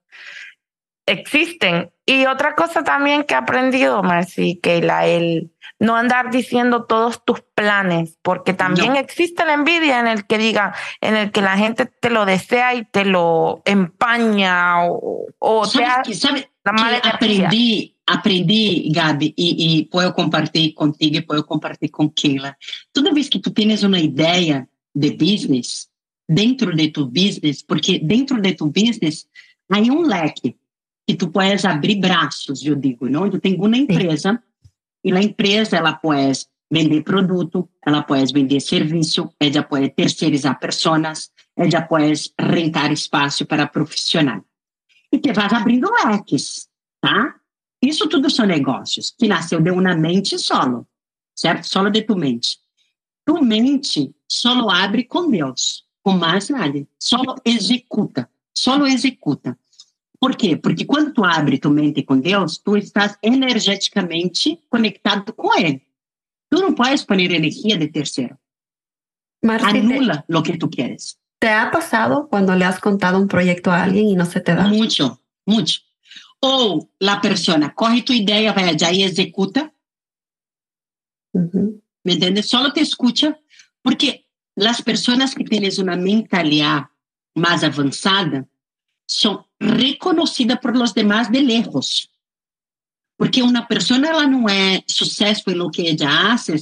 existen. 1.07 1.90
Y 2.07 2.26
otra 2.26 2.55
cosa 2.55 2.84
también 2.84 3.24
que 3.24 3.34
he 3.34 3.36
aprendido, 3.36 4.02
Marcy, 4.02 4.57
que 4.62 4.82
la 4.82 5.07
el 5.07 5.50
no 5.78 5.96
andar 5.96 6.30
diciendo 6.30 6.84
todos 6.84 7.24
tus 7.24 7.40
planes, 7.55 8.18
porque 8.22 8.55
también 8.55 8.96
existe 8.96 9.44
la 9.44 9.55
envidia 9.55 10.00
en 10.00 10.07
el 10.07 10.26
que 10.26 10.38
diga, 10.38 10.74
en 11.00 11.16
el 11.16 11.30
que 11.30 11.40
la 11.40 11.57
gente 11.57 11.86
te 11.86 12.11
lo 12.11 12.24
desea 12.24 12.74
y 12.74 12.84
te 12.84 13.05
lo 13.05 13.62
empaña 13.64 14.84
o, 14.86 15.26
o 15.38 15.64
la 16.64 16.72
mala 16.72 16.98
aprendí, 16.98 17.94
aprendí, 18.07 18.90
Gabi, 18.94 19.34
y, 19.36 19.57
y 19.59 19.84
puedo 19.86 20.14
compartir 20.14 20.74
contigo 20.74 21.18
y 21.18 21.22
puedo 21.22 21.44
compartir 21.44 21.90
con 21.90 22.11
Keila. 22.11 22.57
Toda 22.92 23.12
vez 23.12 23.28
que 23.28 23.40
tú 23.40 23.52
tienes 23.52 23.82
una 23.82 23.98
idea 23.98 24.66
de 24.94 25.11
business, 25.11 25.90
dentro 26.26 26.70
de 26.74 26.88
tu 26.88 27.07
business, 27.07 27.62
porque 27.62 28.00
dentro 28.02 28.38
de 28.38 28.55
tu 28.55 28.66
business 28.66 29.28
hay 29.68 29.90
um 29.90 30.07
leque 30.07 30.57
que 31.07 31.14
tu 31.14 31.30
puedes 31.30 31.64
abrir 31.64 31.96
braços, 31.96 32.64
eu 32.64 32.74
digo, 32.74 33.09
não? 33.09 33.26
Eu 33.26 33.40
tenho 33.40 33.62
uma 33.62 33.76
empresa 33.76 34.42
e 35.05 35.12
a 35.12 35.22
empresa 35.22 35.76
ela 35.76 35.92
pode 35.92 36.46
vender 36.70 37.02
produto, 37.02 37.68
ela 37.84 38.02
pode 38.02 38.32
vender 38.32 38.61
serviço, 38.61 39.30
ela 39.38 39.62
pode 39.62 39.90
terceirizar 39.90 40.59
pessoas, 40.59 41.30
ela 41.57 41.82
pode 41.82 42.32
rentar 42.38 42.90
espaço 42.90 43.44
para 43.44 43.66
profissional. 43.66 44.42
E 45.12 45.18
te 45.18 45.32
vai 45.32 45.46
abrindo 45.52 45.88
leques, 46.05 46.68
tá? 47.00 47.34
Isso 47.82 48.09
tudo 48.09 48.30
são 48.30 48.46
negócios 48.46 49.14
que 49.16 49.28
nasceu 49.28 49.61
de 49.61 49.70
uma 49.70 49.94
mente 49.94 50.38
solo, 50.38 50.88
certo? 51.36 51.64
Solo 51.64 51.90
de 51.90 52.02
tu 52.02 52.16
mente. 52.16 52.59
Tu 53.26 53.42
mente 53.44 54.14
solo 54.26 54.70
abre 54.70 55.05
com 55.05 55.30
Deus, 55.30 55.84
com 56.02 56.12
mais 56.12 56.48
nada. 56.48 56.86
Solo 56.98 57.36
executa, 57.44 58.28
solo 58.57 58.86
executa. 58.86 59.57
Por 60.20 60.36
quê? 60.36 60.56
Porque 60.56 60.84
quando 60.84 61.12
tu 61.12 61.24
abre 61.24 61.58
tua 61.58 61.72
mente 61.72 62.02
com 62.02 62.18
Deus, 62.18 62.58
tu 62.58 62.76
estás 62.76 63.18
energeticamente 63.22 64.60
conectado 64.70 65.32
com 65.32 65.52
Ele. 65.58 65.82
Tu 66.50 66.60
não 66.60 66.74
podes 66.74 67.04
poner 67.04 67.32
energia 67.32 67.76
de 67.76 67.88
terceiro. 67.88 68.38
Marci, 69.42 69.78
Anula 69.78 70.22
te, 70.22 70.32
lo 70.32 70.42
que 70.42 70.56
tu 70.56 70.70
quieres. 70.70 71.18
¿Te 71.38 71.48
ha 71.48 71.70
pasado 71.70 72.28
cuando 72.28 72.54
le 72.54 72.64
has 72.64 72.78
contado 72.78 73.18
un 73.18 73.28
proyecto 73.28 73.70
a 73.70 73.82
alguien 73.82 74.08
y 74.08 74.14
no 74.14 74.24
se 74.24 74.40
te 74.40 74.54
da? 74.54 74.68
Mucho, 74.68 75.20
mucho. 75.46 75.80
Ou 76.40 76.90
la 77.00 77.20
persona 77.20 77.74
corre 77.74 78.02
tu 78.02 78.12
ideia, 78.12 78.52
vai 78.52 78.68
allá 78.68 78.92
e 78.92 79.02
executa. 79.02 79.72
Uh 81.34 81.40
-huh. 81.40 81.82
¿Me 82.04 82.12
entiendes? 82.12 82.48
Solo 82.48 82.72
te 82.72 82.80
escucha 82.80 83.38
porque 83.82 84.26
las 84.56 84.82
personas 84.82 85.34
que 85.34 85.44
tienes 85.44 85.78
una 85.78 85.96
mentalidad 85.96 86.90
más 87.34 87.64
avanzada 87.64 88.46
son 89.06 89.44
reconocidas 89.64 90.58
por 90.58 90.76
los 90.76 90.94
demás 90.94 91.30
de 91.30 91.42
lejos. 91.42 92.10
Porque 93.16 93.42
una 93.42 93.66
persona 93.66 94.08
ela 94.08 94.26
não 94.26 94.48
é 94.48 94.82
sucesso 94.86 95.50
em 95.50 95.54
lo 95.54 95.70
que 95.70 95.82
ella 95.82 96.32
hace, 96.32 96.56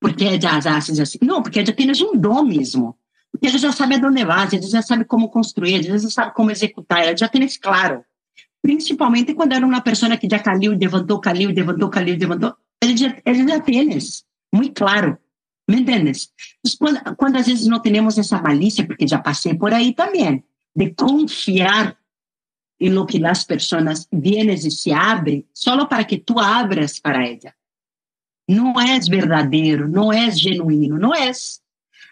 porque 0.00 0.24
ella 0.24 0.58
hace 0.58 1.00
assim. 1.00 1.18
Não, 1.22 1.42
porque 1.42 1.60
ella 1.60 1.72
tienes 1.72 2.00
um 2.00 2.12
dom 2.16 2.44
mesmo. 2.44 2.96
Porque 3.32 3.46
ela 3.48 3.58
já 3.58 3.72
sabe 3.72 3.96
aonde 3.96 4.24
vai, 4.24 4.46
ela 4.52 4.62
já 4.62 4.82
sabe 4.82 5.04
como 5.06 5.28
construir, 5.28 5.88
ela 5.88 5.98
já 5.98 6.10
sabe 6.10 6.34
como 6.34 6.50
executar, 6.50 7.04
ela 7.04 7.16
já 7.16 7.28
tem 7.28 7.46
claro. 7.60 8.04
Principalmente 8.62 9.34
quando 9.34 9.52
era 9.52 9.66
uma 9.66 9.80
pessoa 9.80 10.16
que 10.16 10.28
já 10.30 10.38
caiu, 10.38 10.72
levantou, 10.72 11.20
caiu, 11.20 11.50
levantou, 11.50 11.88
caiu, 11.88 12.16
levantou. 12.16 12.54
Ela 12.82 12.96
já, 12.96 13.16
ela 13.24 13.48
já 13.48 13.60
tem 13.60 13.96
isso 13.96 14.24
muito 14.54 14.74
claro. 14.74 15.18
¿Me 15.68 15.80
entiendes? 15.80 16.30
Quando, 16.78 17.16
quando 17.16 17.36
às 17.36 17.46
vezes 17.46 17.66
não 17.66 17.80
temos 17.80 18.18
essa 18.18 18.40
malícia, 18.40 18.86
porque 18.86 19.08
já 19.08 19.18
passei 19.18 19.54
por 19.54 19.72
aí 19.72 19.94
também, 19.94 20.44
de 20.76 20.90
confiar 20.94 21.96
em 22.84 22.90
lo 22.90 23.06
que 23.06 23.24
as 23.24 23.44
pessoas 23.44 24.06
vienes 24.12 24.66
e 24.66 24.70
se 24.70 24.92
abrem, 24.92 25.46
só 25.54 25.86
para 25.86 26.04
que 26.04 26.18
tu 26.18 26.38
abras 26.38 26.98
para 26.98 27.26
ela. 27.26 27.54
Não 28.46 28.78
é 28.78 29.00
verdadeiro, 29.00 29.88
não 29.88 30.12
é 30.12 30.30
genuíno, 30.30 30.98
não 30.98 31.14
é. 31.14 31.32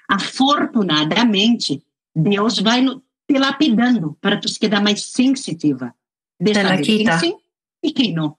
Afortunadamente, 0.08 1.84
Deus 2.16 2.58
vai 2.58 2.82
te 3.28 3.38
lapidando 3.38 4.16
para 4.18 4.40
tu 4.40 4.48
se 4.48 4.58
quedar 4.58 4.82
mais 4.82 5.04
sensitiva 5.04 5.94
de 6.40 6.54
saber 6.54 6.80
quem 6.82 7.18
sim 7.18 7.36
e 7.82 7.92
quem 7.92 8.14
não. 8.14 8.34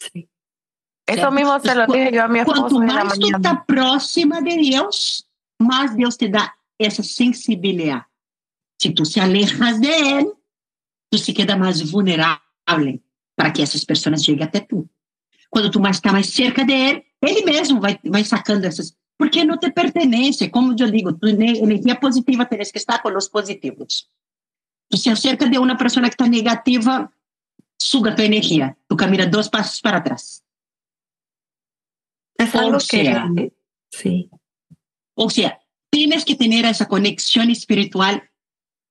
Sim. 0.00 0.26
Eso 1.06 1.30
mismo 1.30 1.60
se 1.60 1.74
lo 1.74 1.86
dije 1.86 2.12
yo 2.12 2.22
a 2.22 2.28
mi 2.28 2.38
esposo 2.38 2.62
Quanto 2.62 2.78
mais 2.80 3.18
tu 3.18 3.26
está 3.26 3.56
próxima 3.56 4.40
de 4.40 4.70
Deus, 4.70 5.28
mais 5.58 5.94
Deus 5.94 6.16
te 6.16 6.28
dá 6.28 6.54
essa 6.78 7.02
sensibilidade. 7.02 8.06
Se 8.80 8.90
tu 8.94 9.04
se 9.04 9.20
alejas 9.20 9.80
de 9.80 9.88
Ele, 9.88 10.32
tu 11.12 11.18
se 11.18 11.34
queda 11.34 11.54
mais 11.56 11.82
vulnerável 11.82 12.98
para 13.36 13.52
que 13.52 13.60
essas 13.60 13.84
pessoas 13.84 14.24
cheguem 14.24 14.44
até 14.44 14.60
tu. 14.60 14.88
Quando 15.50 15.70
tu 15.70 15.78
mais 15.78 15.96
está 15.96 16.10
mais 16.10 16.28
cerca 16.28 16.64
de 16.64 16.72
Ele, 16.72 17.44
mesmo 17.44 17.78
vai, 17.78 18.00
vai 18.02 18.24
sacando 18.24 18.66
essas. 18.66 18.96
Porque 19.18 19.44
não 19.44 19.58
te 19.58 19.70
pertence, 19.70 20.48
como 20.48 20.72
eu 20.72 20.90
digo, 20.90 21.12
tu 21.12 21.28
energia 21.28 21.96
positiva 21.96 22.46
tens 22.46 22.72
que 22.72 22.78
estar 22.78 23.02
com 23.02 23.14
os 23.14 23.28
positivos. 23.28 24.08
Tu 24.88 24.96
se 24.96 25.10
acerca 25.10 25.46
de 25.46 25.58
uma 25.58 25.76
pessoa 25.76 26.08
que 26.08 26.14
está 26.14 26.26
negativa, 26.26 27.12
suga 27.78 28.16
tua 28.16 28.24
energia. 28.24 28.74
Tu 28.88 28.96
caminha 28.96 29.26
dois 29.26 29.48
passos 29.48 29.82
para 29.82 30.00
trás. 30.00 30.42
Es 32.38 32.54
algo 32.54 32.80
sea, 32.80 33.28
que, 33.36 33.52
sí. 33.90 34.30
O 35.14 35.28
sea, 35.28 35.60
tienes 35.90 36.24
que 36.24 36.34
tener 36.34 36.64
esa 36.64 36.88
conexión 36.88 37.50
espiritual, 37.50 38.22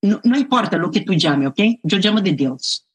no, 0.02 0.38
importa 0.38 0.78
lo 0.78 0.90
que 0.90 1.02
tú 1.02 1.14
llames, 1.14 1.50
¿ok? 1.50 1.60
Yo 1.84 1.98
llamo 2.00 2.22
de 2.22 2.34
Dios. 2.34 2.88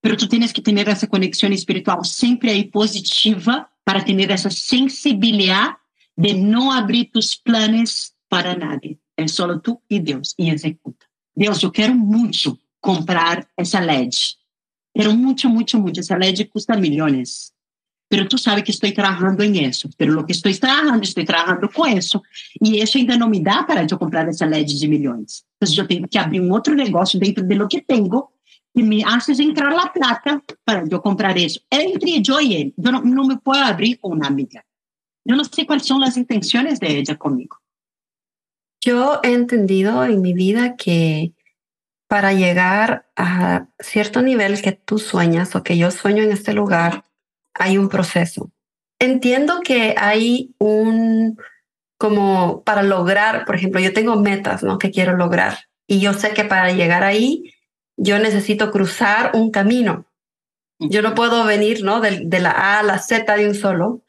Pero 0.00 0.16
tú 0.16 0.28
tienes 0.28 0.52
que 0.52 0.62
tener 0.62 0.88
esa 0.88 1.06
conexión 1.06 1.52
espiritual 1.52 2.04
siempre 2.04 2.52
ahí 2.52 2.64
positiva 2.64 3.70
para 3.84 4.04
tener 4.04 4.30
esa 4.30 4.50
sensibilidad 4.50 5.76
de 6.16 6.34
no 6.34 6.72
abrir 6.72 7.10
tus 7.10 7.36
planes 7.36 8.16
para 8.28 8.54
nadie. 8.54 8.98
Es 9.16 9.32
solo 9.32 9.60
tú 9.60 9.82
y 9.88 10.00
Dios 10.00 10.34
y 10.36 10.50
ejecuta. 10.50 11.06
Deus, 11.34 11.62
eu 11.62 11.70
quero 11.70 11.94
muito 11.94 12.58
comprar 12.80 13.48
essa 13.56 13.80
LED. 13.80 14.10
Quero 14.94 15.14
muito, 15.14 15.48
muito, 15.48 15.78
muito. 15.78 16.00
Essa 16.00 16.16
LED 16.16 16.48
custa 16.48 16.76
milhões. 16.76 17.52
Pero 18.08 18.26
tú 18.26 18.38
sabes 18.38 18.64
que 18.64 18.72
estoy 18.72 18.92
trabajando 18.92 19.44
en 19.44 19.56
eso, 19.56 19.88
pero 19.96 20.12
lo 20.12 20.24
que 20.24 20.32
estoy 20.32 20.54
trabajando, 20.54 21.02
estoy 21.02 21.24
trabajando 21.24 21.68
con 21.70 21.90
eso, 21.90 22.22
y 22.54 22.80
eso 22.80 22.98
ainda 22.98 23.16
no 23.16 23.28
me 23.28 23.40
da 23.40 23.66
para 23.66 23.86
yo 23.86 23.98
comprar 23.98 24.28
esa 24.28 24.46
LED 24.46 24.66
de 24.80 24.88
millones. 24.88 25.46
Entonces 25.54 25.76
yo 25.76 25.86
tengo 25.86 26.08
que 26.08 26.18
abrir 26.18 26.40
un 26.40 26.52
otro 26.52 26.74
negocio 26.74 27.20
dentro 27.20 27.44
de 27.44 27.54
lo 27.54 27.68
que 27.68 27.82
tengo 27.82 28.32
que 28.74 28.82
me 28.82 29.02
hace 29.04 29.32
entrar 29.42 29.72
la 29.72 29.92
plata 29.92 30.42
para 30.64 30.86
yo 30.86 31.02
comprar 31.02 31.36
eso. 31.36 31.60
Entre 31.70 32.22
yo 32.22 32.40
y 32.40 32.54
él, 32.54 32.74
yo 32.76 32.92
no, 32.92 33.02
no 33.02 33.24
me 33.24 33.36
puedo 33.36 33.62
abrir 33.62 33.98
con 33.98 34.12
una 34.12 34.28
amiga. 34.28 34.64
Yo 35.24 35.36
no 35.36 35.44
sé 35.44 35.66
cuáles 35.66 35.86
son 35.86 36.00
las 36.00 36.16
intenciones 36.16 36.80
de 36.80 36.98
ella 36.98 37.16
conmigo. 37.16 37.58
Yo 38.80 39.20
he 39.22 39.32
entendido 39.32 40.04
en 40.04 40.22
mi 40.22 40.32
vida 40.32 40.76
que 40.76 41.34
para 42.06 42.32
llegar 42.32 43.10
a 43.16 43.66
cierto 43.78 44.22
nivel 44.22 44.62
que 44.62 44.72
tú 44.72 44.98
sueñas 44.98 45.54
o 45.54 45.62
que 45.62 45.76
yo 45.76 45.90
sueño 45.90 46.22
en 46.22 46.32
este 46.32 46.54
lugar, 46.54 47.04
hay 47.54 47.78
un 47.78 47.88
proceso. 47.88 48.50
Entiendo 48.98 49.60
que 49.62 49.94
hay 49.96 50.54
un, 50.58 51.38
como 51.98 52.62
para 52.64 52.82
lograr, 52.82 53.44
por 53.44 53.54
ejemplo, 53.54 53.80
yo 53.80 53.92
tengo 53.92 54.16
metas, 54.16 54.62
¿no? 54.62 54.78
Que 54.78 54.90
quiero 54.90 55.16
lograr. 55.16 55.58
Y 55.86 56.00
yo 56.00 56.14
sé 56.14 56.30
que 56.34 56.44
para 56.44 56.72
llegar 56.72 57.04
ahí, 57.04 57.54
yo 57.96 58.18
necesito 58.18 58.70
cruzar 58.70 59.32
un 59.34 59.50
camino. 59.50 60.06
Yo 60.80 61.02
no 61.02 61.14
puedo 61.14 61.44
venir, 61.44 61.82
¿no? 61.82 62.00
De, 62.00 62.22
de 62.24 62.38
la 62.40 62.50
A 62.50 62.80
a 62.80 62.82
la 62.82 62.98
Z 62.98 63.36
de 63.36 63.48
un 63.48 63.54
solo. 63.54 64.02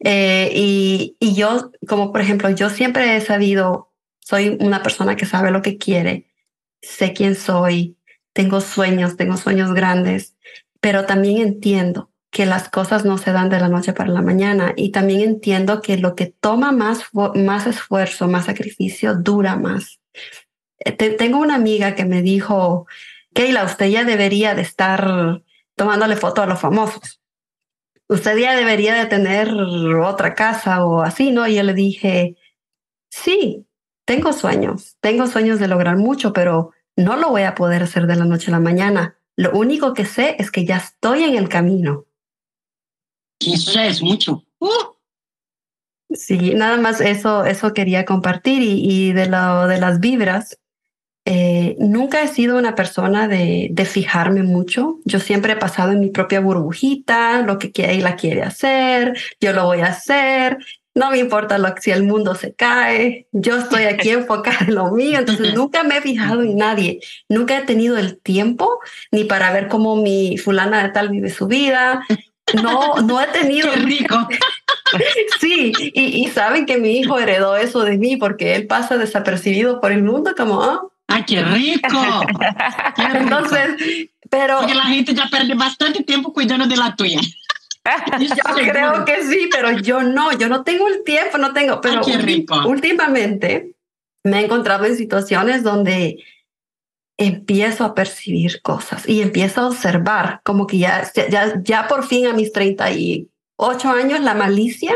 Eh, 0.00 0.50
y, 0.54 1.16
y 1.20 1.34
yo, 1.34 1.70
como 1.88 2.12
por 2.12 2.20
ejemplo, 2.20 2.50
yo 2.50 2.70
siempre 2.70 3.16
he 3.16 3.20
sabido, 3.20 3.92
soy 4.20 4.56
una 4.60 4.82
persona 4.82 5.16
que 5.16 5.26
sabe 5.26 5.50
lo 5.50 5.62
que 5.62 5.78
quiere, 5.78 6.26
sé 6.82 7.12
quién 7.12 7.36
soy, 7.36 7.96
tengo 8.32 8.60
sueños, 8.60 9.16
tengo 9.16 9.36
sueños 9.36 9.72
grandes, 9.72 10.36
pero 10.80 11.06
también 11.06 11.38
entiendo 11.38 12.10
que 12.36 12.44
las 12.44 12.68
cosas 12.68 13.06
no 13.06 13.16
se 13.16 13.32
dan 13.32 13.48
de 13.48 13.58
la 13.58 13.70
noche 13.70 13.94
para 13.94 14.10
la 14.10 14.20
mañana 14.20 14.74
y 14.76 14.90
también 14.90 15.22
entiendo 15.22 15.80
que 15.80 15.96
lo 15.96 16.14
que 16.14 16.26
toma 16.26 16.70
más, 16.70 17.04
más 17.34 17.66
esfuerzo, 17.66 18.28
más 18.28 18.44
sacrificio, 18.44 19.14
dura 19.14 19.56
más. 19.56 20.00
Eh, 20.80 20.92
tengo 20.92 21.38
una 21.38 21.54
amiga 21.54 21.94
que 21.94 22.04
me 22.04 22.20
dijo, 22.20 22.86
Keila, 23.32 23.64
usted 23.64 23.86
ya 23.86 24.04
debería 24.04 24.54
de 24.54 24.60
estar 24.60 25.42
tomándole 25.76 26.14
foto 26.16 26.42
a 26.42 26.46
los 26.46 26.60
famosos. 26.60 27.22
Usted 28.06 28.36
ya 28.36 28.54
debería 28.54 28.92
de 28.96 29.06
tener 29.06 29.50
otra 29.54 30.34
casa 30.34 30.84
o 30.84 31.00
así, 31.00 31.32
¿no? 31.32 31.46
Y 31.46 31.54
yo 31.54 31.62
le 31.62 31.72
dije, 31.72 32.36
sí, 33.08 33.66
tengo 34.04 34.34
sueños, 34.34 34.98
tengo 35.00 35.26
sueños 35.26 35.58
de 35.58 35.68
lograr 35.68 35.96
mucho, 35.96 36.34
pero 36.34 36.72
no 36.96 37.16
lo 37.16 37.30
voy 37.30 37.44
a 37.44 37.54
poder 37.54 37.84
hacer 37.84 38.06
de 38.06 38.16
la 38.16 38.26
noche 38.26 38.50
a 38.50 38.56
la 38.56 38.60
mañana. 38.60 39.16
Lo 39.36 39.52
único 39.52 39.94
que 39.94 40.04
sé 40.04 40.36
es 40.38 40.50
que 40.50 40.66
ya 40.66 40.76
estoy 40.76 41.24
en 41.24 41.36
el 41.36 41.48
camino. 41.48 42.05
Eso 43.40 43.72
ya 43.72 43.86
es 43.86 44.02
mucho. 44.02 44.42
Uh. 44.58 44.96
Sí, 46.10 46.54
nada 46.54 46.76
más 46.76 47.00
eso, 47.00 47.44
eso 47.44 47.74
quería 47.74 48.04
compartir 48.04 48.62
y, 48.62 49.08
y 49.08 49.12
de 49.12 49.26
lo 49.26 49.66
de 49.66 49.78
las 49.78 49.98
vibras. 50.00 50.58
Eh, 51.28 51.74
nunca 51.80 52.22
he 52.22 52.28
sido 52.28 52.56
una 52.56 52.76
persona 52.76 53.26
de, 53.26 53.68
de, 53.72 53.84
fijarme 53.84 54.44
mucho. 54.44 55.00
Yo 55.04 55.18
siempre 55.18 55.54
he 55.54 55.56
pasado 55.56 55.90
en 55.90 55.98
mi 55.98 56.10
propia 56.10 56.38
burbujita, 56.38 57.42
lo 57.42 57.58
que 57.58 57.72
ella 57.76 58.14
quiere 58.14 58.42
hacer, 58.42 59.18
yo 59.40 59.52
lo 59.52 59.64
voy 59.64 59.80
a 59.80 59.86
hacer. 59.86 60.58
No 60.94 61.10
me 61.10 61.18
importa 61.18 61.58
lo, 61.58 61.74
si 61.80 61.90
el 61.90 62.04
mundo 62.04 62.36
se 62.36 62.54
cae, 62.54 63.26
yo 63.32 63.58
estoy 63.58 63.84
aquí 63.84 64.10
enfocada 64.12 64.58
en 64.60 64.76
lo 64.76 64.92
mío. 64.92 65.18
Entonces 65.18 65.52
nunca 65.52 65.82
me 65.82 65.98
he 65.98 66.00
fijado 66.00 66.42
en 66.42 66.56
nadie. 66.56 67.00
Nunca 67.28 67.58
he 67.58 67.62
tenido 67.62 67.98
el 67.98 68.20
tiempo 68.20 68.78
ni 69.10 69.24
para 69.24 69.52
ver 69.52 69.66
cómo 69.66 69.96
mi 69.96 70.38
fulana 70.38 70.84
de 70.84 70.90
tal 70.90 71.08
vive 71.08 71.30
su 71.30 71.48
vida. 71.48 72.06
No, 72.54 72.96
no 73.02 73.20
he 73.20 73.26
tenido. 73.28 73.70
Qué 73.74 73.80
rico. 73.80 74.28
Sí, 75.40 75.72
y, 75.78 76.24
y, 76.24 76.30
saben 76.30 76.64
que 76.64 76.78
mi 76.78 76.98
hijo 77.00 77.18
heredó 77.18 77.56
eso 77.56 77.82
de 77.82 77.98
mí 77.98 78.16
porque 78.16 78.54
él 78.54 78.68
pasa 78.68 78.96
desapercibido 78.96 79.80
por 79.80 79.90
el 79.90 80.04
mundo 80.04 80.32
como, 80.36 80.62
ah, 80.62 80.80
¡Ay, 81.08 81.24
qué 81.24 81.42
rico! 81.42 81.88
Qué 82.96 83.02
rico. 83.02 83.16
Entonces, 83.18 84.08
pero... 84.30 84.58
Porque 84.58 84.74
la 84.74 84.84
gente 84.84 85.14
ya 85.14 85.28
pierde 85.30 85.54
bastante 85.54 86.02
tiempo 86.02 86.32
cuidando 86.32 86.66
de 86.66 86.76
la 86.76 86.94
tuya. 86.96 87.20
yo 88.18 88.54
creo 88.54 89.04
que 89.04 89.22
sí, 89.24 89.48
pero 89.50 89.70
yo 89.72 90.02
no, 90.02 90.32
yo 90.36 90.48
no 90.48 90.64
tengo 90.64 90.88
el 90.88 91.04
tiempo, 91.04 91.38
no 91.38 91.52
tengo, 91.52 91.80
pero 91.80 92.00
Ay, 92.04 92.12
qué 92.12 92.18
rico. 92.18 92.62
últimamente 92.66 93.72
me 94.24 94.40
he 94.40 94.44
encontrado 94.44 94.84
en 94.86 94.96
situaciones 94.96 95.62
donde 95.62 96.24
empiezo 97.18 97.84
a 97.84 97.94
percibir 97.94 98.60
cosas 98.62 99.08
y 99.08 99.22
empiezo 99.22 99.62
a 99.62 99.68
observar, 99.68 100.40
como 100.44 100.66
que 100.66 100.78
ya, 100.78 101.10
ya, 101.30 101.60
ya 101.62 101.88
por 101.88 102.06
fin 102.06 102.26
a 102.26 102.32
mis 102.32 102.52
38 102.52 103.28
años 103.88 104.20
la 104.20 104.34
malicia 104.34 104.92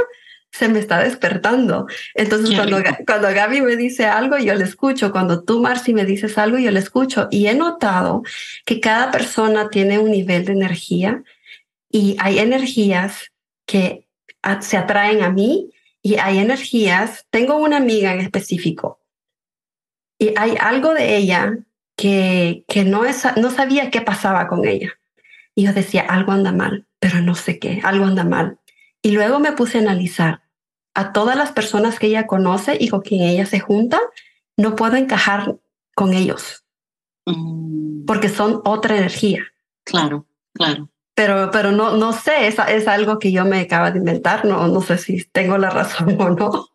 se 0.53 0.69
me 0.69 0.81
está 0.81 1.01
despertando. 1.01 1.87
Entonces, 2.15 2.55
cuando, 2.57 2.83
cuando 3.07 3.29
Gaby 3.29 3.63
me 3.63 3.77
dice 3.77 4.07
algo, 4.07 4.37
yo 4.39 4.55
le 4.55 4.65
escucho. 4.65 5.13
Cuando 5.13 5.45
tú, 5.45 5.61
Marcy, 5.61 5.95
me 5.95 6.05
dices 6.05 6.39
algo, 6.39 6.59
yo 6.59 6.71
le 6.73 6.81
escucho. 6.81 7.29
Y 7.31 7.47
he 7.47 7.55
notado 7.55 8.23
que 8.65 8.81
cada 8.81 9.11
persona 9.11 9.71
tiene 9.71 9.99
un 9.99 10.11
nivel 10.11 10.45
de 10.45 10.53
energía 10.53 11.23
y 11.89 12.17
hay 12.19 12.41
energías 12.41 13.31
que 13.65 14.09
se 14.61 14.77
atraen 14.77 15.23
a 15.23 15.31
mí 15.31 15.71
y 16.03 16.17
hay 16.17 16.39
energías. 16.39 17.27
Tengo 17.31 17.57
una 17.57 17.77
amiga 17.77 18.13
en 18.13 18.21
específico 18.21 19.01
y 20.19 20.35
hay 20.37 20.57
algo 20.61 20.95
de 20.95 21.17
ella 21.17 21.59
que, 22.01 22.65
que 22.69 22.85
no, 22.85 23.05
es, 23.05 23.25
no 23.37 23.51
sabía 23.51 23.91
qué 23.91 24.01
pasaba 24.01 24.49
con 24.49 24.67
ella. 24.67 24.99
Y 25.55 25.65
yo 25.65 25.73
decía, 25.73 26.03
algo 26.03 26.33
anda 26.33 26.53
mal, 26.53 26.87
pero 26.99 27.21
no 27.21 27.35
sé 27.35 27.59
qué, 27.59 27.81
algo 27.85 28.05
anda 28.05 28.25
mal. 28.25 28.59
Y 29.03 29.11
luego 29.13 29.39
me 29.39 29.53
puse 29.53 29.79
a 29.79 29.83
analizar 29.83 30.43
a 30.95 31.13
todas 31.13 31.37
las 31.37 31.53
personas 31.53 31.99
que 31.99 32.07
ella 32.07 32.27
conoce 32.27 32.77
y 32.81 32.89
con 32.89 33.01
quien 33.01 33.23
ella 33.23 33.47
se 33.47 33.61
junta, 33.61 34.01
no 34.57 34.77
puedo 34.77 34.97
encajar 34.97 35.57
con 35.95 36.15
ellos 36.15 36.65
Mm, 37.27 38.05
porque 38.07 38.29
son 38.29 38.61
otra 38.65 38.97
energía. 38.97 39.43
claro, 39.85 40.27
claro. 40.55 40.89
Pero, 41.15 41.51
pero 41.51 41.71
no, 41.71 41.97
no 41.97 42.15
sé, 42.15 42.47
es, 42.47 42.57
es 42.69 42.89
algo 42.89 43.19
que 43.19 43.31
yo 43.31 43.45
me 43.45 43.61
acabo 43.61 43.91
de 43.91 43.99
inventar, 43.99 44.47
no, 44.47 44.69
no 44.69 44.81
sé 44.81 44.97
si 44.97 45.23
tengo 45.25 45.59
la 45.59 45.69
razón 45.71 46.17
o 46.21 46.31
no. 46.31 46.69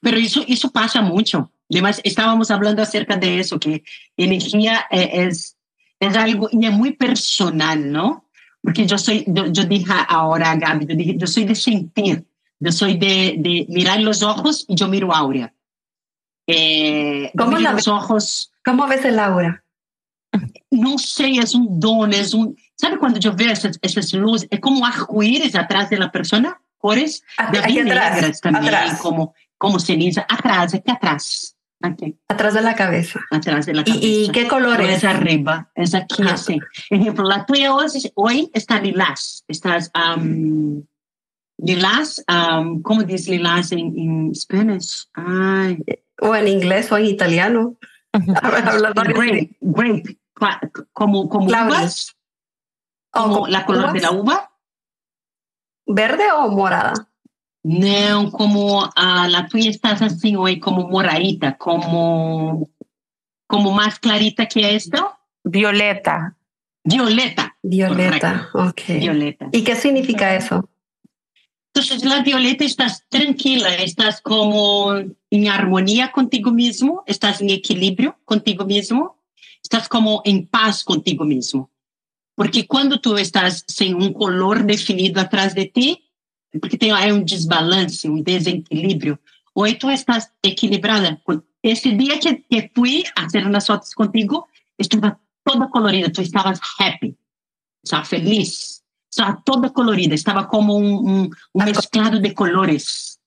Pero 0.00 0.16
eso, 0.16 0.42
eso 0.48 0.70
pasa 0.70 1.02
mucho. 1.02 1.52
Además, 1.70 2.00
estábamos 2.04 2.50
hablando 2.50 2.82
acerca 2.82 3.16
de 3.16 3.40
eso, 3.40 3.58
que 3.58 3.82
energía 4.16 4.86
eh, 4.90 5.10
es, 5.12 5.56
es 6.00 6.16
algo 6.16 6.48
y 6.50 6.66
es 6.66 6.72
muy 6.72 6.92
personal, 6.92 7.90
¿no? 7.90 8.28
Porque 8.62 8.86
yo 8.86 8.98
soy, 8.98 9.24
yo, 9.26 9.46
yo 9.46 9.64
dije 9.64 9.92
ahora, 10.08 10.54
Gaby, 10.56 10.86
yo, 10.86 10.96
dije, 10.96 11.16
yo 11.16 11.26
soy 11.26 11.44
de 11.44 11.54
sentir, 11.54 12.26
yo 12.58 12.72
soy 12.72 12.98
de, 12.98 13.36
de 13.38 13.66
mirar 13.68 14.00
los 14.00 14.22
ojos 14.22 14.64
y 14.68 14.74
yo 14.74 14.88
miro 14.88 15.14
Aurea. 15.14 15.54
Eh, 16.46 17.30
yo 17.32 17.44
¿Cómo 17.44 17.58
la 17.58 17.72
los 17.72 17.86
ojos, 17.88 18.52
¿Cómo 18.64 18.86
ves 18.86 19.04
el 19.04 19.18
aura? 19.18 19.62
não 20.70 20.96
sei, 20.98 21.38
é 21.38 21.56
um 21.56 21.66
dom, 21.66 22.06
é 22.06 22.36
um... 22.36 22.54
Sabe 22.76 22.98
quando 22.98 23.24
eu 23.24 23.34
vejo 23.34 23.50
essas, 23.50 23.78
essas 23.82 24.12
luzes? 24.12 24.48
É 24.50 24.56
como 24.56 24.84
arco-íris 24.84 25.54
atrás 25.54 25.90
da 25.90 26.08
pessoa, 26.08 26.56
cores 26.78 27.22
Aqui, 27.36 27.52
de 27.52 27.58
aqui 27.58 27.80
atrás, 27.80 28.14
negras 28.14 28.40
também, 28.40 28.68
atrás. 28.68 28.98
como, 29.00 29.34
como 29.58 29.80
ceniza. 29.80 30.22
Atrás, 30.22 30.72
aqui 30.74 30.90
atrás. 30.90 31.54
Atrás 32.28 32.54
de 32.54 32.60
la 32.62 32.74
cabeza. 32.74 33.20
atrás 33.30 33.66
da 33.66 33.72
¿Y, 33.72 33.84
cabeça. 33.84 33.98
y 34.06 34.30
qué 34.32 34.42
Não 34.42 34.48
colores? 34.50 35.02
é 35.02 35.06
arriba, 35.08 35.70
é 35.74 35.82
aqui, 35.82 36.22
Ah. 36.22 36.34
assim. 36.34 36.58
Exemplo, 36.90 37.30
a 37.32 37.44
tua 37.44 37.72
hoje, 37.74 38.12
hoje 38.14 38.50
está 38.54 38.78
lilás. 38.80 39.42
Estás 39.48 39.90
um, 39.96 40.84
lilás, 41.58 42.22
um, 42.28 42.82
como 42.82 43.02
diz 43.04 43.26
lilás 43.28 43.72
em, 43.72 43.92
em 43.96 44.34
Spanish? 44.34 45.08
O 46.20 46.34
en 46.34 46.48
inglés 46.48 46.92
o 46.92 46.98
en 46.98 47.06
italiano. 47.06 47.76
Hablando 48.12 49.02
de- 49.02 49.12
grape, 49.14 49.56
grape, 49.60 50.18
como, 50.92 51.28
como 51.28 51.46
Cloudy. 51.46 51.66
uvas, 51.68 52.14
o 53.14 53.22
como 53.22 53.34
como 53.34 53.46
la 53.48 53.64
color 53.64 53.92
de 53.92 54.00
la 54.00 54.10
uva. 54.10 54.50
¿Verde 55.86 56.30
o 56.32 56.48
morada? 56.50 56.92
Não, 57.62 58.30
como 58.30 58.90
a 58.96 59.28
la 59.28 59.46
tuya 59.46 59.70
estás 59.70 60.00
assim 60.00 60.36
hoy, 60.36 60.58
como 60.58 60.88
moradita, 60.88 61.52
como, 61.58 62.70
como 63.46 63.70
más 63.72 63.98
clarita 63.98 64.46
que 64.46 64.74
esto. 64.74 65.12
Violeta. 65.44 66.36
Violeta, 66.82 67.54
Violeta. 67.62 68.48
Ok. 68.54 68.82
violeta. 68.98 69.48
¿Y 69.52 69.62
qué 69.62 69.76
significa 69.76 70.34
eso? 70.34 70.68
Entonces 71.72 72.04
la 72.04 72.22
violeta 72.22 72.64
estás 72.64 73.06
tranquila, 73.08 73.74
estás 73.76 74.20
como 74.20 74.94
en 75.30 75.48
armonía 75.48 76.10
contigo 76.10 76.50
mismo, 76.50 77.04
estás 77.06 77.40
en 77.42 77.50
equilibrio 77.50 78.18
contigo 78.24 78.64
mismo, 78.64 79.22
estás 79.62 79.88
como 79.88 80.22
en 80.24 80.46
paz 80.46 80.82
contigo 80.82 81.24
mismo. 81.24 81.70
Porque 82.34 82.66
cuando 82.66 83.00
tú 83.00 83.18
estás 83.18 83.64
sin 83.68 83.94
un 83.96 84.12
color 84.12 84.64
definido 84.64 85.20
atrás 85.20 85.54
de 85.54 85.66
ti, 85.66 86.09
porque 86.58 86.78
tem 86.78 86.92
aí 86.92 87.12
um 87.12 87.22
desbalance, 87.22 88.08
um 88.08 88.22
desequilíbrio, 88.22 89.18
ou 89.54 89.72
tú 89.74 89.90
estás 89.90 90.30
equilibrada. 90.42 91.20
Esse 91.62 91.94
dia 91.94 92.18
que, 92.18 92.36
que 92.36 92.70
fui 92.74 93.04
a 93.16 93.24
hacer 93.24 93.46
unas 93.46 93.66
fotos 93.66 93.92
contigo, 93.94 94.46
estava 94.78 95.18
toda 95.44 95.68
colorida, 95.68 96.10
tu 96.10 96.22
estavas 96.22 96.58
happy, 96.78 97.16
estava 97.84 98.04
feliz, 98.04 98.82
estava 99.12 99.40
toda 99.44 99.70
colorida, 99.70 100.14
estava 100.14 100.44
como 100.44 100.76
um, 100.78 101.22
um, 101.22 101.30
um 101.54 101.64
mesclado 101.64 102.20
de 102.20 102.32
colores. 102.32 103.18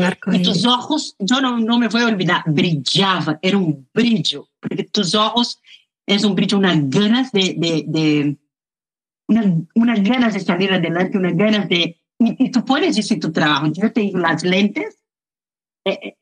Arco 0.00 0.32
E 0.32 0.42
tus 0.42 0.64
ojos, 0.64 1.14
eu 1.18 1.40
não, 1.40 1.58
não 1.58 1.78
me 1.78 1.88
vou 1.88 2.02
olvidar, 2.02 2.44
brilhava, 2.46 3.38
era 3.42 3.58
um 3.58 3.84
brilho, 3.94 4.46
porque 4.60 4.84
tus 4.84 5.14
ojos 5.14 5.58
é 6.06 6.14
um 6.24 6.34
brilho, 6.34 6.58
uma 6.58 6.74
ganas 6.76 7.30
de, 7.32 7.54
de, 7.54 7.82
de 7.82 8.36
uma, 9.28 9.66
uma 9.74 9.96
ganas 9.96 10.34
de 10.34 10.40
sair 10.40 10.72
adelante, 10.72 11.16
uma 11.16 11.32
ganas 11.32 11.66
de... 11.68 11.96
E 12.20 12.50
tu 12.50 12.62
pones 12.62 12.96
isso 12.96 13.12
em 13.12 13.20
tu 13.20 13.30
trabalho, 13.30 13.72
eu 13.76 13.90
tenho 13.90 14.24
as 14.26 14.42
lentes, 14.42 14.94
é, 15.86 16.08
é, 16.08 16.14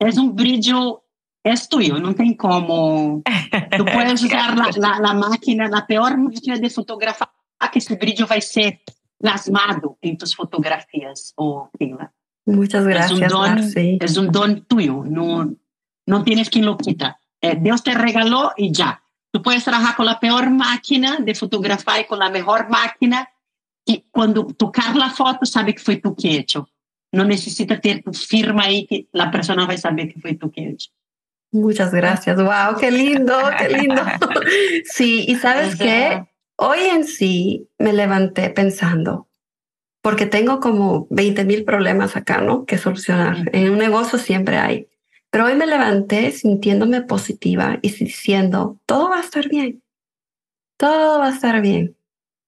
é 0.00 0.20
um 0.20 0.30
brilho, 0.30 1.00
é 1.44 1.54
tuyo, 1.54 2.00
não 2.00 2.12
tem 2.12 2.34
como... 2.34 3.22
Tu 3.22 3.84
puedes 3.94 4.22
usar 4.22 4.56
la, 4.56 4.70
la, 4.76 4.98
la 4.98 5.14
máquina, 5.14 5.68
la 5.68 5.82
peor 5.82 6.16
máquina 6.16 6.58
de 6.58 6.68
fotografar, 6.68 7.30
que 7.72 7.78
esse 7.78 7.96
brilho 7.96 8.26
vai 8.26 8.40
ser 8.40 8.80
plasmado 9.20 9.96
em 10.02 10.16
tus 10.16 10.34
fotografias, 10.34 11.32
ou 11.36 11.68
Keila. 11.78 12.12
Muchas 12.46 12.86
es 12.86 13.10
un 13.10 13.20
gracias, 13.20 13.32
don, 13.32 13.58
es 14.00 14.16
un 14.16 14.32
don 14.32 14.64
tuyo, 14.64 15.04
no, 15.04 15.54
no 16.06 16.24
tienes 16.24 16.48
quien 16.48 16.64
lo 16.64 16.76
quita. 16.78 17.20
Eh, 17.40 17.56
Dios 17.60 17.82
te 17.82 17.94
regaló 17.94 18.52
y 18.56 18.72
ya. 18.72 19.02
Tú 19.30 19.42
puedes 19.42 19.64
trabajar 19.64 19.94
con 19.94 20.06
la 20.06 20.18
peor 20.18 20.50
máquina 20.50 21.18
de 21.18 21.34
fotografar 21.34 22.00
y 22.00 22.06
con 22.06 22.18
la 22.18 22.30
mejor 22.30 22.70
máquina 22.70 23.28
y 23.88 24.04
cuando 24.10 24.46
tocar 24.46 24.94
la 24.94 25.08
foto 25.08 25.46
sabe 25.46 25.74
que 25.74 25.82
fue 25.82 25.96
tú 25.96 26.14
que 26.14 26.36
hecho. 26.36 26.68
No 27.10 27.24
necesita 27.24 27.80
ter 27.80 28.02
tu 28.02 28.12
firma 28.12 28.64
ahí 28.64 28.86
que 28.86 29.08
la 29.12 29.30
persona 29.30 29.66
va 29.66 29.72
a 29.72 29.78
saber 29.78 30.12
que 30.12 30.20
fue 30.20 30.34
tú 30.34 30.50
que 30.50 30.68
hecho. 30.68 30.90
Muchas 31.50 31.90
gracias. 31.94 32.36
Wow, 32.36 32.78
qué 32.78 32.90
lindo, 32.90 33.34
qué 33.58 33.68
lindo. 33.70 34.02
Sí, 34.84 35.24
y 35.26 35.36
sabes 35.36 35.76
qué? 35.76 36.26
Hoy 36.56 36.80
en 36.80 37.04
sí 37.04 37.66
me 37.78 37.94
levanté 37.94 38.50
pensando, 38.50 39.26
porque 40.02 40.26
tengo 40.26 40.60
como 40.60 41.06
20 41.08 41.46
mil 41.46 41.64
problemas 41.64 42.14
acá, 42.14 42.42
¿no? 42.42 42.66
Que 42.66 42.76
solucionar. 42.76 43.48
En 43.54 43.70
un 43.70 43.78
negocio 43.78 44.18
siempre 44.18 44.58
hay. 44.58 44.86
Pero 45.30 45.46
hoy 45.46 45.54
me 45.54 45.66
levanté 45.66 46.30
sintiéndome 46.32 47.00
positiva 47.00 47.78
y 47.80 47.90
diciendo, 47.90 48.78
todo 48.84 49.08
va 49.08 49.16
a 49.16 49.22
estar 49.22 49.48
bien. 49.48 49.82
Todo 50.76 51.20
va 51.20 51.28
a 51.28 51.32
estar 51.32 51.62
bien. 51.62 51.97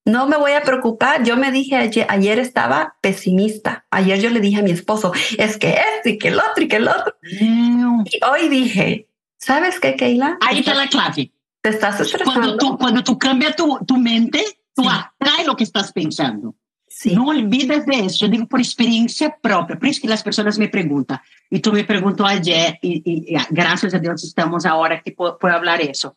No 0.05 0.27
me 0.27 0.37
voy 0.37 0.53
a 0.53 0.63
preocupar. 0.63 1.23
Yo 1.25 1.37
me 1.37 1.53
dije 1.53 1.77
ayer, 1.77 2.07
ayer 2.09 2.39
estaba 2.39 2.97
pesimista. 3.01 3.87
Ayer 3.91 4.21
yo 4.21 4.31
le 4.31 4.41
dije 4.41 4.61
a 4.61 4.63
mi 4.63 4.71
esposo, 4.71 5.13
es 5.39 5.59
que 5.59 5.71
esto 5.71 6.09
y 6.09 6.19
que 6.19 6.29
el 6.29 6.39
otro 6.39 6.65
y 6.65 6.69
que 6.69 6.77
el 6.77 6.89
otro. 6.89 7.15
No. 7.41 8.05
Y 8.07 8.21
hoy 8.25 8.49
dije, 8.49 9.11
¿Sabes 9.41 9.81
qué, 9.81 9.97
Keila? 9.97 10.39
Ahí 10.43 10.59
está 10.59 10.75
la 10.75 10.87
clave. 10.87 11.33
Te 11.63 11.71
estás 11.71 11.99
estresando. 12.01 12.33
Cuando 12.33 12.57
tú, 12.57 12.79
cuando 12.79 13.03
tú 13.03 13.19
cambias 13.19 13.57
tu, 13.57 13.79
tu 13.87 13.97
mente, 13.97 14.45
tú 14.75 14.83
sí. 14.83 14.89
atraes 14.91 15.47
lo 15.47 15.57
que 15.57 15.65
estás 15.65 15.93
pensando. 15.93 16.55
Sí. 16.87 17.15
No 17.15 17.29
olvides 17.29 17.87
de 17.87 18.05
eso. 18.05 18.27
Yo 18.27 18.31
digo 18.31 18.47
por 18.47 18.61
experiencia 18.61 19.35
propia. 19.41 19.79
Por 19.79 19.89
eso 19.89 20.03
que 20.03 20.09
las 20.09 20.23
personas 20.23 20.59
me 20.59 20.69
preguntan. 20.69 21.21
Y 21.49 21.61
tú 21.61 21.73
me 21.73 21.85
preguntó 21.85 22.27
ayer, 22.27 22.79
y, 22.83 23.03
y, 23.05 23.35
y 23.35 23.39
gracias 23.51 23.95
a 23.95 23.99
Dios 23.99 24.23
estamos 24.23 24.67
ahora 24.67 25.01
que 25.03 25.13
puedo, 25.13 25.39
puedo 25.39 25.55
hablar 25.55 25.81
eso. 25.81 26.17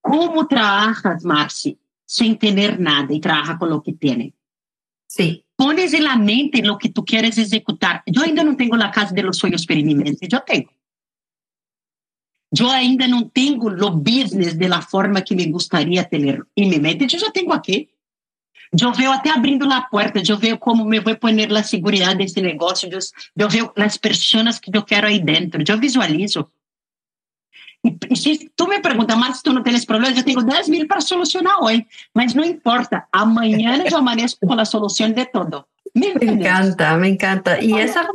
¿Cómo 0.00 0.46
trabajas, 0.48 1.24
Marci, 1.24 1.78
sin 2.14 2.38
tener 2.38 2.78
nada 2.78 3.12
y 3.12 3.18
trabaja 3.18 3.58
con 3.58 3.70
lo 3.70 3.82
que 3.82 3.92
tiene? 3.92 4.34
Sí. 5.04 5.44
Pones 5.56 5.92
en 5.94 6.04
la 6.04 6.16
mente 6.16 6.62
lo 6.62 6.78
que 6.78 6.88
tú 6.88 7.04
quieres 7.04 7.36
ejecutar. 7.38 8.04
Yo 8.06 8.22
ainda 8.22 8.44
no 8.44 8.56
tengo 8.56 8.76
la 8.76 8.92
casa 8.92 9.12
de 9.12 9.24
los 9.24 9.36
sueños 9.36 9.66
mente. 9.68 10.28
Yo 10.28 10.40
tengo. 10.46 10.70
Yo 12.52 12.70
ainda 12.70 13.08
no 13.08 13.30
tengo 13.30 13.68
lo 13.68 13.90
business 13.90 14.56
de 14.56 14.68
la 14.68 14.80
forma 14.80 15.22
que 15.22 15.34
me 15.34 15.46
gustaría 15.46 16.08
tener 16.08 16.40
en 16.54 16.70
mi 16.70 16.78
mente. 16.78 17.08
Yo 17.08 17.18
ya 17.18 17.32
tengo 17.32 17.52
aquí. 17.52 17.90
Yo 18.70 18.92
veo 18.92 19.12
até 19.12 19.30
abrindo 19.30 19.66
la 19.66 19.88
puerta, 19.90 20.20
yo 20.20 20.38
veo 20.38 20.58
como 20.58 20.84
me 20.84 21.00
voy 21.00 21.14
a 21.14 21.18
poner 21.18 21.50
la 21.50 21.64
seguridad 21.64 22.16
de 22.16 22.24
este 22.24 22.42
negocio, 22.42 22.88
yo, 22.88 22.98
yo 23.34 23.48
veo 23.48 23.72
las 23.76 23.98
personas 23.98 24.60
que 24.60 24.72
yo 24.72 24.84
quiero 24.84 25.06
ahí 25.06 25.20
dentro, 25.20 25.62
yo 25.62 25.78
visualizo. 25.78 26.50
Y, 27.84 27.96
y 28.08 28.16
si 28.16 28.50
tú 28.56 28.66
me 28.66 28.80
preguntas, 28.80 29.16
Marcos, 29.16 29.42
tú 29.42 29.52
no 29.52 29.62
tienes 29.62 29.86
problemas, 29.86 30.16
yo 30.16 30.24
tengo 30.24 30.42
10 30.42 30.68
mil 30.70 30.86
para 30.88 31.02
solucionar 31.02 31.54
hoy, 31.60 31.86
mas 32.14 32.34
no 32.34 32.44
importa, 32.44 33.08
amanhã 33.12 33.84
yo 33.88 33.98
amanezco 33.98 34.46
con 34.46 34.56
la 34.56 34.64
solución 34.64 35.14
de 35.14 35.26
todo. 35.26 35.68
Me, 35.92 36.12
me 36.14 36.32
encanta, 36.32 36.96
me 36.96 37.08
encanta. 37.08 37.62
Y 37.62 37.78
esa, 37.78 38.08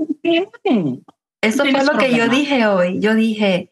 eso 1.41 1.63
fue 1.63 1.86
lo 1.86 1.97
que 1.97 2.13
yo 2.13 2.28
dije 2.28 2.65
hoy. 2.67 2.99
Yo 2.99 3.15
dije, 3.15 3.72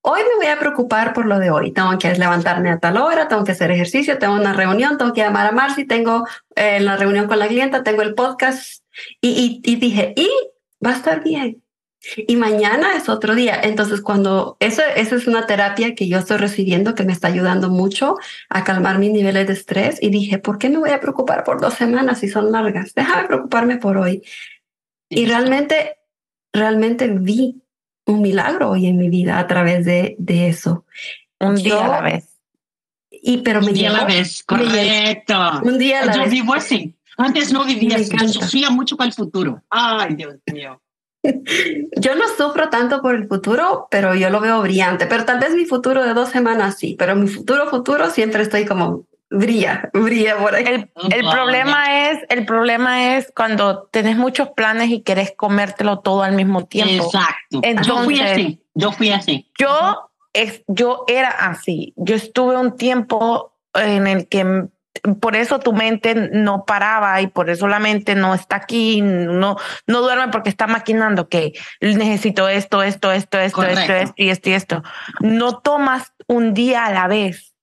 hoy 0.00 0.20
me 0.22 0.36
voy 0.36 0.46
a 0.46 0.58
preocupar 0.58 1.12
por 1.12 1.26
lo 1.26 1.38
de 1.38 1.50
hoy. 1.50 1.72
Tengo 1.72 1.96
que 1.98 2.12
levantarme 2.14 2.70
a 2.70 2.78
tal 2.78 2.96
hora, 2.96 3.28
tengo 3.28 3.44
que 3.44 3.52
hacer 3.52 3.70
ejercicio, 3.70 4.18
tengo 4.18 4.34
una 4.34 4.52
reunión, 4.52 4.98
tengo 4.98 5.12
que 5.12 5.20
llamar 5.20 5.46
a 5.46 5.52
Marcy, 5.52 5.86
tengo 5.86 6.26
eh, 6.56 6.80
la 6.80 6.96
reunión 6.96 7.28
con 7.28 7.38
la 7.38 7.46
clienta, 7.46 7.82
tengo 7.82 8.02
el 8.02 8.14
podcast. 8.14 8.82
Y, 9.20 9.60
y, 9.64 9.72
y, 9.72 9.76
dije, 9.76 10.14
y 10.16 10.28
va 10.84 10.90
a 10.90 10.96
estar 10.96 11.22
bien. 11.22 11.63
Y 12.16 12.36
mañana 12.36 12.96
es 12.96 13.08
otro 13.08 13.34
día. 13.34 13.60
Entonces, 13.62 14.00
cuando 14.00 14.56
eso, 14.60 14.82
eso 14.96 15.16
es 15.16 15.26
una 15.26 15.46
terapia 15.46 15.94
que 15.94 16.08
yo 16.08 16.18
estoy 16.18 16.36
recibiendo 16.36 16.94
que 16.94 17.04
me 17.04 17.12
está 17.12 17.28
ayudando 17.28 17.70
mucho 17.70 18.16
a 18.48 18.64
calmar 18.64 18.98
mis 18.98 19.12
niveles 19.12 19.46
de 19.46 19.52
estrés. 19.52 19.98
Y 20.02 20.10
dije, 20.10 20.38
¿por 20.38 20.58
qué 20.58 20.68
me 20.68 20.78
voy 20.78 20.90
a 20.90 21.00
preocupar 21.00 21.44
por 21.44 21.60
dos 21.60 21.74
semanas 21.74 22.20
si 22.20 22.28
son 22.28 22.52
largas? 22.52 22.94
Déjame 22.94 23.26
preocuparme 23.26 23.76
por 23.78 23.96
hoy. 23.96 24.22
Y 25.08 25.26
realmente, 25.26 25.96
realmente 26.52 27.08
vi 27.08 27.62
un 28.06 28.22
milagro 28.22 28.70
hoy 28.70 28.86
en 28.86 28.96
mi 28.96 29.08
vida 29.08 29.38
a 29.38 29.46
través 29.46 29.84
de, 29.84 30.16
de 30.18 30.48
eso. 30.48 30.84
Un 31.40 31.56
día 31.56 31.68
yo, 31.68 31.82
a 31.82 31.88
la 31.88 32.00
vez. 32.00 32.28
Y, 33.10 33.38
pero 33.38 33.60
me 33.60 33.68
un 33.68 33.74
día 33.74 33.90
a 33.90 33.92
la 33.92 34.04
vez, 34.04 34.42
correcto. 34.42 35.34
Un 35.62 35.78
día 35.78 36.02
a 36.02 36.06
la 36.06 36.14
yo 36.14 36.22
vez. 36.22 36.30
vivo 36.30 36.54
así. 36.54 36.94
Antes 37.16 37.52
no 37.52 37.64
vivía 37.64 37.96
así. 37.96 38.10
Yo 38.20 38.28
sufría 38.28 38.70
mucho 38.70 38.96
para 38.96 39.08
el 39.08 39.14
futuro. 39.14 39.62
Ay, 39.70 40.14
Dios 40.14 40.34
mío. 40.52 40.80
Yo 41.96 42.14
no 42.14 42.24
sufro 42.36 42.68
tanto 42.68 43.00
por 43.00 43.14
el 43.14 43.26
futuro, 43.28 43.88
pero 43.90 44.14
yo 44.14 44.30
lo 44.30 44.40
veo 44.40 44.60
brillante. 44.60 45.06
Pero 45.06 45.24
tal 45.24 45.40
vez 45.40 45.54
mi 45.54 45.64
futuro 45.64 46.04
de 46.04 46.14
dos 46.14 46.28
semanas 46.28 46.76
sí, 46.78 46.96
pero 46.98 47.16
mi 47.16 47.28
futuro, 47.28 47.68
futuro 47.68 48.10
siempre 48.10 48.42
estoy 48.42 48.64
como 48.64 49.04
brilla, 49.30 49.90
brilla 49.92 50.36
por 50.36 50.54
ahí. 50.54 50.64
El, 50.66 50.90
el 51.10 51.30
problema 51.30 52.10
es, 52.10 52.18
el 52.28 52.44
problema 52.44 53.16
es 53.16 53.32
cuando 53.34 53.88
tenés 53.90 54.16
muchos 54.16 54.50
planes 54.50 54.90
y 54.90 55.00
querés 55.00 55.32
comértelo 55.36 56.00
todo 56.00 56.22
al 56.22 56.34
mismo 56.34 56.66
tiempo. 56.66 57.04
Exacto. 57.04 57.60
Entonces, 57.62 57.86
yo 57.86 58.02
fui 58.02 58.20
así. 58.20 58.60
Yo 58.74 58.92
fui 58.92 59.10
así. 59.10 59.50
Yo, 59.58 60.10
es, 60.32 60.62
yo 60.66 61.04
era 61.08 61.28
así. 61.28 61.94
Yo 61.96 62.14
estuve 62.14 62.56
un 62.56 62.76
tiempo 62.76 63.52
en 63.74 64.06
el 64.06 64.28
que 64.28 64.66
por 65.20 65.36
eso 65.36 65.58
tu 65.58 65.72
mente 65.72 66.14
no 66.14 66.64
paraba 66.64 67.20
y 67.20 67.26
por 67.26 67.50
eso 67.50 67.66
la 67.66 67.78
mente 67.78 68.14
no 68.14 68.34
está 68.34 68.56
aquí, 68.56 69.00
no, 69.02 69.56
no 69.86 70.00
duerme 70.00 70.28
porque 70.28 70.48
está 70.48 70.66
maquinando 70.66 71.28
que 71.28 71.52
necesito 71.80 72.48
esto, 72.48 72.82
esto, 72.82 73.12
esto, 73.12 73.38
esto, 73.38 73.56
Correcto. 73.56 73.80
esto, 73.80 73.92
esto 73.94 74.14
y 74.16 74.28
esto 74.30 74.50
y 74.50 74.52
esto. 74.52 74.82
No 75.20 75.58
tomas 75.58 76.12
un 76.26 76.54
día 76.54 76.86
a 76.86 76.92
la 76.92 77.08
vez. 77.08 77.54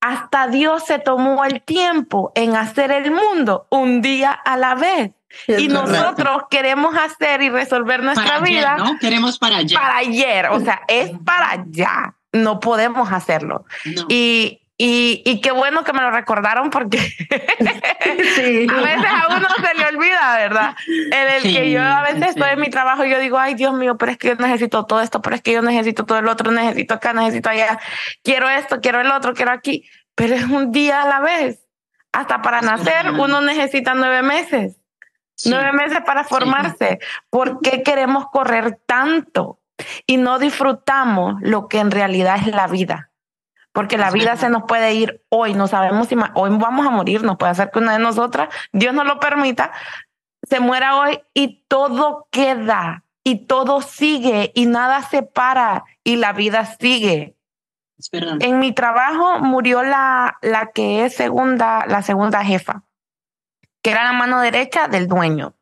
Hasta 0.00 0.48
Dios 0.48 0.84
se 0.84 0.98
tomó 0.98 1.44
el 1.44 1.62
tiempo 1.62 2.32
en 2.34 2.56
hacer 2.56 2.90
el 2.90 3.10
mundo 3.10 3.66
un 3.70 4.02
día 4.02 4.32
a 4.32 4.56
la 4.56 4.74
vez. 4.74 5.12
Es 5.46 5.60
y 5.60 5.68
correcto. 5.68 5.92
nosotros 5.92 6.42
queremos 6.50 6.94
hacer 6.96 7.42
y 7.42 7.50
resolver 7.50 8.02
nuestra 8.02 8.24
para 8.24 8.40
vida. 8.40 8.74
Ayer, 8.74 8.84
¿no? 8.84 8.98
Queremos 8.98 9.38
para 9.38 9.56
ayer. 9.58 9.78
Para 9.78 9.96
ayer, 9.98 10.46
o 10.46 10.60
sea, 10.60 10.82
es 10.88 11.10
para 11.24 11.50
allá. 11.52 12.14
No 12.32 12.60
podemos 12.60 13.12
hacerlo. 13.12 13.64
No. 13.84 14.06
Y, 14.08 14.63
y, 14.76 15.22
y, 15.24 15.40
qué 15.40 15.52
bueno 15.52 15.84
que 15.84 15.92
me 15.92 16.02
lo 16.02 16.10
recordaron 16.10 16.68
porque 16.70 16.98
sí. 16.98 18.66
a 18.68 18.80
veces 18.80 19.06
a 19.06 19.36
uno 19.36 19.46
se 19.48 19.74
le 19.78 19.86
olvida, 19.86 20.36
¿verdad? 20.36 20.76
En 20.88 21.28
el 21.28 21.42
sí, 21.42 21.54
que 21.54 21.70
yo 21.70 21.80
a 21.80 22.02
veces 22.02 22.24
sí. 22.24 22.28
estoy 22.30 22.50
en 22.50 22.60
mi 22.60 22.70
trabajo 22.70 23.04
y 23.04 23.10
yo 23.10 23.20
digo, 23.20 23.38
ay 23.38 23.54
Dios 23.54 23.72
mío, 23.72 23.96
pero 23.96 24.10
es 24.10 24.18
que 24.18 24.28
yo 24.28 24.34
necesito 24.34 24.84
todo 24.84 25.00
esto, 25.00 25.22
pero 25.22 25.36
es 25.36 25.42
que 25.42 25.52
yo 25.52 25.62
necesito 25.62 26.04
todo 26.04 26.18
el 26.18 26.26
otro, 26.26 26.50
necesito 26.50 26.94
acá, 26.94 27.12
necesito 27.12 27.50
allá, 27.50 27.78
quiero 28.24 28.48
esto, 28.48 28.80
quiero 28.80 29.00
el 29.00 29.12
otro, 29.12 29.32
quiero 29.32 29.52
aquí, 29.52 29.88
pero 30.16 30.34
es 30.34 30.44
un 30.44 30.72
día 30.72 31.02
a 31.02 31.08
la 31.08 31.20
vez. 31.20 31.60
Hasta 32.10 32.42
para 32.42 32.60
nacer 32.60 33.10
uno 33.10 33.40
necesita 33.40 33.94
nueve 33.94 34.22
meses, 34.22 34.80
nueve 35.46 35.72
meses 35.72 36.00
para 36.04 36.24
formarse. 36.24 36.98
¿Por 37.30 37.60
qué 37.60 37.82
queremos 37.82 38.26
correr 38.32 38.78
tanto 38.86 39.60
y 40.06 40.16
no 40.16 40.38
disfrutamos 40.38 41.34
lo 41.42 41.68
que 41.68 41.78
en 41.78 41.90
realidad 41.90 42.38
es 42.40 42.48
la 42.48 42.66
vida? 42.68 43.10
Porque 43.74 43.98
la 43.98 44.12
vida 44.12 44.36
se 44.36 44.48
nos 44.48 44.62
puede 44.62 44.94
ir 44.94 45.24
hoy, 45.30 45.52
no 45.52 45.66
sabemos 45.66 46.06
si 46.06 46.14
hoy 46.34 46.50
vamos 46.52 46.86
a 46.86 46.90
morir, 46.90 47.24
no 47.24 47.36
puede 47.36 47.56
ser 47.56 47.72
que 47.72 47.80
una 47.80 47.92
de 47.92 47.98
nosotras, 47.98 48.48
Dios 48.72 48.94
no 48.94 49.02
lo 49.02 49.18
permita, 49.18 49.72
se 50.48 50.60
muera 50.60 50.96
hoy 50.96 51.20
y 51.34 51.64
todo 51.66 52.28
queda 52.30 53.02
y 53.24 53.46
todo 53.46 53.82
sigue 53.82 54.52
y 54.54 54.66
nada 54.66 55.02
se 55.02 55.24
para 55.24 55.84
y 56.04 56.16
la 56.16 56.32
vida 56.32 56.64
sigue. 56.64 57.36
En 58.12 58.60
mi 58.60 58.72
trabajo 58.72 59.40
murió 59.40 59.82
la, 59.82 60.38
la 60.40 60.70
que 60.70 61.04
es 61.04 61.16
segunda, 61.16 61.84
la 61.88 62.02
segunda 62.02 62.44
jefa, 62.44 62.84
que 63.82 63.90
era 63.90 64.04
la 64.04 64.12
mano 64.12 64.40
derecha 64.40 64.86
del 64.86 65.08
dueño. 65.08 65.54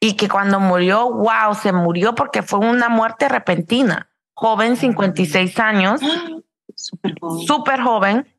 Y 0.00 0.14
que 0.14 0.30
cuando 0.30 0.58
murió, 0.58 1.10
wow, 1.12 1.54
se 1.54 1.72
murió 1.72 2.14
porque 2.14 2.42
fue 2.42 2.60
una 2.60 2.88
muerte 2.88 3.28
repentina. 3.28 4.08
Joven, 4.32 4.76
56 4.76 5.58
años. 5.60 6.00
Súper 6.78 7.14
joven. 7.20 7.46
Súper 7.46 7.80
joven 7.82 8.34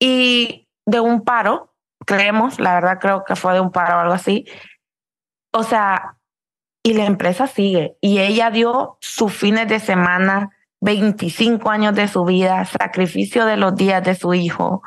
y 0.00 0.68
de 0.84 1.00
un 1.00 1.24
paro, 1.24 1.72
creemos, 2.04 2.58
la 2.58 2.74
verdad 2.74 2.98
creo 3.00 3.24
que 3.24 3.36
fue 3.36 3.54
de 3.54 3.60
un 3.60 3.70
paro 3.70 3.96
o 3.96 4.00
algo 4.00 4.12
así. 4.12 4.46
O 5.52 5.62
sea, 5.62 6.16
y 6.82 6.94
la 6.94 7.06
empresa 7.06 7.46
sigue 7.46 7.96
y 8.00 8.18
ella 8.18 8.50
dio 8.50 8.98
sus 9.00 9.32
fines 9.32 9.68
de 9.68 9.78
semana, 9.78 10.50
25 10.80 11.70
años 11.70 11.94
de 11.94 12.08
su 12.08 12.24
vida, 12.24 12.64
sacrificio 12.64 13.46
de 13.46 13.56
los 13.56 13.76
días 13.76 14.02
de 14.02 14.16
su 14.16 14.34
hijo, 14.34 14.82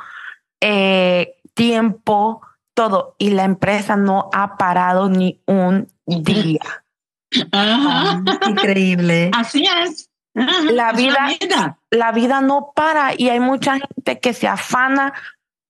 eh, 0.60 1.36
tiempo, 1.54 2.42
todo. 2.74 3.16
Y 3.18 3.30
la 3.30 3.44
empresa 3.44 3.96
no 3.96 4.28
ha 4.32 4.56
parado 4.58 5.08
ni 5.08 5.40
un 5.46 5.88
día. 6.06 6.84
Ajá. 7.52 8.22
Increíble. 8.48 9.30
Así 9.34 9.64
es. 9.82 10.07
La 10.34 10.92
vida, 10.92 11.28
vida, 11.40 11.78
la 11.90 12.12
vida 12.12 12.40
no 12.40 12.72
para 12.74 13.12
y 13.16 13.28
hay 13.28 13.40
mucha 13.40 13.78
gente 13.78 14.20
que 14.20 14.32
se 14.32 14.46
afana 14.46 15.12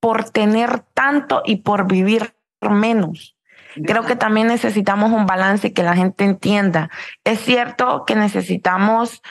por 0.00 0.28
tener 0.30 0.80
tanto 0.94 1.42
y 1.44 1.56
por 1.56 1.86
vivir 1.86 2.34
menos. 2.60 3.36
Creo 3.84 4.04
que 4.04 4.16
también 4.16 4.48
necesitamos 4.48 5.12
un 5.12 5.26
balance 5.26 5.72
que 5.72 5.82
la 5.82 5.94
gente 5.94 6.24
entienda. 6.24 6.90
Es 7.24 7.40
cierto 7.40 8.04
que 8.06 8.16
necesitamos 8.16 9.22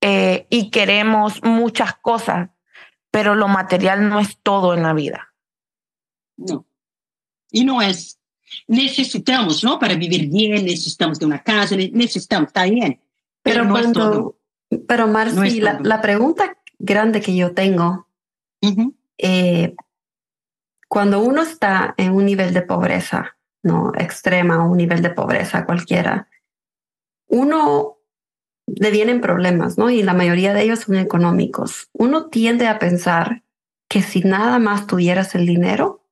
eh, 0.00 0.46
y 0.50 0.70
queremos 0.70 1.42
muchas 1.42 1.94
cosas, 1.94 2.50
pero 3.10 3.34
lo 3.34 3.48
material 3.48 4.08
no 4.08 4.18
es 4.20 4.38
todo 4.42 4.74
en 4.74 4.82
la 4.82 4.94
vida. 4.94 5.34
No. 6.36 6.64
Y 7.50 7.64
no 7.64 7.82
es. 7.82 8.18
Necesitamos, 8.66 9.62
¿no? 9.62 9.78
Para 9.78 9.94
vivir 9.94 10.28
bien, 10.28 10.64
necesitamos 10.64 11.18
de 11.18 11.26
una 11.26 11.42
casa, 11.42 11.76
necesitamos, 11.76 12.48
está 12.48 12.64
bien. 12.64 13.00
Pero, 13.42 13.62
pero 13.62 13.64
no 13.64 13.70
cuando, 13.72 13.88
es 13.88 13.92
todo. 13.92 14.36
Pero 14.86 15.06
Marci, 15.06 15.60
no 15.60 15.64
la, 15.64 15.80
la, 15.82 16.00
pregunta 16.00 16.56
grande 16.78 17.20
que 17.20 17.36
yo 17.36 17.52
tengo, 17.52 18.08
uh 18.62 18.68
-huh. 18.68 18.94
eh, 19.18 19.74
cuando 20.88 21.22
uno 21.22 21.42
está 21.42 21.94
en 21.96 22.12
un 22.12 22.26
nivel 22.26 22.52
de 22.52 22.62
pobreza, 22.62 23.36
no 23.62 23.92
extrema, 23.96 24.64
un 24.64 24.76
nivel 24.76 25.02
de 25.02 25.10
pobreza 25.10 25.64
cualquiera, 25.64 26.28
uno 27.28 27.98
le 28.66 28.90
vienen 28.90 29.20
problemas, 29.20 29.78
¿no? 29.78 29.90
Y 29.90 30.02
la 30.02 30.14
mayoría 30.14 30.54
de 30.54 30.62
ellos 30.62 30.80
son 30.80 30.96
económicos. 30.96 31.88
Uno 31.92 32.26
tiende 32.26 32.68
a 32.68 32.78
pensar 32.78 33.42
que 33.88 34.02
si 34.02 34.20
nada 34.20 34.58
más 34.58 34.86
tuvieras 34.86 35.34
el 35.34 35.46
dinero, 35.46 36.06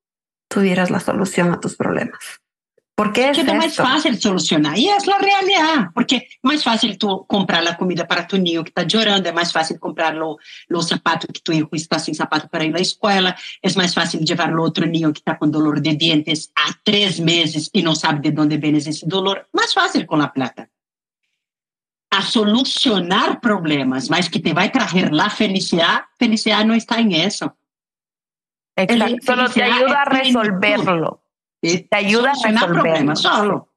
tuvieras 0.48 0.90
la 0.90 1.00
solución 1.00 1.52
a 1.52 1.61
tus 1.61 1.76
problemas. 1.76 2.40
¿Por 3.01 3.14
qué 3.14 3.30
es 3.30 3.38
Porque 3.38 3.51
é 3.51 3.55
mais 3.55 3.74
fácil 3.74 4.14
solucionar. 4.20 4.76
E 4.78 4.86
essa 4.90 5.11
é 5.11 5.14
a 5.14 5.18
realidade. 5.18 5.88
Porque 5.94 6.16
é 6.16 6.22
mais 6.42 6.62
fácil 6.62 6.98
tu 6.98 7.24
comprar 7.24 7.66
a 7.66 7.74
comida 7.74 8.05
para 8.05 8.24
tu 8.24 8.36
ninho 8.36 8.62
que 8.62 8.68
está 8.68 8.86
chorando, 8.86 9.26
é 9.26 9.32
mais 9.32 9.51
fácil 9.51 9.78
comprar 9.78 10.14
o, 10.20 10.36
o 10.70 10.82
sapato 10.82 11.26
que 11.32 11.40
tu 11.42 11.51
está 11.72 11.98
sem 11.98 12.12
sapato 12.12 12.46
para 12.51 12.62
ir 12.62 12.76
à 12.76 12.78
escola, 12.78 13.34
é 13.62 13.72
mais 13.74 13.94
fácil 13.94 14.20
levar 14.22 14.55
o 14.55 14.61
outro 14.61 14.84
ninho 14.84 15.14
que 15.14 15.20
está 15.20 15.34
com 15.34 15.48
dolor 15.48 15.80
de 15.80 15.96
dientes 15.96 16.51
há 16.55 16.74
três 16.84 17.18
meses 17.18 17.70
e 17.72 17.80
não 17.80 17.94
sabe 17.94 18.30
de 18.30 18.38
onde 18.38 18.59
vem 18.59 18.76
esse 18.76 19.07
dolor. 19.07 19.46
Mais 19.51 19.72
fácil 19.72 20.05
com 20.05 20.20
a 20.20 20.28
plata. 20.28 20.68
A 22.12 22.20
solucionar 22.20 23.40
problemas, 23.40 24.11
mas 24.11 24.28
que 24.28 24.40
te 24.40 24.53
vai 24.53 24.68
trazer 24.68 25.11
a 25.18 25.30
felicidade, 25.30 26.05
felicidade 26.18 26.68
não 26.68 26.74
está 26.74 27.01
em 27.01 27.14
isso. 27.26 27.51
Exacto, 28.76 29.24
solo 29.24 29.48
te 29.48 29.62
ayuda 29.62 30.01
a 30.01 30.05
resolverlo. 30.05 31.19
Te 31.61 31.96
ayuda 31.96 32.30
a 32.30 32.34
resolver 32.34 32.80
problemas 32.80 33.20
solo. 33.20 33.68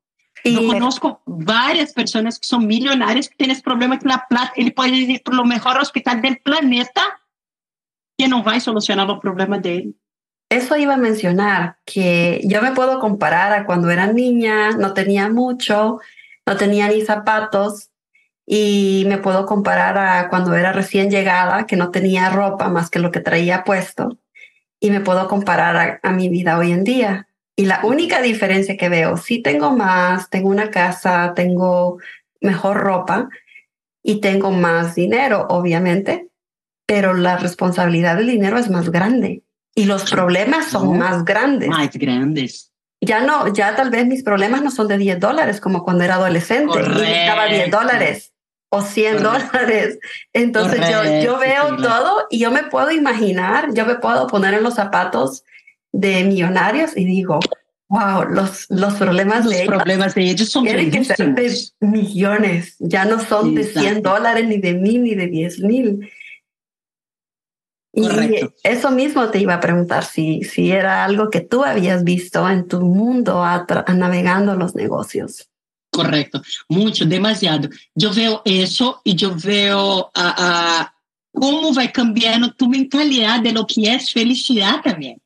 Y 0.44 0.56
Yo 0.56 0.68
conozco 0.68 1.22
varias 1.26 1.94
personas 1.94 2.38
que 2.38 2.48
son 2.48 2.68
millonarias 2.68 3.30
que 3.30 3.36
tienen 3.36 3.62
problemas 3.62 4.00
con 4.00 4.10
la 4.10 4.26
plata. 4.28 4.52
Él 4.56 4.74
puede 4.74 4.92
ir 4.92 5.24
por 5.24 5.36
lo 5.36 5.46
mejor 5.46 5.78
hospital 5.78 6.22
del 6.22 6.40
planeta 6.40 7.02
que 8.18 8.28
no 8.28 8.44
va 8.44 8.54
a 8.54 8.60
solucionar 8.60 9.08
los 9.08 9.20
problemas 9.20 9.62
de 9.62 9.76
él. 9.76 9.96
Eso 10.50 10.78
iba 10.78 10.94
a 10.94 10.98
mencionar, 10.98 11.78
que 11.86 12.42
yo 12.44 12.62
me 12.62 12.74
puedo 12.74 13.00
comparar 13.00 13.54
a 13.54 13.66
cuando 13.66 13.90
era 13.90 14.08
niña, 14.08 14.72
no 14.72 14.94
tenía 14.94 15.30
mucho, 15.30 16.00
no 16.46 16.58
tenía 16.58 16.90
ni 16.90 17.02
zapatos, 17.02 17.90
y 18.46 19.06
me 19.08 19.18
puedo 19.18 19.48
comparar 19.48 19.98
a 19.98 20.30
cuando 20.30 20.54
era 20.54 20.72
recién 20.72 21.10
llegada, 21.10 21.66
que 21.66 21.76
no 21.76 21.90
tenía 21.90 22.30
ropa 22.30 22.70
más 22.70 22.92
que 22.92 23.00
lo 23.00 23.10
que 23.10 23.20
traía 23.20 23.64
puesto, 23.64 24.20
y 24.80 24.92
me 24.92 25.00
puedo 25.00 25.28
comparar 25.28 25.76
a, 26.04 26.08
a 26.08 26.12
mi 26.12 26.30
vida 26.30 26.58
hoy 26.60 26.72
en 26.72 26.84
día. 26.84 27.28
Y 27.56 27.66
la 27.66 27.82
única 27.84 28.22
diferencia 28.22 28.78
que 28.78 28.90
veo, 28.90 29.18
sí 29.18 29.42
tengo 29.42 29.72
más, 29.72 30.30
tengo 30.30 30.50
una 30.50 30.72
casa, 30.72 31.34
tengo 31.36 32.00
mejor 32.42 32.78
ropa 32.78 33.30
y 34.02 34.22
tengo 34.22 34.52
más 34.52 34.96
dinero, 34.96 35.46
obviamente, 35.50 36.30
pero 36.88 37.14
la 37.14 37.38
responsabilidad 37.38 38.18
del 38.18 38.28
dinero 38.28 38.58
es 38.58 38.70
más 38.70 38.90
grande 38.90 39.44
y 39.76 39.86
los 39.86 40.10
problemas 40.10 40.68
son 40.68 40.98
más 40.98 41.24
grandes. 41.26 41.70
Más 41.70 41.90
grandes. 41.94 42.72
Ya 43.02 43.22
no, 43.22 43.54
ya 43.54 43.76
tal 43.76 43.90
vez 43.90 44.06
mis 44.06 44.24
problemas 44.24 44.62
no 44.62 44.72
son 44.72 44.88
de 44.88 44.98
10 44.98 45.20
dólares 45.20 45.60
como 45.60 45.84
cuando 45.84 46.04
era 46.04 46.16
adolescente 46.16 46.80
y 46.80 46.90
necesitaba 46.90 47.48
10 47.48 47.72
dólares 47.72 48.34
o 48.70 48.82
100 48.82 49.24
dólares. 49.24 50.00
Entonces 50.32 50.80
yo, 50.90 51.04
yo 51.22 51.38
veo 51.38 51.76
todo 51.78 52.28
y 52.30 52.40
yo 52.40 52.50
me 52.50 52.64
puedo 52.64 52.92
imaginar, 52.92 53.74
yo 53.74 53.86
me 53.86 53.96
puedo 53.96 54.28
poner 54.28 54.54
en 54.54 54.64
los 54.64 54.76
zapatos 54.76 55.44
de 55.94 56.26
millonarios 56.26 56.98
y 56.98 57.06
digo, 57.06 57.40
wow, 57.88 58.26
los, 58.30 58.66
los 58.70 58.96
problemas 58.96 59.48
de 59.48 59.64
ellos, 59.64 59.76
problemas 59.76 60.16
de 60.16 60.24
ellos 60.24 60.50
son 60.50 60.66
que 60.66 61.04
ser 61.06 61.34
de 61.36 61.56
millones, 61.80 62.76
ya 62.80 63.06
no 63.06 63.24
son 63.24 63.56
de 63.56 63.64
100 63.64 64.02
dólares, 64.02 64.48
ni 64.48 64.58
de 64.58 64.74
mil, 64.74 65.04
ni 65.04 65.16
de 65.16 65.28
10 65.28 65.60
mil. 65.62 66.10
Y 67.96 68.08
eso 68.64 68.90
mismo 68.90 69.30
te 69.30 69.40
iba 69.40 69.54
a 69.54 69.60
preguntar 69.60 70.04
si, 70.04 70.44
si 70.44 70.72
era 70.72 71.06
algo 71.06 71.30
que 71.30 71.42
tú 71.42 71.64
habías 71.64 72.04
visto 72.04 72.50
en 72.50 72.68
tu 72.68 72.82
mundo 72.82 73.44
navegando 73.88 74.56
los 74.56 74.74
negocios. 74.74 75.48
Correcto, 75.92 76.42
mucho, 76.70 77.06
demasiado. 77.06 77.70
Yo 77.94 78.12
veo 78.12 78.42
eso 78.46 79.00
y 79.04 79.14
yo 79.14 79.36
veo 79.36 80.10
a, 80.16 80.92
cómo 81.32 81.72
va 81.72 81.88
cambiando 81.92 82.52
tu 82.54 82.68
mentalidad 82.68 83.42
de 83.42 83.52
lo 83.52 83.68
que 83.68 83.94
es 83.94 84.12
felicidad 84.12 84.82
también. 84.84 85.22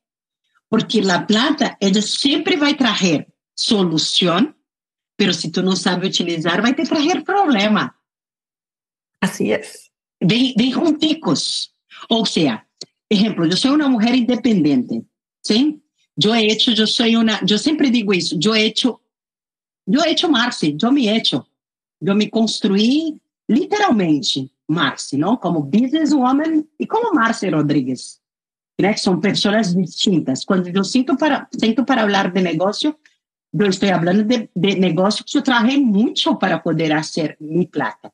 Porque 0.70 1.00
a 1.00 1.22
plata, 1.22 1.78
ela 1.80 2.02
sempre 2.02 2.58
vai 2.58 2.76
trazer 2.76 3.28
solução, 3.56 4.54
mas 5.20 5.38
se 5.38 5.50
tu 5.50 5.64
não 5.64 5.76
sabe 5.76 6.08
utilizar, 6.08 6.62
vai 6.62 6.74
te 6.74 6.84
trazer 6.84 7.24
problema. 7.24 7.96
Assim 9.22 9.52
é. 9.52 9.62
Vem, 10.24 10.54
vem 10.58 10.72
junticos. 10.72 11.72
Ou 12.10 12.26
seja, 12.26 12.64
exemplo, 13.10 13.46
eu 13.46 13.58
sou 13.58 13.76
uma 13.76 13.90
mulher 13.90 14.14
independente, 14.14 15.04
sim? 15.44 15.82
Eu 16.22 16.36
he 16.36 16.48
hecho, 16.48 16.72
eu 16.72 16.88
sou 16.88 17.06
uma, 17.08 17.40
eu 17.48 17.58
sempre 17.58 17.90
digo 17.90 18.14
isso, 18.14 18.38
eu 18.44 18.56
he 18.56 18.68
hecho, 18.68 19.00
eu 19.88 20.02
he 20.02 20.12
hecho 20.12 20.30
Marci, 20.30 20.76
eu 20.82 20.92
me 20.92 21.08
hecho, 21.08 21.46
eu 22.02 22.16
me 22.16 22.30
construí 22.30 23.20
literalmente 23.50 24.52
Marci, 24.68 25.18
não? 25.18 25.38
Como 25.38 25.62
businesswoman 25.62 26.66
e 26.80 26.86
como 26.86 27.14
Marci 27.14 27.50
Rodrigues. 27.50 28.20
Né, 28.80 28.90
¿verdad? 28.90 28.98
são 28.98 29.20
pessoas 29.20 29.74
distintas. 29.76 30.46
Quando 30.46 30.68
eu 30.68 30.84
sinto 30.84 31.18
para, 31.18 31.48
sinto 31.60 31.84
para 31.84 32.02
falar 32.02 32.32
de 32.32 32.42
negocio, 32.42 32.96
eu 33.54 33.68
estou 33.68 33.90
falando 33.90 34.24
de, 34.24 34.50
de 34.56 34.76
negocio 34.76 35.26
que 35.26 35.38
eu 35.38 35.42
trabajé 35.42 35.78
muito 35.78 36.36
para 36.38 36.60
poder 36.60 36.92
fazer 36.92 37.38
minha 37.40 37.68
plata. 37.68 38.12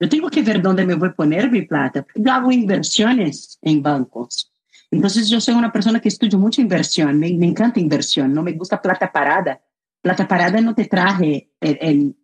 Eu 0.00 0.08
tenho 0.08 0.30
que 0.30 0.42
ver 0.42 0.60
dónde 0.60 0.84
me 0.84 0.94
vou 0.94 1.08
a 1.08 1.12
poner 1.12 1.50
plata. 1.66 2.06
Eu 2.14 2.30
hago 2.30 2.52
inversões 2.52 3.58
em 3.64 3.80
bancos. 3.80 4.48
Então, 4.92 5.10
eu 5.10 5.40
sou 5.40 5.54
uma 5.54 5.70
pessoa 5.70 5.98
que 5.98 6.08
estudo 6.08 6.38
muito 6.38 6.60
inversión. 6.60 7.12
Me, 7.14 7.36
me 7.36 7.46
encanta 7.46 7.80
inversão. 7.80 8.28
Não 8.28 8.42
me 8.42 8.52
gusta 8.52 8.78
plata 8.78 9.08
parada. 9.08 9.60
Plata 10.00 10.24
parada 10.24 10.60
não 10.60 10.74
te 10.74 10.84
traje 10.84 11.48
el, 11.60 11.72
eh, 11.72 11.90
el 11.90 12.16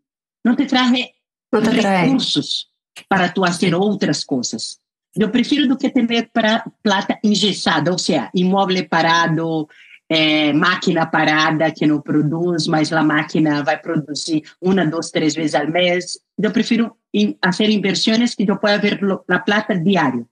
eh, 0.44 0.56
te 0.56 0.66
traje 0.66 1.14
te 1.50 1.70
recursos 1.70 2.70
trae. 2.94 3.06
para 3.08 3.34
tú 3.34 3.44
hacer 3.44 3.74
outras 3.74 4.24
coisas. 4.24 4.80
Eu 5.16 5.30
prefiro 5.30 5.68
do 5.68 5.76
que 5.76 5.90
ter 5.90 6.30
pra, 6.32 6.64
plata 6.82 7.18
engessada, 7.22 7.92
ou 7.92 7.98
seja, 7.98 8.30
imóvel 8.34 8.88
parado, 8.88 9.68
é, 10.08 10.52
máquina 10.52 11.06
parada 11.06 11.70
que 11.70 11.86
não 11.86 12.00
produz, 12.00 12.66
mas 12.66 12.92
a 12.92 13.02
máquina 13.02 13.62
vai 13.62 13.78
produzir 13.78 14.42
uma, 14.60 14.84
duas, 14.84 15.10
três 15.10 15.34
vezes 15.34 15.54
ao 15.54 15.66
mês. 15.68 16.18
Eu 16.36 16.50
prefiro 16.50 16.96
fazer 17.44 17.70
inversões 17.70 18.34
que 18.34 18.48
eu 18.48 18.58
possa 18.58 18.78
ver 18.78 19.00
a 19.28 19.38
plata 19.38 19.78
diário. 19.78 20.28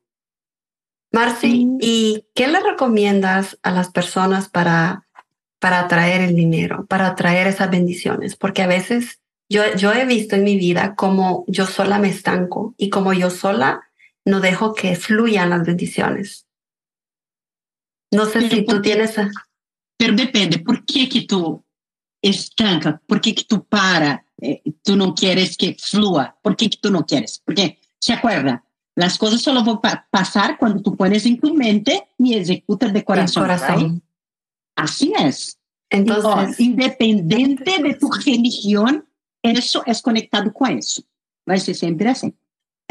Marci, 1.15 1.69
¿y 1.81 2.25
qué 2.35 2.49
le 2.49 2.61
recomiendas 2.61 3.59
a 3.63 3.71
las 3.71 3.91
personas 3.91 4.49
para, 4.49 5.07
para 5.59 5.81
atraer 5.81 6.23
el 6.23 6.35
dinero, 6.35 6.87
para 6.87 7.09
atraer 7.09 7.47
esas 7.47 7.71
bendiciones? 7.71 8.35
Porque 8.35 8.63
a 8.63 8.67
veces 8.67 9.21
yo, 9.49 9.63
yo 9.77 9.93
he 9.93 10.07
visto 10.07 10.37
en 10.37 10.45
mi 10.45 10.57
vida 10.57 10.95
como 10.95 11.45
yo 11.49 11.67
sola 11.67 11.99
me 11.99 12.09
estanco 12.09 12.75
y 12.79 12.89
como 12.89 13.13
yo 13.13 13.29
sola 13.29 13.83
no 14.25 14.41
dejo 14.41 14.75
que 14.75 14.97
fluyan 14.97 15.51
las 15.51 15.65
bendiciones. 15.65 16.47
No 18.11 18.27
sé 18.27 18.49
si 18.49 18.65
tú 18.65 18.81
tienes... 18.83 19.15
Pero 19.97 20.15
depende, 20.15 20.59
¿por 20.59 20.85
qué 20.85 21.09
que 21.09 21.23
tú 21.23 21.65
estanca? 22.21 23.01
¿Por 23.07 23.21
qué 23.21 23.35
que 23.35 23.45
tú 23.45 23.65
para? 23.65 24.25
Eh, 24.41 24.63
tú 24.83 24.97
no 24.97 25.15
quieres 25.15 25.57
que 25.57 25.77
flúa. 25.79 26.37
¿Por 26.43 26.57
qué 26.57 26.69
que 26.69 26.79
tú 26.79 26.91
no 26.91 27.07
quieres? 27.07 27.41
Porque, 27.45 27.79
¿se 27.99 28.13
acuerda? 28.13 28.65
Las 28.95 29.17
cosas 29.17 29.41
solo 29.41 29.65
van 29.65 29.79
a 29.85 30.09
pasar 30.11 30.59
cuando 30.59 30.83
tú 30.83 30.97
pones 30.97 31.25
en 31.25 31.39
tu 31.39 31.55
mente 31.55 32.09
y 32.19 32.35
ejecutas 32.35 32.93
de 32.93 33.05
corazón. 33.05 33.43
corazón. 33.45 34.03
Así 34.77 35.13
es. 35.19 35.59
Entonces, 35.89 36.59
independiente 36.59 37.83
de 37.83 37.95
tu 37.95 38.11
religión, 38.11 39.07
eso 39.43 39.83
es 39.87 40.03
conectado 40.03 40.53
con 40.53 40.79
eso. 40.79 41.03
Va 41.49 41.55
a 41.55 41.59
ser 41.59 41.75
siempre 41.75 42.09
así. 42.09 42.35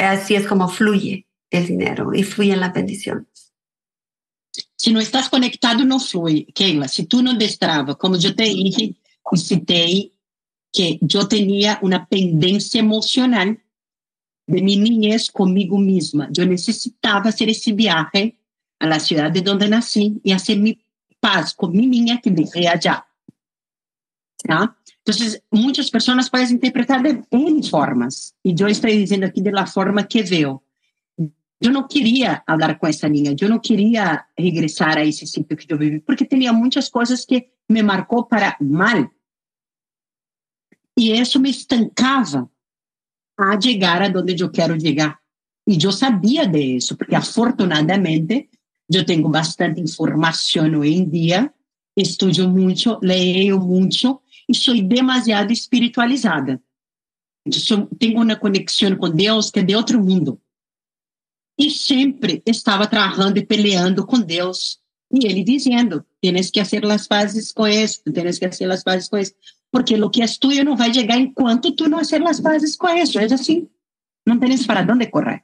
Así 0.01 0.35
es 0.35 0.47
como 0.47 0.67
fluye 0.67 1.27
el 1.49 1.67
dinero 1.67 2.13
y 2.13 2.23
fluyen 2.23 2.59
las 2.59 2.73
bendiciones. 2.73 3.53
Si 4.75 4.91
no 4.91 4.99
estás 4.99 5.29
conectado, 5.29 5.85
no 5.85 5.99
fluye. 5.99 6.47
Keila, 6.55 6.87
si 6.87 7.05
tú 7.05 7.21
no 7.21 7.33
destrava, 7.35 7.95
como 7.95 8.17
yo 8.17 8.35
te 8.35 8.43
dije 8.43 8.95
y 9.31 9.37
cité 9.37 10.11
que 10.73 10.97
yo 11.01 11.27
tenía 11.27 11.77
una 11.81 12.07
pendencia 12.07 12.79
emocional 12.79 13.61
de 14.47 14.61
mi 14.61 14.77
niñez 14.77 15.29
conmigo 15.29 15.77
misma. 15.77 16.27
Yo 16.31 16.45
necesitaba 16.45 17.29
hacer 17.29 17.49
ese 17.49 17.71
viaje 17.73 18.37
a 18.79 18.87
la 18.87 18.99
ciudad 18.99 19.31
de 19.31 19.41
donde 19.41 19.69
nací 19.69 20.19
y 20.23 20.31
hacer 20.31 20.57
mi 20.57 20.83
paz 21.19 21.53
con 21.53 21.71
mi 21.71 21.85
niña 21.85 22.19
que 22.19 22.31
vivía 22.31 22.71
allá. 22.71 23.05
¿Ah? 24.49 24.75
Entonces, 25.03 25.43
muchas 25.49 25.89
personas 25.89 26.29
pueden 26.29 26.51
interpretar 26.51 27.01
de 27.01 27.23
N 27.31 27.63
formas. 27.63 28.35
Y 28.43 28.53
yo 28.53 28.67
estoy 28.67 28.97
diciendo 28.97 29.25
aquí 29.25 29.41
de 29.41 29.51
forma 29.65 30.07
que 30.07 30.23
veo. 30.23 30.63
Yo 31.59 31.71
no 31.71 31.87
quería 31.87 32.43
hablar 32.47 32.79
con 32.79 32.89
esa 32.89 33.07
niña, 33.07 33.33
yo 33.33 33.47
no 33.47 33.61
quería 33.61 34.27
regresar 34.35 34.97
a 34.97 35.03
ese 35.03 35.27
sitio 35.27 35.55
que 35.55 35.65
yo 35.67 35.77
viví, 35.77 35.99
porque 35.99 36.25
tenía 36.25 36.51
muchas 36.51 36.89
cosas 36.89 37.25
que 37.25 37.53
me 37.67 37.83
marcó 37.83 38.27
para 38.27 38.57
mal. 38.59 39.11
Y 40.95 41.11
eso 41.11 41.39
me 41.39 41.49
estancaba 41.49 42.49
a 43.37 43.59
llegar 43.59 44.03
a 44.03 44.09
quiero 44.51 44.75
llegar. 44.75 45.19
Y 45.65 45.77
yo 45.77 45.91
sabía 45.91 46.45
de 46.45 46.77
eso, 46.77 46.97
porque 46.97 47.15
afortunadamente 47.15 48.49
yo 48.87 49.05
tengo 49.05 49.29
bastante 49.29 49.79
información 49.79 50.75
hoy 50.75 50.97
en 50.97 51.11
día, 51.11 51.55
estudio 51.95 52.49
mucho, 52.49 52.99
leo 53.01 53.59
mucho, 53.59 54.23
e 54.51 54.55
sou 54.55 54.79
demasiado 54.81 55.51
espiritualizada. 55.51 56.61
Eu 57.45 57.87
tenho 57.97 58.21
uma 58.21 58.35
conexão 58.35 58.95
com 58.97 59.09
Deus 59.09 59.49
que 59.49 59.59
é 59.59 59.63
de 59.63 59.75
outro 59.75 60.03
mundo. 60.03 60.39
E 61.57 61.71
sempre 61.71 62.43
estava 62.45 62.85
trabalhando 62.85 63.37
e 63.37 63.45
peleando 63.45 64.05
com 64.05 64.19
Deus. 64.19 64.79
E 65.11 65.25
ele 65.25 65.43
dizendo: 65.43 66.05
tienes 66.21 66.51
que 66.51 66.63
fazer 66.63 66.85
as 66.85 67.07
pazes 67.07 67.51
com 67.51 67.67
isso, 67.67 68.01
tienes 68.11 68.37
que 68.37 68.47
fazer 68.47 68.69
as 68.69 68.83
pazes 68.83 69.09
com 69.09 69.17
isso 69.17 69.33
Porque 69.71 69.95
o 69.95 70.09
que 70.09 70.21
é 70.21 70.25
tuyo 70.27 70.63
não 70.63 70.75
vai 70.75 70.93
chegar 70.93 71.17
enquanto 71.17 71.75
tu 71.75 71.89
não 71.89 71.99
fazer 71.99 72.23
as 72.23 72.39
pazes 72.39 72.75
com 72.75 72.89
isso. 72.89 73.17
É 73.17 73.25
assim. 73.25 73.69
Não 74.27 74.37
tens 74.37 74.65
para 74.65 74.81
onde 74.93 75.07
correr. 75.07 75.43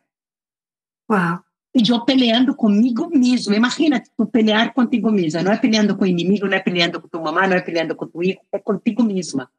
Uau 1.10 1.47
eu 1.90 2.04
peleando 2.06 2.56
comigo 2.56 3.10
mesmo. 3.10 3.54
Imagina 3.54 4.02
tu 4.16 4.26
pelear 4.26 4.74
contigo 4.74 5.12
mesma. 5.12 5.44
Não 5.44 5.52
é 5.52 5.58
peleando 5.58 5.96
com 5.96 6.04
o 6.04 6.08
inimigo, 6.08 6.48
não 6.48 6.58
é 6.58 6.60
peleando 6.60 7.02
com 7.02 7.08
tua 7.08 7.22
mamãe, 7.22 7.48
não 7.48 7.58
é 7.58 7.62
peleando 7.62 7.96
com 7.96 8.08
teu 8.08 8.22
filho, 8.22 8.40
é 8.52 8.60
contigo 8.60 9.04
mesma. 9.04 9.50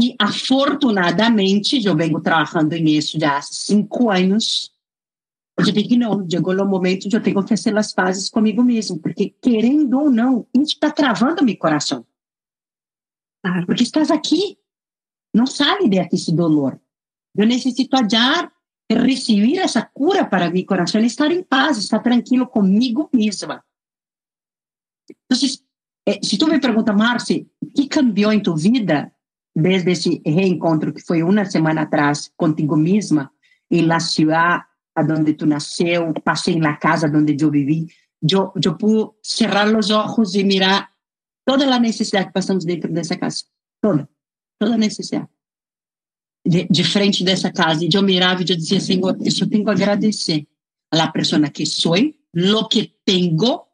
E 0.00 0.14
afortunadamente, 0.18 1.84
eu 1.84 1.96
venho 1.96 2.20
trabalhando 2.20 2.76
nisso 2.76 3.18
já 3.18 3.38
há 3.38 3.42
cinco 3.42 4.10
anos. 4.10 4.72
Eu 5.58 5.64
digo 5.64 5.96
não, 5.96 6.28
chegou 6.30 6.54
o 6.54 6.68
momento 6.68 7.08
de 7.08 7.16
eu 7.16 7.22
ter 7.22 7.34
que 7.34 7.42
fazer 7.48 7.76
as 7.76 7.92
pazes 7.92 8.30
comigo 8.30 8.62
mesmo, 8.62 8.98
porque 9.00 9.34
querendo 9.42 9.98
ou 9.98 10.08
não, 10.08 10.46
isso 10.54 10.74
está 10.74 10.90
travando 10.90 11.44
meu 11.44 11.56
coração. 11.56 12.06
Ah. 13.44 13.64
Porque 13.66 13.82
estás 13.82 14.10
aqui, 14.10 14.56
não 15.34 15.46
sai 15.46 15.88
desse 15.88 16.32
dolor. 16.32 16.80
Eu 17.36 17.46
necessito 17.46 17.96
adiar 17.96 18.52
receber 18.90 19.58
essa 19.58 19.82
cura 19.82 20.24
para 20.24 20.50
meu 20.50 20.64
coração, 20.64 21.00
estar 21.02 21.30
em 21.30 21.42
paz, 21.42 21.78
estar 21.78 21.98
tranquilo 22.00 22.46
comigo 22.46 23.08
mesma. 23.12 23.62
Então, 25.10 25.48
eh, 26.06 26.20
se 26.22 26.38
tu 26.38 26.46
me 26.46 26.58
Marci, 26.96 27.50
o 27.60 27.66
que 27.66 27.88
cambiou 27.88 28.32
em 28.32 28.40
tua 28.40 28.56
vida 28.56 29.12
desde 29.54 29.90
esse 29.90 30.22
reencontro 30.24 30.92
que 30.92 31.02
foi 31.02 31.22
uma 31.22 31.44
semana 31.44 31.82
atrás 31.82 32.30
contigo 32.36 32.76
mesma, 32.76 33.30
em 33.70 33.82
la 33.82 34.00
ciudad 34.00 34.62
donde 35.02 35.34
tú 35.34 35.46
nasceu, 35.46 36.12
pasé 36.24 36.52
en 36.52 36.62
la 36.62 36.78
casa 36.78 37.08
donde 37.08 37.36
yo 37.36 37.50
viví, 37.50 37.88
yo, 38.20 38.52
yo 38.56 38.76
pude 38.76 39.10
cerrar 39.22 39.68
los 39.68 39.90
ojos 39.90 40.34
y 40.34 40.44
mirar 40.44 40.88
toda 41.44 41.66
la 41.66 41.78
necesidad 41.78 42.26
que 42.26 42.32
pasamos 42.32 42.64
dentro 42.64 42.90
de 42.92 43.00
esa 43.00 43.16
casa, 43.16 43.46
toda, 43.80 44.08
toda 44.58 44.76
necesidad. 44.76 45.28
De, 46.48 46.66
de 46.70 46.84
frente 46.84 47.22
dessa 47.24 47.52
casa, 47.52 47.84
e 47.84 47.90
eu 47.92 48.02
mirava 48.02 48.40
e 48.40 48.46
eu 48.48 48.56
dizia, 48.56 48.80
Senhor, 48.80 49.18
eu 49.20 49.30
só 49.30 49.46
tenho 49.46 49.64
que 49.64 49.70
agradecer 49.70 50.46
a 50.90 50.96
la 50.96 51.12
persona 51.12 51.50
que 51.50 51.66
sou, 51.66 51.96
lo 52.32 52.66
que 52.68 52.94
tenho 53.04 53.66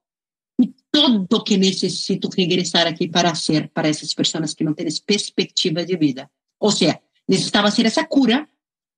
e 0.61 0.72
todo 0.91 1.45
que 1.45 1.57
necessito 1.57 2.29
regressar 2.29 2.87
aqui 2.87 3.07
para 3.09 3.35
ser 3.35 3.68
para 3.68 3.89
essas 3.89 4.12
pessoas 4.12 4.55
que 4.55 4.64
não 4.64 4.75
têm 4.75 4.89
perspectiva 5.07 5.85
de 5.85 5.97
vida. 5.97 6.29
Ou 6.59 6.70
seja, 6.70 7.01
necessitava 7.29 7.70
ser 7.70 7.87
essa 7.87 8.05
cura 8.05 8.49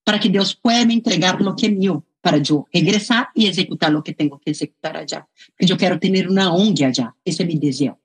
para 0.04 0.18
que 0.18 0.28
Deus 0.28 0.54
pueda 0.54 0.86
me 0.86 0.94
entregar 0.94 1.40
lo 1.40 1.54
que 1.54 1.66
é 1.66 1.68
meu, 1.68 2.04
para 2.22 2.38
yo 2.38 2.66
regresar 2.72 3.28
y 3.34 3.46
ejecutar 3.46 3.92
lo 3.92 4.02
que 4.02 4.14
tengo 4.14 4.38
que 4.38 4.52
ejecutar 4.52 4.96
allá. 4.96 5.26
Porque 5.50 5.66
yo 5.66 5.76
quiero 5.76 5.98
tener 5.98 6.28
una 6.28 6.52
ONG 6.52 6.84
allá. 6.84 7.14
Ese 7.24 7.42
es 7.42 7.48
mi 7.48 7.58
deseo. 7.58 8.00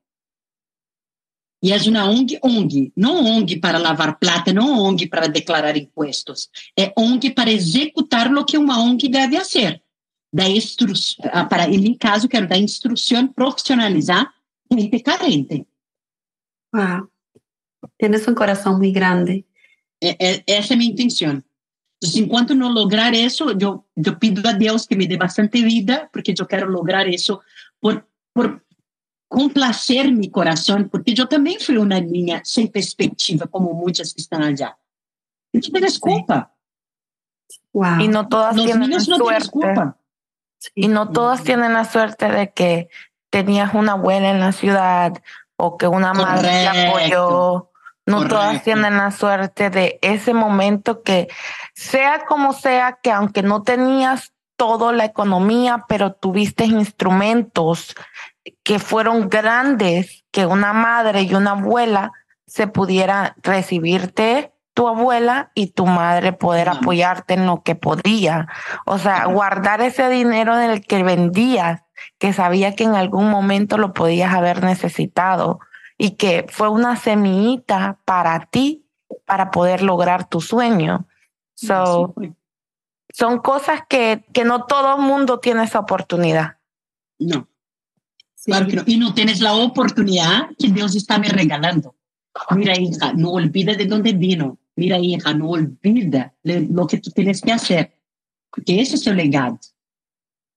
E 1.64 1.72
é 1.72 1.78
uma 1.78 2.09
ONG, 2.09 2.39
ONG, 2.43 2.91
não 2.95 3.24
ONG 3.24 3.59
para 3.59 3.78
lavar 3.78 4.18
plata, 4.18 4.51
não 4.51 4.80
ONG 4.80 5.07
para 5.07 5.28
declarar 5.28 5.78
impostos, 5.78 6.49
é 6.78 6.91
ONG 6.97 7.30
para 7.32 7.51
executar 7.51 8.34
o 8.34 8.43
que 8.43 8.57
uma 8.57 8.82
ONG 8.82 9.07
deve 9.07 9.38
fazer. 9.38 9.82
Da 10.34 10.47
instru 10.47 10.93
ah, 11.32 11.45
para, 11.45 11.70
em 11.70 11.93
caso, 11.95 12.28
quero 12.28 12.47
dar 12.47 12.57
instrução, 12.57 13.28
profissionalizar 13.28 14.34
gente 14.72 14.99
carente. 15.01 15.66
Wow. 16.74 17.09
Tienes 17.99 18.28
um 18.28 18.34
coração 18.34 18.78
muito 18.78 18.93
grande. 18.93 19.45
É, 20.01 20.16
é, 20.20 20.43
essa 20.47 20.74
é 20.74 20.76
a 20.76 20.78
minha 20.78 20.91
intenção. 20.91 21.43
Entonces, 22.01 22.20
en 22.20 22.28
cuanto 22.28 22.55
no 22.55 22.70
lograr 22.70 23.14
eso, 23.14 23.55
yo, 23.55 23.86
yo 23.95 24.18
pido 24.18 24.47
a 24.49 24.53
Dios 24.53 24.88
que 24.88 24.95
me 24.95 25.05
dé 25.05 25.18
bastante 25.18 25.62
vida, 25.62 26.09
porque 26.12 26.34
yo 26.34 26.47
quiero 26.47 26.68
lograr 26.68 27.07
eso 27.07 27.41
por, 27.80 28.07
por 28.34 28.66
complacer 29.32 30.11
mi 30.11 30.29
corazón, 30.29 30.89
porque 30.91 31.13
yo 31.13 31.25
también 31.25 31.57
fui 31.61 31.77
una 31.77 32.01
niña 32.01 32.41
sin 32.43 32.67
perspectiva, 32.67 33.47
como 33.47 33.71
muchas 33.71 34.13
que 34.13 34.19
están 34.21 34.43
allá. 34.43 34.77
No 35.53 35.61
tienes 35.61 35.97
culpa. 35.99 36.53
Wow. 37.71 38.01
Y 38.01 38.09
no 38.09 38.27
todas 38.27 38.57
Los 38.57 38.65
tienen 38.65 38.89
niños 38.89 39.07
no 39.07 39.15
suerte. 39.15 39.49
Culpa. 39.49 39.97
Y 40.75 40.89
no 40.89 41.11
todas 41.11 41.43
tienen 41.43 41.71
la 41.71 41.86
suerte 41.86 42.29
de 42.29 42.51
que 42.51 42.89
tenías 43.29 43.73
una 43.73 43.93
abuela 43.93 44.32
en 44.32 44.41
la 44.41 44.51
ciudad 44.51 45.13
o 45.55 45.77
que 45.77 45.88
una 45.88 46.11
Correcto. 46.11 46.29
madre 46.29 46.49
te 46.49 46.88
apoyó 46.89 47.71
no 48.05 48.27
todas 48.27 48.63
tienen 48.63 48.97
la 48.97 49.11
suerte 49.11 49.69
de 49.69 49.97
ese 50.01 50.34
momento 50.34 51.03
que 51.03 51.29
sea 51.73 52.25
como 52.25 52.51
sea, 52.51 52.99
que 53.01 53.11
aunque 53.11 53.43
no 53.43 53.63
tenías 53.63 54.34
toda 54.57 54.91
la 54.91 55.05
economía, 55.05 55.86
pero 55.88 56.11
tuviste 56.13 56.65
instrumentos 56.65 57.95
que 58.63 58.79
fueron 58.79 59.29
grandes, 59.29 60.23
que 60.31 60.45
una 60.45 60.73
madre 60.73 61.23
y 61.23 61.33
una 61.33 61.51
abuela 61.51 62.11
se 62.47 62.67
pudiera 62.67 63.35
recibirte 63.41 64.51
tu 64.73 64.87
abuela 64.87 65.51
y 65.53 65.67
tu 65.67 65.85
madre 65.85 66.33
poder 66.33 66.69
apoyarte 66.69 67.33
en 67.33 67.45
lo 67.45 67.61
que 67.63 67.75
podía. 67.75 68.47
O 68.85 68.97
sea, 68.97 69.25
guardar 69.25 69.81
ese 69.81 70.09
dinero 70.09 70.55
del 70.55 70.85
que 70.85 71.03
vendías, 71.03 71.83
que 72.17 72.33
sabía 72.33 72.75
que 72.75 72.85
en 72.85 72.95
algún 72.95 73.29
momento 73.29 73.77
lo 73.77 73.93
podías 73.93 74.33
haber 74.33 74.63
necesitado 74.63 75.59
y 75.97 76.11
que 76.11 76.45
fue 76.49 76.69
una 76.69 76.95
semillita 76.95 77.99
para 78.05 78.47
ti 78.47 78.85
para 79.25 79.51
poder 79.51 79.83
lograr 79.83 80.27
tu 80.27 80.41
sueño. 80.41 81.05
So, 81.53 82.15
son 83.13 83.39
cosas 83.39 83.81
que, 83.87 84.25
que 84.33 84.45
no 84.45 84.65
todo 84.65 84.95
el 84.95 85.01
mundo 85.01 85.39
tiene 85.39 85.63
esa 85.63 85.79
oportunidad. 85.79 86.57
No. 87.19 87.47
Claro 88.45 88.67
que 88.67 88.75
no. 88.75 88.83
Y 88.85 88.97
no 88.97 89.13
tienes 89.13 89.39
la 89.39 89.53
oportunidad 89.53 90.49
que 90.57 90.69
Dios 90.69 90.95
está 90.95 91.19
me 91.19 91.29
regalando. 91.29 91.95
Mira, 92.55 92.79
hija, 92.79 93.13
no 93.13 93.31
olvida 93.31 93.75
de 93.75 93.85
dónde 93.85 94.13
vino. 94.13 94.59
Mira, 94.75 94.97
hija, 94.99 95.33
no 95.33 95.49
olvida 95.49 96.33
lo 96.43 96.87
que 96.87 96.97
tú 96.97 97.11
tienes 97.11 97.41
que 97.41 97.51
hacer. 97.51 97.93
Porque 98.49 98.81
ese 98.81 98.95
es 98.95 99.05
el 99.07 99.17
legado. 99.17 99.59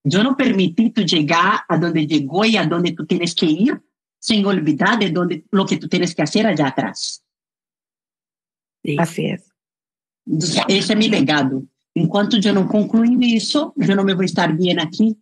Yo 0.03 0.23
no 0.23 0.37
permití 0.37 0.91
tú 0.91 1.01
llegar 1.01 1.61
a 1.67 1.77
donde 1.77 2.05
llegó 2.05 2.45
y 2.45 2.57
a 2.57 2.65
donde 2.65 2.91
tú 2.91 3.05
tienes 3.05 3.33
que 3.35 3.47
ir 3.47 3.81
sin 4.19 4.45
olvidar 4.45 4.97
de 4.99 5.11
donde, 5.11 5.45
lo 5.51 5.65
que 5.65 5.77
tú 5.77 5.87
tienes 5.87 6.15
que 6.15 6.21
hacer 6.21 6.47
allá 6.47 6.67
atrás. 6.67 7.23
Sí. 8.83 8.95
Así 8.99 9.25
es. 9.25 9.51
Ese 10.67 10.93
es 10.93 10.97
mi 10.97 11.09
legado. 11.09 11.63
Enquanto 11.95 12.37
eu 12.37 12.53
não 12.53 12.67
concluir 12.67 13.21
isso, 13.23 13.73
eu 13.77 13.95
não 13.95 14.03
me 14.03 14.13
vou 14.13 14.25
estar 14.25 14.51
bem 14.51 14.77
aqui 14.77 15.17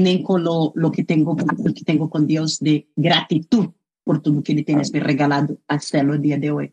nem 0.00 0.22
com 0.22 0.36
lo, 0.36 0.72
lo 0.74 0.90
que 0.90 1.04
tenho, 1.04 1.24
lo 1.24 1.72
que 1.72 1.84
tenho 1.84 2.08
com 2.08 2.24
Deus 2.24 2.58
de 2.58 2.86
gratidão 2.96 3.74
por 4.04 4.20
tudo 4.20 4.42
que 4.42 4.52
Ele 4.52 4.64
tem 4.64 4.76
me 4.76 5.00
regalado 5.00 5.58
até 5.68 6.02
o 6.02 6.18
dia 6.18 6.38
de 6.38 6.50
hoje. 6.50 6.72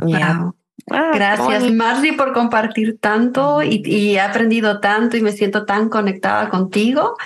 Wow. 0.00 0.54
Ah, 0.90 1.10
Gracias, 1.14 1.72
Marcy, 1.72 2.12
por 2.12 2.32
compartir 2.32 2.98
tanto 3.00 3.62
y, 3.62 3.82
y 3.86 4.16
he 4.16 4.20
aprendido 4.20 4.80
tanto 4.80 5.16
y 5.16 5.22
me 5.22 5.32
siento 5.32 5.64
tan 5.64 5.88
conectada 5.88 6.48
contigo. 6.48 7.16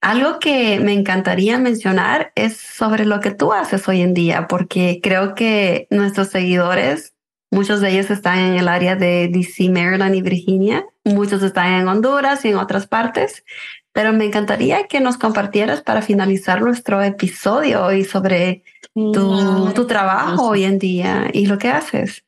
Algo 0.00 0.38
que 0.40 0.80
me 0.80 0.92
encantaría 0.92 1.58
mencionar 1.58 2.32
es 2.34 2.56
sobre 2.56 3.06
lo 3.06 3.20
que 3.20 3.30
tú 3.30 3.52
haces 3.52 3.86
hoy 3.88 4.02
en 4.02 4.14
día, 4.14 4.48
porque 4.48 5.00
creo 5.02 5.34
que 5.34 5.86
nuestros 5.90 6.28
seguidores, 6.28 7.14
muchos 7.50 7.80
de 7.80 7.90
ellos 7.90 8.10
están 8.10 8.38
en 8.40 8.54
el 8.54 8.66
área 8.66 8.96
de 8.96 9.28
DC, 9.28 9.70
Maryland 9.70 10.16
y 10.16 10.22
Virginia, 10.22 10.84
muchos 11.04 11.42
están 11.42 11.72
en 11.72 11.88
Honduras 11.88 12.44
y 12.44 12.48
en 12.48 12.56
otras 12.56 12.88
partes, 12.88 13.44
pero 13.92 14.12
me 14.12 14.24
encantaría 14.24 14.86
que 14.86 15.00
nos 15.00 15.18
compartieras 15.18 15.82
para 15.82 16.02
finalizar 16.02 16.62
nuestro 16.62 17.02
episodio 17.02 17.84
hoy 17.84 18.04
sobre 18.04 18.64
tu, 18.94 19.70
tu 19.74 19.86
trabajo 19.86 20.48
hoy 20.48 20.64
en 20.64 20.78
día 20.78 21.30
y 21.32 21.46
lo 21.46 21.58
que 21.58 21.68
haces. 21.68 22.24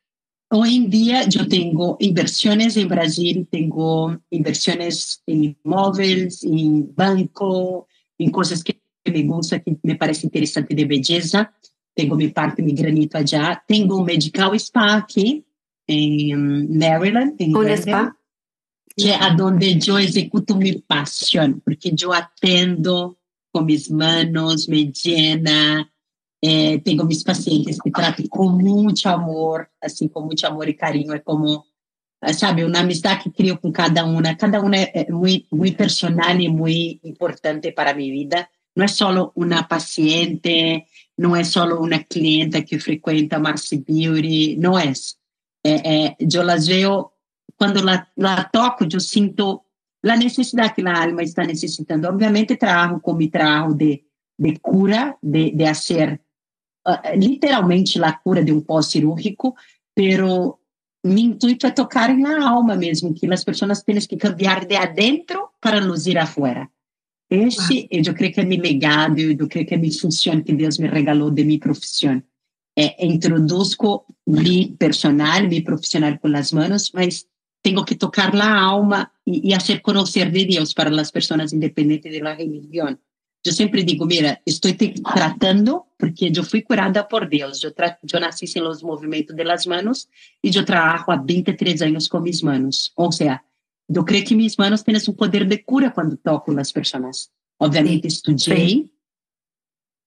Hoy 0.51 0.75
en 0.75 0.89
día 0.89 1.27
yo 1.27 1.47
tengo 1.47 1.97
inversiones 1.99 2.77
en 2.77 2.87
Brasil, 2.87 3.47
tengo 3.49 4.15
inversiones 4.29 5.23
en 5.25 5.57
inmóviles, 5.65 6.43
en 6.43 6.93
banco, 6.95 7.87
en 8.17 8.29
cosas 8.29 8.63
que 8.63 8.79
me 9.05 9.23
gusta, 9.23 9.59
que 9.59 9.75
me 9.81 9.95
parece 9.95 10.27
interesante 10.27 10.75
de 10.75 10.85
belleza. 10.85 11.51
Tengo 11.95 12.15
mi 12.15 12.27
parte, 12.27 12.61
mi 12.61 12.73
granito 12.73 13.17
allá. 13.17 13.63
Tengo 13.67 13.97
un 13.97 14.05
medical 14.05 14.53
spa 14.55 14.97
aquí 14.97 15.43
en 15.87 16.77
Maryland. 16.77 17.35
En 17.39 17.55
un 17.55 17.69
spa. 17.69 18.15
Que 18.97 19.11
es 19.11 19.17
a 19.19 19.31
donde 19.31 19.77
yo 19.79 19.97
ejecuto 19.97 20.55
mi 20.55 20.73
pasión, 20.73 21.61
porque 21.63 21.91
yo 21.93 22.13
atendo 22.13 23.17
con 23.51 23.65
mis 23.65 23.89
manos, 23.89 24.67
me 24.67 24.91
llena, 24.91 25.89
é, 26.41 26.77
tenho 26.79 27.05
meus 27.05 27.23
pacientes 27.23 27.79
que 27.81 27.89
trato 27.89 28.21
com 28.29 28.49
muito 28.49 29.07
amor, 29.07 29.67
assim, 29.81 30.07
com 30.07 30.21
muito 30.21 30.45
amor 30.45 30.67
e 30.67 30.73
carinho. 30.73 31.13
É 31.13 31.19
como, 31.19 31.63
sabe, 32.33 32.63
uma 32.63 32.79
amizade 32.79 33.23
que 33.23 33.31
crio 33.31 33.57
com 33.57 33.71
cada 33.71 34.05
uma. 34.05 34.35
Cada 34.35 34.61
uma 34.61 34.75
é, 34.75 34.91
é 34.93 35.11
muito, 35.11 35.47
muito 35.55 35.75
personal 35.75 36.39
e 36.39 36.47
muito 36.47 37.07
importante 37.07 37.71
para 37.71 37.91
a 37.91 37.93
minha 37.93 38.11
vida. 38.13 38.47
Não 38.75 38.85
é 38.85 38.87
só 38.87 39.31
uma 39.35 39.63
paciente, 39.63 40.85
não 41.17 41.35
é 41.35 41.43
só 41.43 41.65
uma 41.65 41.99
cliente 41.99 42.61
que 42.61 42.77
frequenta 42.77 43.39
Marcy 43.39 43.77
Beauty, 43.77 44.57
não 44.57 44.77
é. 44.77 44.91
é, 45.65 46.07
é 46.07 46.15
eu 46.19 46.43
las 46.43 46.67
vejo, 46.67 47.09
quando 47.57 47.83
la, 47.83 48.07
la 48.17 48.43
toco, 48.45 48.85
eu 48.91 48.99
sinto 48.99 49.65
a 50.03 50.15
necessidade 50.15 50.73
que 50.73 50.87
a 50.87 51.03
alma 51.03 51.23
está 51.23 51.43
necessitando. 51.43 52.07
Obviamente, 52.07 52.57
trabalho 52.57 52.99
com 52.99 53.13
mi 53.13 53.29
trabalho 53.29 53.73
de, 53.73 54.03
de 54.37 54.59
cura, 54.59 55.17
de, 55.21 55.51
de 55.51 55.65
fazer 55.65 56.21
uh, 56.87 57.17
literalmente 57.17 57.99
a 58.03 58.13
cura 58.13 58.43
de 58.43 58.51
um 58.51 58.61
pós-cirúrgico, 58.61 59.55
pero 59.95 60.59
mi 61.03 61.21
intuito 61.21 61.65
é 61.65 61.71
tocar 61.71 62.15
na 62.15 62.47
alma 62.47 62.75
mesmo, 62.75 63.13
que 63.13 63.31
as 63.31 63.43
pessoas 63.43 63.83
têm 63.83 63.99
que 63.99 64.17
cambiar 64.17 64.65
de 64.65 64.75
adentro 64.75 65.49
para 65.59 65.79
luzir 65.79 66.17
afuera. 66.17 66.69
Esse, 67.29 67.89
ah. 67.91 67.95
eu 68.05 68.13
creio 68.13 68.33
que 68.33 68.41
é 68.41 68.45
meu 68.45 68.59
legado, 68.59 69.19
eu 69.19 69.47
creio 69.47 69.65
que 69.65 69.73
é 69.73 69.77
minha 69.77 69.99
função 69.99 70.41
que 70.41 70.53
Deus 70.53 70.77
me 70.77 70.87
regalou 70.87 71.31
de 71.31 71.43
minha 71.43 71.59
profissão. 71.59 72.21
É, 72.77 73.05
introduzco 73.05 74.05
mi 74.27 74.75
personal, 74.77 75.47
mi 75.47 75.61
profissional 75.61 76.17
com 76.19 76.27
as 76.35 76.51
mãos, 76.51 76.91
mas 76.93 77.25
tenho 77.65 77.83
que 77.83 77.95
tocar 77.95 78.31
a 78.35 78.61
alma 78.61 79.11
e 79.25 79.51
fazer 79.55 79.81
conhecer 79.81 80.29
de 80.29 80.45
Deus 80.45 80.71
para 80.71 80.91
as 81.01 81.09
pessoas 81.09 81.51
independentes 81.51 82.21
da 82.21 82.35
religião. 82.35 82.95
Eu 83.43 83.53
sempre 83.53 83.83
digo, 83.83 84.05
mira, 84.05 84.39
estou 84.45 84.71
tratando 85.15 85.83
porque 85.97 86.31
eu 86.35 86.43
fui 86.43 86.61
curada 86.61 87.03
por 87.03 87.27
Deus. 87.27 87.63
Eu 87.63 87.73
nasci 87.75 88.19
nací 88.19 88.47
sin 88.47 88.61
los 88.61 88.83
movimientos 88.83 89.35
de 89.35 89.43
manos 89.67 90.07
e 90.43 90.55
eu 90.55 90.63
trabalho 90.63 91.05
há 91.07 91.15
23 91.15 91.81
anos 91.81 92.07
com 92.07 92.19
minhas 92.19 92.43
manos. 92.43 92.91
Ou 92.95 93.11
seja, 93.11 93.41
eu 93.89 94.03
creio 94.03 94.25
que 94.25 94.35
minhas 94.35 94.57
manos 94.57 94.83
têm 94.83 94.95
um 95.09 95.13
poder 95.13 95.45
de 95.45 95.57
cura 95.63 95.89
quando 95.89 96.17
toco 96.17 96.51
nas 96.51 96.71
pessoas. 96.71 97.31
Obviamente 97.59 98.07
estudei, 98.07 98.69
sí. 98.69 98.91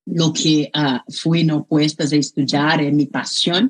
lo 0.06 0.32
que 0.32 0.70
uh, 0.76 1.02
fui 1.12 1.43
no 1.43 1.66
a 1.70 2.16
estudar 2.16 2.80
é 2.80 2.90
minha 2.93 3.10
paixão 3.10 3.68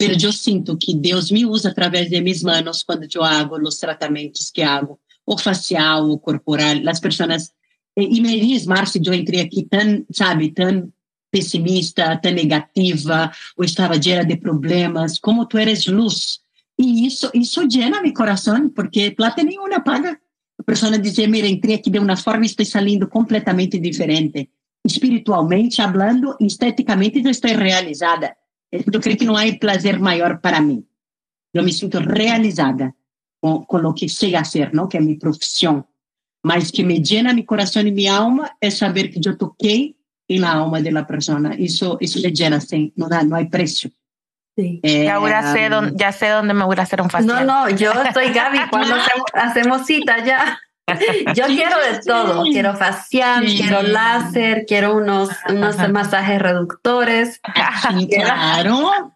mas 0.00 0.22
eu 0.22 0.32
sinto 0.32 0.76
que 0.76 0.94
Deus 0.94 1.30
me 1.30 1.44
usa 1.44 1.70
através 1.70 2.08
de 2.08 2.20
minhas 2.20 2.42
mãos 2.42 2.82
quando 2.82 3.06
eu 3.12 3.22
hago 3.24 3.56
os 3.60 3.78
tratamentos 3.78 4.50
que 4.50 4.62
hago, 4.62 4.98
o 5.26 5.36
facial, 5.36 6.08
o 6.08 6.18
corporal. 6.18 6.76
As 6.88 7.00
pessoas 7.00 7.52
e 7.96 8.20
me 8.20 8.38
diz, 8.40 8.64
Márcia, 8.64 9.00
eu 9.04 9.12
entrei 9.12 9.40
aqui 9.40 9.64
tão, 9.64 10.04
sabe, 10.12 10.52
tão 10.52 10.92
pessimista, 11.32 12.16
tão 12.16 12.32
negativa, 12.32 13.30
ou 13.56 13.64
estava 13.64 14.00
cheia 14.00 14.24
de 14.24 14.36
problemas, 14.36 15.18
como 15.18 15.46
tu 15.46 15.58
eres 15.58 15.86
luz. 15.86 16.40
E 16.78 17.06
isso, 17.06 17.28
isso 17.34 17.66
llena 17.66 18.00
meu 18.00 18.14
coração, 18.14 18.70
porque 18.70 19.10
plata 19.10 19.42
nenhuma 19.42 19.80
paga. 19.80 20.16
A 20.58 20.62
pessoa 20.62 20.96
dizer, 20.96 21.26
mira, 21.26 21.48
entrei 21.48 21.74
aqui 21.74 21.90
de 21.90 21.98
uma 21.98 22.16
forma 22.16 22.44
e 22.44 22.46
estou 22.46 22.64
saindo 22.64 23.08
completamente 23.08 23.78
diferente. 23.80 24.48
Espiritualmente, 24.86 25.76
falando, 25.76 26.36
esteticamente, 26.40 27.20
eu 27.22 27.30
estou 27.30 27.50
realizada. 27.50 28.36
Eu 28.70 29.00
creio 29.00 29.18
que 29.18 29.24
não 29.24 29.36
há 29.36 29.44
prazer 29.58 29.98
maior 29.98 30.40
para 30.40 30.60
mim. 30.60 30.84
Eu 31.54 31.62
me 31.62 31.72
sinto 31.72 31.98
realizada 31.98 32.94
com, 33.40 33.64
com 33.64 33.78
o 33.78 33.94
que 33.94 34.08
sei 34.08 34.32
fazer, 34.32 34.72
não? 34.72 34.86
que 34.86 34.96
é 34.96 35.00
minha 35.00 35.18
profissão 35.18 35.86
mas 36.42 36.70
que 36.70 36.84
me 36.84 37.02
llena 37.02 37.34
mi 37.34 37.44
corazón 37.44 37.86
y 37.86 37.92
mi 37.92 38.06
alma 38.06 38.56
es 38.60 38.78
saber 38.78 39.10
que 39.10 39.20
yo 39.20 39.36
toqué 39.36 39.96
en 40.28 40.40
la 40.40 40.52
alma 40.52 40.80
de 40.80 40.92
la 40.92 41.06
persona. 41.06 41.54
Eso, 41.58 41.98
eso 42.00 42.18
le 42.20 42.32
llena, 42.32 42.60
sí, 42.60 42.92
no, 42.96 43.08
da, 43.08 43.22
no 43.22 43.36
hay 43.36 43.46
precio. 43.46 43.90
Sí. 44.56 44.80
Eh, 44.82 45.04
ya, 45.04 45.18
voy 45.18 45.30
a 45.32 45.38
hacer, 45.38 45.72
ya 45.94 46.10
sé 46.12 46.28
dónde 46.28 46.52
me 46.52 46.64
voy 46.64 46.76
a 46.78 46.82
hacer 46.82 47.00
un 47.00 47.10
facial. 47.10 47.46
No, 47.46 47.68
no, 47.68 47.76
yo 47.76 47.92
soy 48.12 48.32
Gaby 48.32 48.58
cuando 48.70 48.96
hacemos, 49.34 49.86
cita 49.86 50.24
ya. 50.24 50.58
Yo 51.34 51.46
quiero 51.46 51.76
de 51.78 52.00
todo, 52.04 52.42
quiero 52.44 52.76
facial, 52.76 53.44
quiero 53.44 53.82
láser, 53.82 54.64
quiero 54.66 54.96
unos, 54.96 55.30
unos 55.48 55.76
masajes 55.90 56.40
reductores. 56.40 57.40
claro. 58.10 59.14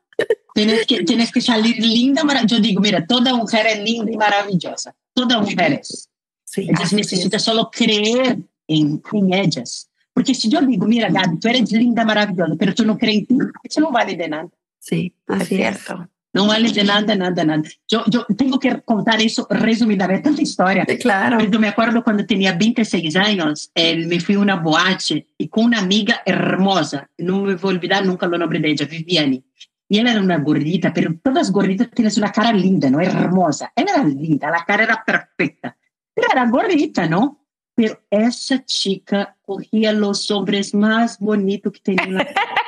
Tienes 0.55 0.87
que, 0.87 1.05
tienes 1.05 1.33
que 1.33 1.41
salir 1.41 1.79
linda. 1.79 2.23
Yo 2.47 2.61
digo, 2.61 2.81
mira, 2.81 3.07
toda 3.07 3.35
mujer 3.35 3.67
es 3.67 3.81
linda 3.81 4.13
y 4.13 4.17
maravillosa. 4.17 4.95
Toda 5.15 5.41
mujer 5.41 5.81
es. 5.81 6.09
Sí, 6.45 6.69
Ellas 6.69 6.93
necesitan 6.93 7.41
solo 7.41 7.71
creer 7.71 8.39
en, 8.69 9.03
en, 9.13 9.33
ellas. 9.33 9.89
Porque 10.13 10.35
si 10.35 10.51
yo 10.51 10.61
digo, 10.61 10.87
mira, 10.87 11.09
Gaby, 11.09 11.39
tú 11.39 11.49
eres 11.49 11.73
linda, 11.73 12.05
maravillosa, 12.05 12.55
pero 12.59 12.75
tú 12.75 12.85
no 12.85 12.99
crees 12.99 13.21
en 13.21 13.27
ti, 13.27 13.39
eso 13.65 13.81
no 13.81 13.91
vale 13.91 14.15
de 14.15 14.29
nada. 14.29 14.49
Sí, 14.79 15.15
así 15.27 15.63
es. 15.63 15.79
Cierto. 15.79 16.09
Não 16.35 16.47
vale 16.47 16.71
de 16.71 16.83
nada, 16.83 17.15
nada, 17.15 17.45
nada. 17.45 17.69
Eu, 17.91 18.05
eu 18.11 18.25
tenho 18.35 18.59
que 18.59 18.75
contar 18.87 19.21
isso 19.21 19.47
resumidamente, 19.51 20.21
é 20.21 20.23
tanta 20.23 20.43
história. 20.43 20.87
Claro. 21.01 21.39
Eu 21.41 21.61
me 21.61 21.69
acordo 21.69 22.03
quando 22.03 22.27
tinha 22.27 22.57
26 22.57 23.17
anos, 23.17 23.71
eh, 23.77 23.97
me 23.97 24.19
fui 24.19 24.37
a 24.37 24.39
uma 24.39 24.57
boate 24.57 25.27
e 25.39 25.47
com 25.47 25.63
uma 25.63 25.79
amiga 25.79 26.23
hermosa, 26.27 27.07
não 27.19 27.43
me 27.43 27.55
vou 27.55 27.71
olvidar 27.71 28.03
nunca 28.03 28.27
o 28.27 28.39
nome 28.39 28.59
dela, 28.59 28.89
Viviane. 28.89 29.45
E 29.91 29.99
ela 29.99 30.11
era 30.11 30.23
uma 30.23 30.39
gordita, 30.39 30.91
mas 30.97 31.07
todas 31.23 31.43
as 31.43 31.51
gorditas 31.51 31.89
têm 31.95 32.07
uma 32.07 32.31
cara 32.31 32.51
linda, 32.51 32.89
não 32.89 32.99
é 32.99 33.05
hermosa. 33.05 33.71
Ela 33.77 33.91
era 33.91 34.03
linda, 34.05 34.49
a 34.49 34.65
cara 34.65 34.85
era 34.85 34.97
perfeita. 34.97 35.77
era 36.17 36.47
gordita, 36.47 37.07
¿no? 37.07 37.41
Pero 37.75 37.99
esa 38.11 38.65
chica 38.65 39.37
cogía 39.43 39.93
los 39.93 40.31
hombres 40.31 40.73
más 40.73 41.19
bonitos 41.19 41.73
que 41.75 41.95
tenía. 41.95 42.27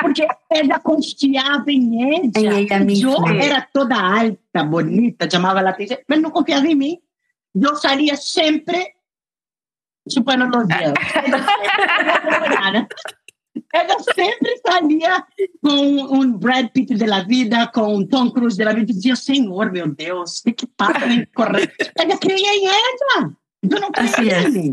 porque 0.00 0.26
ela 0.50 0.78
confiava 0.80 1.70
em 1.70 2.14
ela. 2.14 2.60
Em 2.60 3.02
eu 3.02 3.26
era 3.26 3.62
toda 3.72 3.96
alta, 3.96 4.64
bonita, 4.64 5.30
chamava 5.30 5.60
a 5.60 5.70
atenção, 5.70 5.98
mas 6.08 6.20
não 6.20 6.30
confiava 6.30 6.66
em 6.66 6.74
mim. 6.74 6.98
Eu 7.54 7.76
saía 7.76 8.16
sempre 8.16 8.94
chupando 10.08 10.46
os 10.58 10.66
dedos. 10.68 10.94
Ela 13.72 13.98
sempre 14.00 14.60
saía 14.66 15.24
com 15.62 16.18
um 16.18 16.32
Brad 16.32 16.68
Pitt 16.70 16.94
da 16.94 17.22
vida, 17.22 17.66
com 17.68 17.96
um 17.96 18.06
Tom 18.06 18.30
Cruise 18.30 18.56
da 18.56 18.72
vida. 18.72 18.92
Dizia, 18.92 19.16
Senhor, 19.16 19.70
meu 19.70 19.88
Deus, 19.88 20.40
que 20.40 20.66
papo. 20.66 21.00
Ela 21.98 22.18
creia 22.18 22.54
em 22.56 22.66
ela. 22.66 23.32
Eu 23.62 23.80
não 23.80 23.92
creia 23.92 24.42
em 24.42 24.50
mim. 24.50 24.72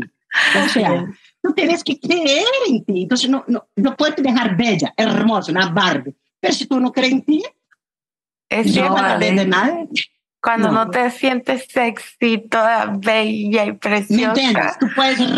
Ou 0.56 0.68
seja, 0.68 1.08
tu 1.48 1.54
tens 1.54 1.82
que 1.82 1.96
crer 1.96 2.44
em 2.68 2.80
ti. 2.80 3.02
Então, 3.02 3.16
não, 3.28 3.44
não, 3.48 3.62
não 3.76 3.96
pode 3.96 4.22
deixar 4.22 4.56
bella, 4.56 4.92
hermosa, 4.98 5.52
na 5.52 5.68
Barbie. 5.70 6.14
Mas 6.42 6.56
se 6.56 6.66
tu 6.66 6.78
não 6.78 6.90
crê 6.90 7.08
em 7.08 7.20
ti, 7.20 7.42
é 8.50 8.62
não 8.62 8.94
vai 8.94 9.18
de 9.18 9.44
nada. 9.44 9.88
Cuando 10.40 10.70
no, 10.70 10.88
te 10.88 11.10
sientes 11.10 11.66
sexy, 11.68 12.38
toda 12.48 12.86
bella 12.96 13.64
y 13.64 13.72
preciosa. 13.72 14.78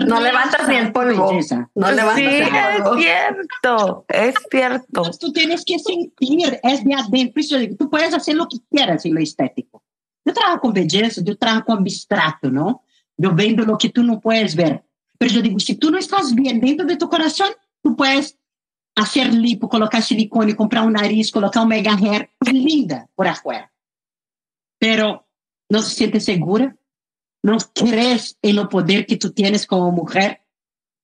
no 0.07 0.20
levantas 0.20 0.69
ni 0.69 0.77
el 0.77 0.93
polvo. 0.93 1.32
No 1.74 1.91
levantas 1.91 2.16
sí, 2.16 2.27
el 2.27 2.82
polvo. 2.82 2.97
es 2.97 3.03
cierto, 3.03 4.05
es 4.09 4.35
cierto. 4.51 5.11
tú 5.19 5.32
tienes 5.32 5.65
que 5.65 5.78
sentir, 5.78 6.61
es 6.62 6.85
de 6.85 6.95
adentro. 6.95 7.77
Tú 7.78 7.89
puedes 7.89 8.12
hacer 8.12 8.35
lo 8.35 8.47
que 8.47 8.59
quieras 8.70 9.07
en 9.07 9.15
lo 9.15 9.20
estético. 9.20 9.82
Yo 10.23 10.35
trabajo 10.35 10.61
con 10.61 10.74
belleza, 10.74 11.23
yo 11.24 11.37
trabajo 11.39 11.65
con 11.65 11.78
abstrato, 11.78 12.51
¿no? 12.51 12.85
Yo 13.16 13.35
vendo 13.35 13.65
lo 13.65 13.78
que 13.78 13.89
tú 13.89 14.03
no 14.03 14.20
puedes 14.20 14.55
ver. 14.55 14.85
Pero 15.20 15.34
yo 15.34 15.42
digo, 15.42 15.60
si 15.60 15.74
tú 15.74 15.92
no 15.92 15.98
estás 15.98 16.34
bien 16.34 16.60
dentro 16.60 16.86
de 16.86 16.97
tu 16.97 17.09
corazón, 17.09 17.51
tú 17.82 17.94
puedes 17.94 18.38
hacer 18.97 19.32
lipo, 19.32 19.68
colocar 19.68 20.02
silicone, 20.02 20.56
comprar 20.56 20.84
un 20.86 20.94
nariz, 20.94 21.30
colocar 21.30 21.62
un 21.62 21.68
mega 21.68 21.92
hair 21.92 22.30
linda 22.51 23.09
por 23.14 23.28
afuera 23.28 23.70
pero 24.80 25.28
no 25.68 25.82
se 25.82 25.94
siente 25.94 26.18
segura, 26.18 26.74
no 27.44 27.59
crees 27.74 28.38
en 28.42 28.56
lo 28.56 28.68
poder 28.68 29.06
que 29.06 29.16
tú 29.16 29.30
tienes 29.30 29.66
como 29.66 29.92
mujer, 29.92 30.40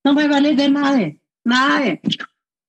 no 0.03 0.15
me 0.15 0.27
vale 0.27 0.57
de 0.57 0.69
nada, 0.69 1.13
nada. 1.45 2.01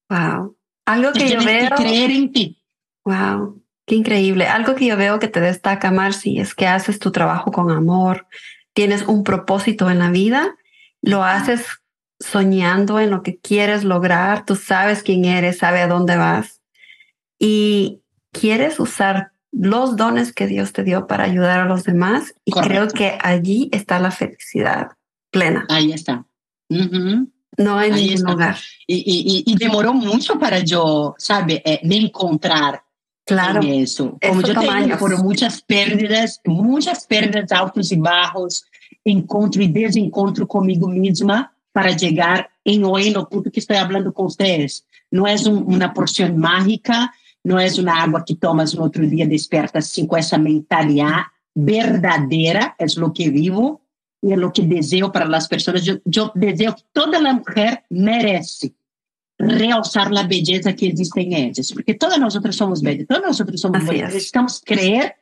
Wow. 0.09 0.57
Algo 0.85 1.11
que 1.13 1.29
yo 1.29 1.43
veo. 1.43 1.69
Que 1.69 1.75
creer 1.75 2.11
en 2.11 2.31
ti. 2.31 2.61
Wow. 3.05 3.63
Qué 3.85 3.95
increíble. 3.95 4.47
Algo 4.47 4.75
que 4.75 4.85
yo 4.85 4.97
veo 4.97 5.17
que 5.19 5.29
te 5.29 5.39
destaca, 5.39 5.91
Marcy, 5.91 6.39
es 6.39 6.53
que 6.53 6.67
haces 6.67 6.99
tu 6.99 7.11
trabajo 7.11 7.51
con 7.51 7.71
amor, 7.71 8.27
tienes 8.73 9.03
un 9.03 9.23
propósito 9.23 9.89
en 9.89 9.99
la 9.99 10.11
vida, 10.11 10.55
lo 11.01 11.23
haces 11.23 11.65
soñando 12.19 12.99
en 12.99 13.11
lo 13.11 13.21
que 13.23 13.37
quieres 13.37 13.83
lograr, 13.83 14.45
tú 14.45 14.55
sabes 14.55 15.03
quién 15.03 15.25
eres, 15.25 15.59
sabes 15.59 15.83
a 15.83 15.87
dónde 15.87 16.17
vas 16.17 16.61
y 17.39 18.01
quieres 18.31 18.79
usar 18.79 19.31
los 19.51 19.95
dones 19.95 20.33
que 20.33 20.47
Dios 20.47 20.73
te 20.73 20.83
dio 20.83 21.07
para 21.07 21.23
ayudar 21.23 21.59
a 21.59 21.65
los 21.65 21.83
demás 21.83 22.33
y 22.45 22.51
creo 22.51 22.87
que 22.87 23.17
allí 23.21 23.69
está 23.71 23.99
la 23.99 24.11
felicidad 24.11 24.89
plena. 25.31 25.65
Ahí 25.69 25.93
está. 25.93 26.25
No 26.69 27.77
hay 27.77 27.91
ningún 27.91 28.31
lugar. 28.31 28.57
Y, 28.85 29.43
y, 29.45 29.55
demoró 29.55 29.93
mucho 29.93 30.37
para 30.37 30.59
yo, 30.59 31.15
¿sabe? 31.17 31.61
Eh, 31.65 31.79
me 31.83 31.97
encontrar 31.97 32.83
claro. 33.25 33.61
en 33.61 33.81
eso. 33.81 34.17
Como 34.21 34.41
yo 34.41 34.53
tengo 34.53 34.97
por 34.97 35.23
muchas 35.23 35.61
pérdidas, 35.61 36.39
muchas 36.45 37.05
pérdidas 37.05 37.51
altos 37.51 37.91
y 37.91 37.97
bajos, 37.97 38.65
encontro 39.09 39.61
e 39.61 39.67
desencontro 39.67 40.45
comigo 40.47 40.87
mesma 40.87 41.49
para 41.73 41.97
chegar 41.97 42.49
em 42.65 42.83
o 42.83 42.97
en 42.97 43.13
lo 43.13 43.25
que 43.27 43.59
estou 43.59 43.77
falando 43.77 44.11
com 44.11 44.23
vocês. 44.23 44.83
Não 45.11 45.25
é 45.25 45.35
uma 45.47 45.89
porção 45.89 46.35
mágica, 46.35 47.09
não 47.45 47.57
é 47.59 47.67
uma 47.79 47.93
água 47.93 48.23
que 48.23 48.35
tomas 48.35 48.73
no 48.73 48.83
outro 48.83 49.07
dia 49.07 49.27
desperta 49.27 49.79
despiertas 49.79 50.07
com 50.07 50.17
essa 50.17 50.37
mentalidade 50.37 51.27
verdadeira, 51.55 52.75
é 52.77 52.85
o 52.85 53.11
que 53.11 53.29
vivo 53.29 53.81
e 54.21 54.33
é 54.33 54.37
o 54.37 54.51
que 54.51 54.61
desejo 54.61 55.11
para 55.11 55.25
as 55.35 55.47
pessoas. 55.47 55.87
Eu, 55.87 56.01
yo 56.05 56.31
que 56.31 56.83
toda 56.93 57.19
mulher 57.19 57.33
mujer 57.33 57.83
merece 57.89 58.73
realçar 59.39 60.07
a 60.15 60.23
beleza 60.23 60.73
que 60.73 60.87
existe 60.87 61.19
em 61.19 61.33
elas, 61.35 61.71
porque 61.71 61.93
todas 61.93 62.19
nós 62.19 62.35
outras 62.35 62.55
somos 62.55 62.81
belas, 62.81 63.05
todas 63.07 63.23
nós 63.23 63.39
outras 63.39 63.61
somos 63.61 63.77
assim 63.77 63.87
belas 63.87 64.13
é. 64.13 64.17
estamos 64.17 64.53
necessitamos 64.53 64.59
crer 64.59 65.15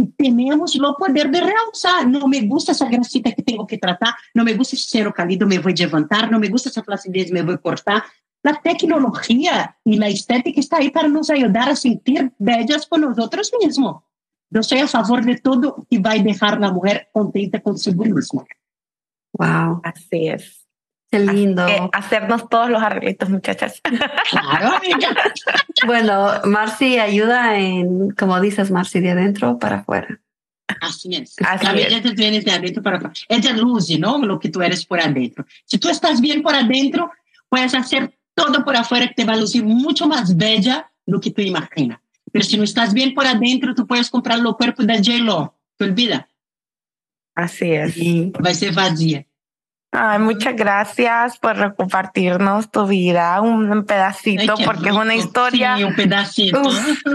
e 0.00 0.06
temos 0.06 0.74
o 0.74 0.94
poder 0.94 1.30
de 1.30 1.40
realçar. 1.40 2.08
Não 2.08 2.26
me 2.26 2.40
gusta 2.46 2.72
essa 2.72 2.86
gracita 2.86 3.32
que 3.32 3.42
tenho 3.42 3.66
que 3.66 3.78
tratar, 3.78 4.16
não 4.34 4.44
me 4.44 4.54
gusta 4.54 4.74
esse 4.74 4.88
cero 4.88 5.12
calido, 5.12 5.46
me 5.46 5.58
vou 5.58 5.72
levantar, 5.76 6.30
não 6.30 6.40
me 6.40 6.48
gusta 6.48 6.68
essa 6.68 6.82
flacidez, 6.82 7.30
me 7.30 7.42
vou 7.42 7.58
cortar. 7.58 8.04
la 8.42 8.60
tecnología 8.62 9.76
y 9.84 9.96
la 9.96 10.08
estética 10.08 10.60
está 10.60 10.78
ahí 10.78 10.90
para 10.90 11.08
nos 11.08 11.30
ayudar 11.30 11.68
a 11.68 11.76
sentir 11.76 12.32
bellas 12.38 12.86
por 12.86 13.00
nosotros 13.00 13.52
mismos. 13.62 14.02
Yo 14.50 14.62
soy 14.62 14.80
a 14.80 14.88
favor 14.88 15.24
de 15.24 15.36
todo 15.36 15.86
que 15.88 15.98
va 15.98 16.12
a 16.12 16.18
dejar 16.18 16.54
a 16.54 16.58
la 16.58 16.72
mujer 16.72 17.08
contenta 17.12 17.60
consigo 17.60 18.04
misma. 18.04 18.44
Wow. 19.32 19.80
Así 19.84 20.28
es. 20.28 20.66
Qué 21.10 21.20
lindo. 21.20 21.64
hacernos 21.92 22.48
todos 22.48 22.70
los 22.70 22.82
arreglitos, 22.82 23.28
muchachas. 23.28 23.80
Claro, 24.30 24.76
amiga. 24.76 25.08
Bueno, 25.86 26.32
Marcy 26.44 26.98
ayuda 26.98 27.58
en, 27.58 28.10
como 28.10 28.40
dices, 28.40 28.70
Marcy, 28.70 29.00
de 29.00 29.10
adentro 29.10 29.58
para 29.58 29.78
afuera. 29.78 30.20
Así 30.80 31.14
es. 31.14 31.36
Así 31.44 31.66
belleza 31.66 32.10
viene 32.14 32.40
de 32.40 32.50
adentro 32.50 32.82
para 32.82 32.96
afuera. 32.98 33.14
Es 33.28 33.42
de 33.42 33.52
luz, 33.54 33.90
¿no? 33.98 34.18
Lo 34.18 34.38
que 34.38 34.48
tú 34.48 34.62
eres 34.62 34.84
por 34.86 35.00
adentro. 35.00 35.44
Si 35.64 35.78
tú 35.78 35.88
estás 35.88 36.20
bien 36.20 36.42
por 36.42 36.54
adentro, 36.54 37.10
puedes 37.48 37.74
hacer 37.74 38.16
todo 38.34 38.64
por 38.64 38.76
afuera 38.76 39.08
que 39.08 39.14
te 39.14 39.24
va 39.24 39.34
a 39.34 39.36
lucir 39.36 39.64
mucho 39.64 40.06
más 40.06 40.36
bella 40.36 40.90
lo 41.06 41.20
que 41.20 41.30
tú 41.30 41.42
imaginas. 41.42 42.00
Pero 42.32 42.44
si 42.44 42.56
no 42.56 42.64
estás 42.64 42.94
bien 42.94 43.14
por 43.14 43.26
adentro, 43.26 43.74
tú 43.74 43.86
puedes 43.86 44.08
comprar 44.08 44.38
el 44.38 44.44
cuerpo 44.54 44.82
de 44.84 44.98
J-Lo. 44.98 45.56
Te 45.76 45.84
olvida. 45.84 46.28
Así 47.34 47.72
es. 47.72 47.96
Va 47.96 48.50
a 48.50 48.54
ser 48.54 48.72
vacía. 48.72 49.26
Ay, 49.92 50.20
muchas 50.20 50.54
gracias 50.54 51.36
por 51.38 51.74
compartirnos 51.74 52.70
tu 52.70 52.86
vida, 52.86 53.40
un 53.40 53.84
pedacito, 53.84 54.54
porque 54.64 54.90
es 54.90 54.94
una 54.94 55.16
historia. 55.16 55.76
Sí, 55.76 55.84
un 55.84 55.96
pedacito. 55.96 56.62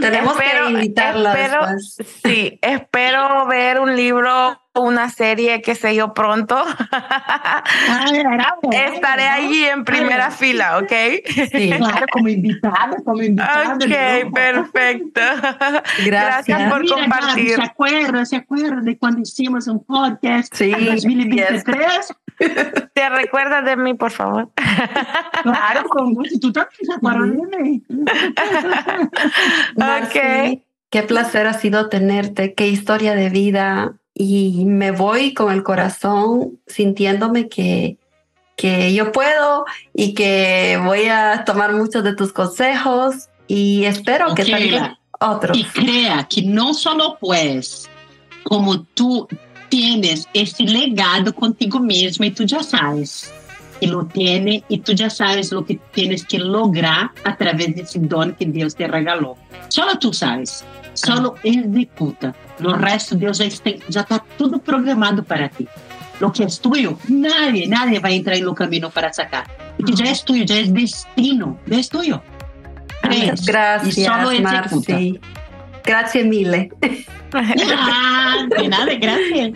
tenemos 0.01 0.35
que 0.37 0.71
invitarla 0.71 1.33
espero, 1.33 1.65
Sí, 2.23 2.59
espero 2.61 3.47
ver 3.47 3.79
un 3.79 3.95
libro, 3.95 4.59
una 4.75 5.09
serie, 5.09 5.61
qué 5.61 5.75
sé 5.75 5.95
yo, 5.95 6.13
pronto. 6.13 6.57
Estaré 8.71 9.27
allí 9.27 9.65
en 9.65 9.85
primera 9.85 10.31
fila, 10.31 10.77
¿ok? 10.77 10.91
Sí, 11.51 11.71
claro, 11.71 12.05
como 12.11 12.27
invitada, 12.27 12.97
como 13.03 13.21
invitada. 13.21 13.75
Ok, 13.75 14.33
perfecto. 14.33 15.21
Gracias, 16.05 16.71
por 16.71 16.87
compartir. 16.87 17.55
Se 17.55 17.61
acuerda, 17.61 18.25
se 18.25 18.35
acuerda 18.37 18.81
de 18.81 18.97
cuando 18.97 19.21
hicimos 19.21 19.67
un 19.67 19.83
podcast 19.83 20.53
sí, 20.53 20.71
en 20.71 20.85
2023. 20.85 22.13
¿Te 22.93 23.09
recuerdas 23.09 23.65
de 23.65 23.77
mí, 23.77 23.93
por 23.93 24.11
favor? 24.11 24.49
Claro, 25.43 25.83
con 25.89 26.15
gusto. 26.15 26.39
Tú 26.39 26.51
también 26.51 26.79
te 26.87 26.93
acuerdas 26.93 27.29
de 27.29 27.61
mí. 27.61 27.83
ok. 29.77 30.61
Qué 30.89 31.03
placer 31.03 31.45
ha 31.45 31.53
sido 31.53 31.89
tenerte, 31.89 32.53
qué 32.53 32.67
historia 32.67 33.15
de 33.15 33.29
vida. 33.29 33.93
Y 34.17 34.63
me 34.65 34.91
voy 34.91 35.33
con 35.33 35.51
el 35.51 35.61
corazón 35.61 36.59
sintiéndome 36.67 37.49
que, 37.49 37.97
que 38.55 38.93
yo 38.93 39.11
puedo 39.11 39.65
y 39.93 40.13
que 40.13 40.79
voy 40.83 41.07
a 41.07 41.43
tomar 41.45 41.73
muchos 41.73 42.03
de 42.03 42.15
tus 42.15 42.31
consejos 42.31 43.27
y 43.47 43.83
espero 43.83 44.33
que 44.33 44.45
también 44.45 44.95
otros. 45.19 45.57
Y 45.57 45.65
crea 45.65 46.25
que 46.29 46.43
no 46.43 46.73
solo 46.73 47.17
pues, 47.19 47.89
como 48.43 48.83
tú 48.83 49.27
tienes 49.67 50.29
esse 50.33 50.63
legado 50.63 51.33
contigo 51.33 51.79
mesmo 51.79 52.23
e 52.23 52.31
tu 52.31 52.47
já 52.47 52.63
sabes 52.63 53.34
que 53.79 53.87
lo 53.87 54.05
tiene 54.05 54.63
e 54.69 54.79
tu 54.79 54.95
já 54.95 55.09
sabes 55.09 55.51
lo 55.51 55.65
que 55.65 55.79
tienes 55.91 56.25
que 56.25 56.39
lograr 56.39 57.11
através 57.23 57.75
desse 57.75 57.99
dom 57.99 58.33
que 58.33 58.45
Deus 58.45 58.75
te 58.75 58.87
regalou. 58.87 59.37
Só 59.69 59.95
tu 59.97 60.13
sabes, 60.13 60.63
só 60.93 61.35
executa. 61.43 62.35
O 62.63 62.71
resto 62.73 63.15
Deus 63.15 63.37
já 63.37 63.45
está, 63.45 63.71
já 63.89 64.01
está 64.01 64.19
tudo 64.37 64.59
programado 64.59 65.23
para 65.23 65.49
ti. 65.49 65.67
Lo 66.19 66.31
que 66.31 66.43
é 66.43 66.47
tuyo, 66.47 66.97
nadie, 67.09 67.67
nadie 67.67 67.99
vai 67.99 68.15
entrar 68.15 68.39
no 68.39 68.55
caminho 68.55 68.89
para 68.89 69.11
sacar. 69.11 69.45
Porque 69.75 69.95
já 69.95 70.05
é 70.05 70.15
tuyo, 70.15 70.45
já 70.47 70.55
é 70.55 70.63
destino, 70.63 71.59
já 71.67 71.79
é 71.79 71.83
tuyo. 71.83 72.21
Crees, 73.01 73.45
Gracias, 73.45 73.97
y 73.97 74.05
solo 74.05 74.31
executa. 74.31 74.93
Marci. 74.93 75.19
Gracias 75.83 76.25
mille. 76.25 76.71
Ah, 77.33 78.47
de 78.57 78.69
nada, 78.69 78.95
gracias. 78.95 79.51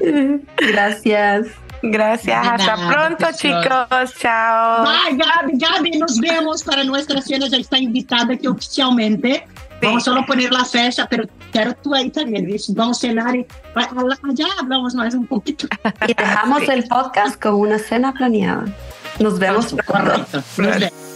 Gracias. 0.58 1.48
Gracias, 1.82 2.48
hasta 2.48 2.76
pronto 2.76 3.26
chicos, 3.38 4.14
chao. 4.20 4.84
Bye 4.84 5.18
Gabi, 5.18 5.58
Gabi, 5.58 5.92
nos 5.92 6.20
vemos 6.20 6.64
para 6.64 6.84
nuestra 6.84 7.22
cena, 7.22 7.48
ya 7.48 7.58
está 7.58 7.78
invitada 7.78 8.34
aquí 8.34 8.48
oficialmente. 8.48 9.46
Vamos 9.82 10.04
solo 10.04 10.26
poner 10.26 10.52
la 10.52 10.66
fecha, 10.66 11.08
pero 11.10 11.24
quiero 11.52 11.74
tú 11.76 11.96
ahí 11.96 12.10
también, 12.10 12.48
vamos 12.70 12.98
a 12.98 13.02
cenar 13.08 13.36
y 13.36 13.46
ya 14.34 14.48
hablamos 14.60 14.94
más 14.94 15.14
un 15.14 15.26
poquito. 15.26 15.68
Y 16.06 16.14
dejamos 16.14 16.68
el 16.68 16.84
podcast 16.88 17.42
con 17.42 17.56
una 17.56 17.80
cena 17.80 18.14
planeada. 18.14 18.66
Nos 19.20 19.40
vemos 19.40 19.74
pronto. 19.86 20.44
Nos 20.58 20.58
vemos. 20.58 21.09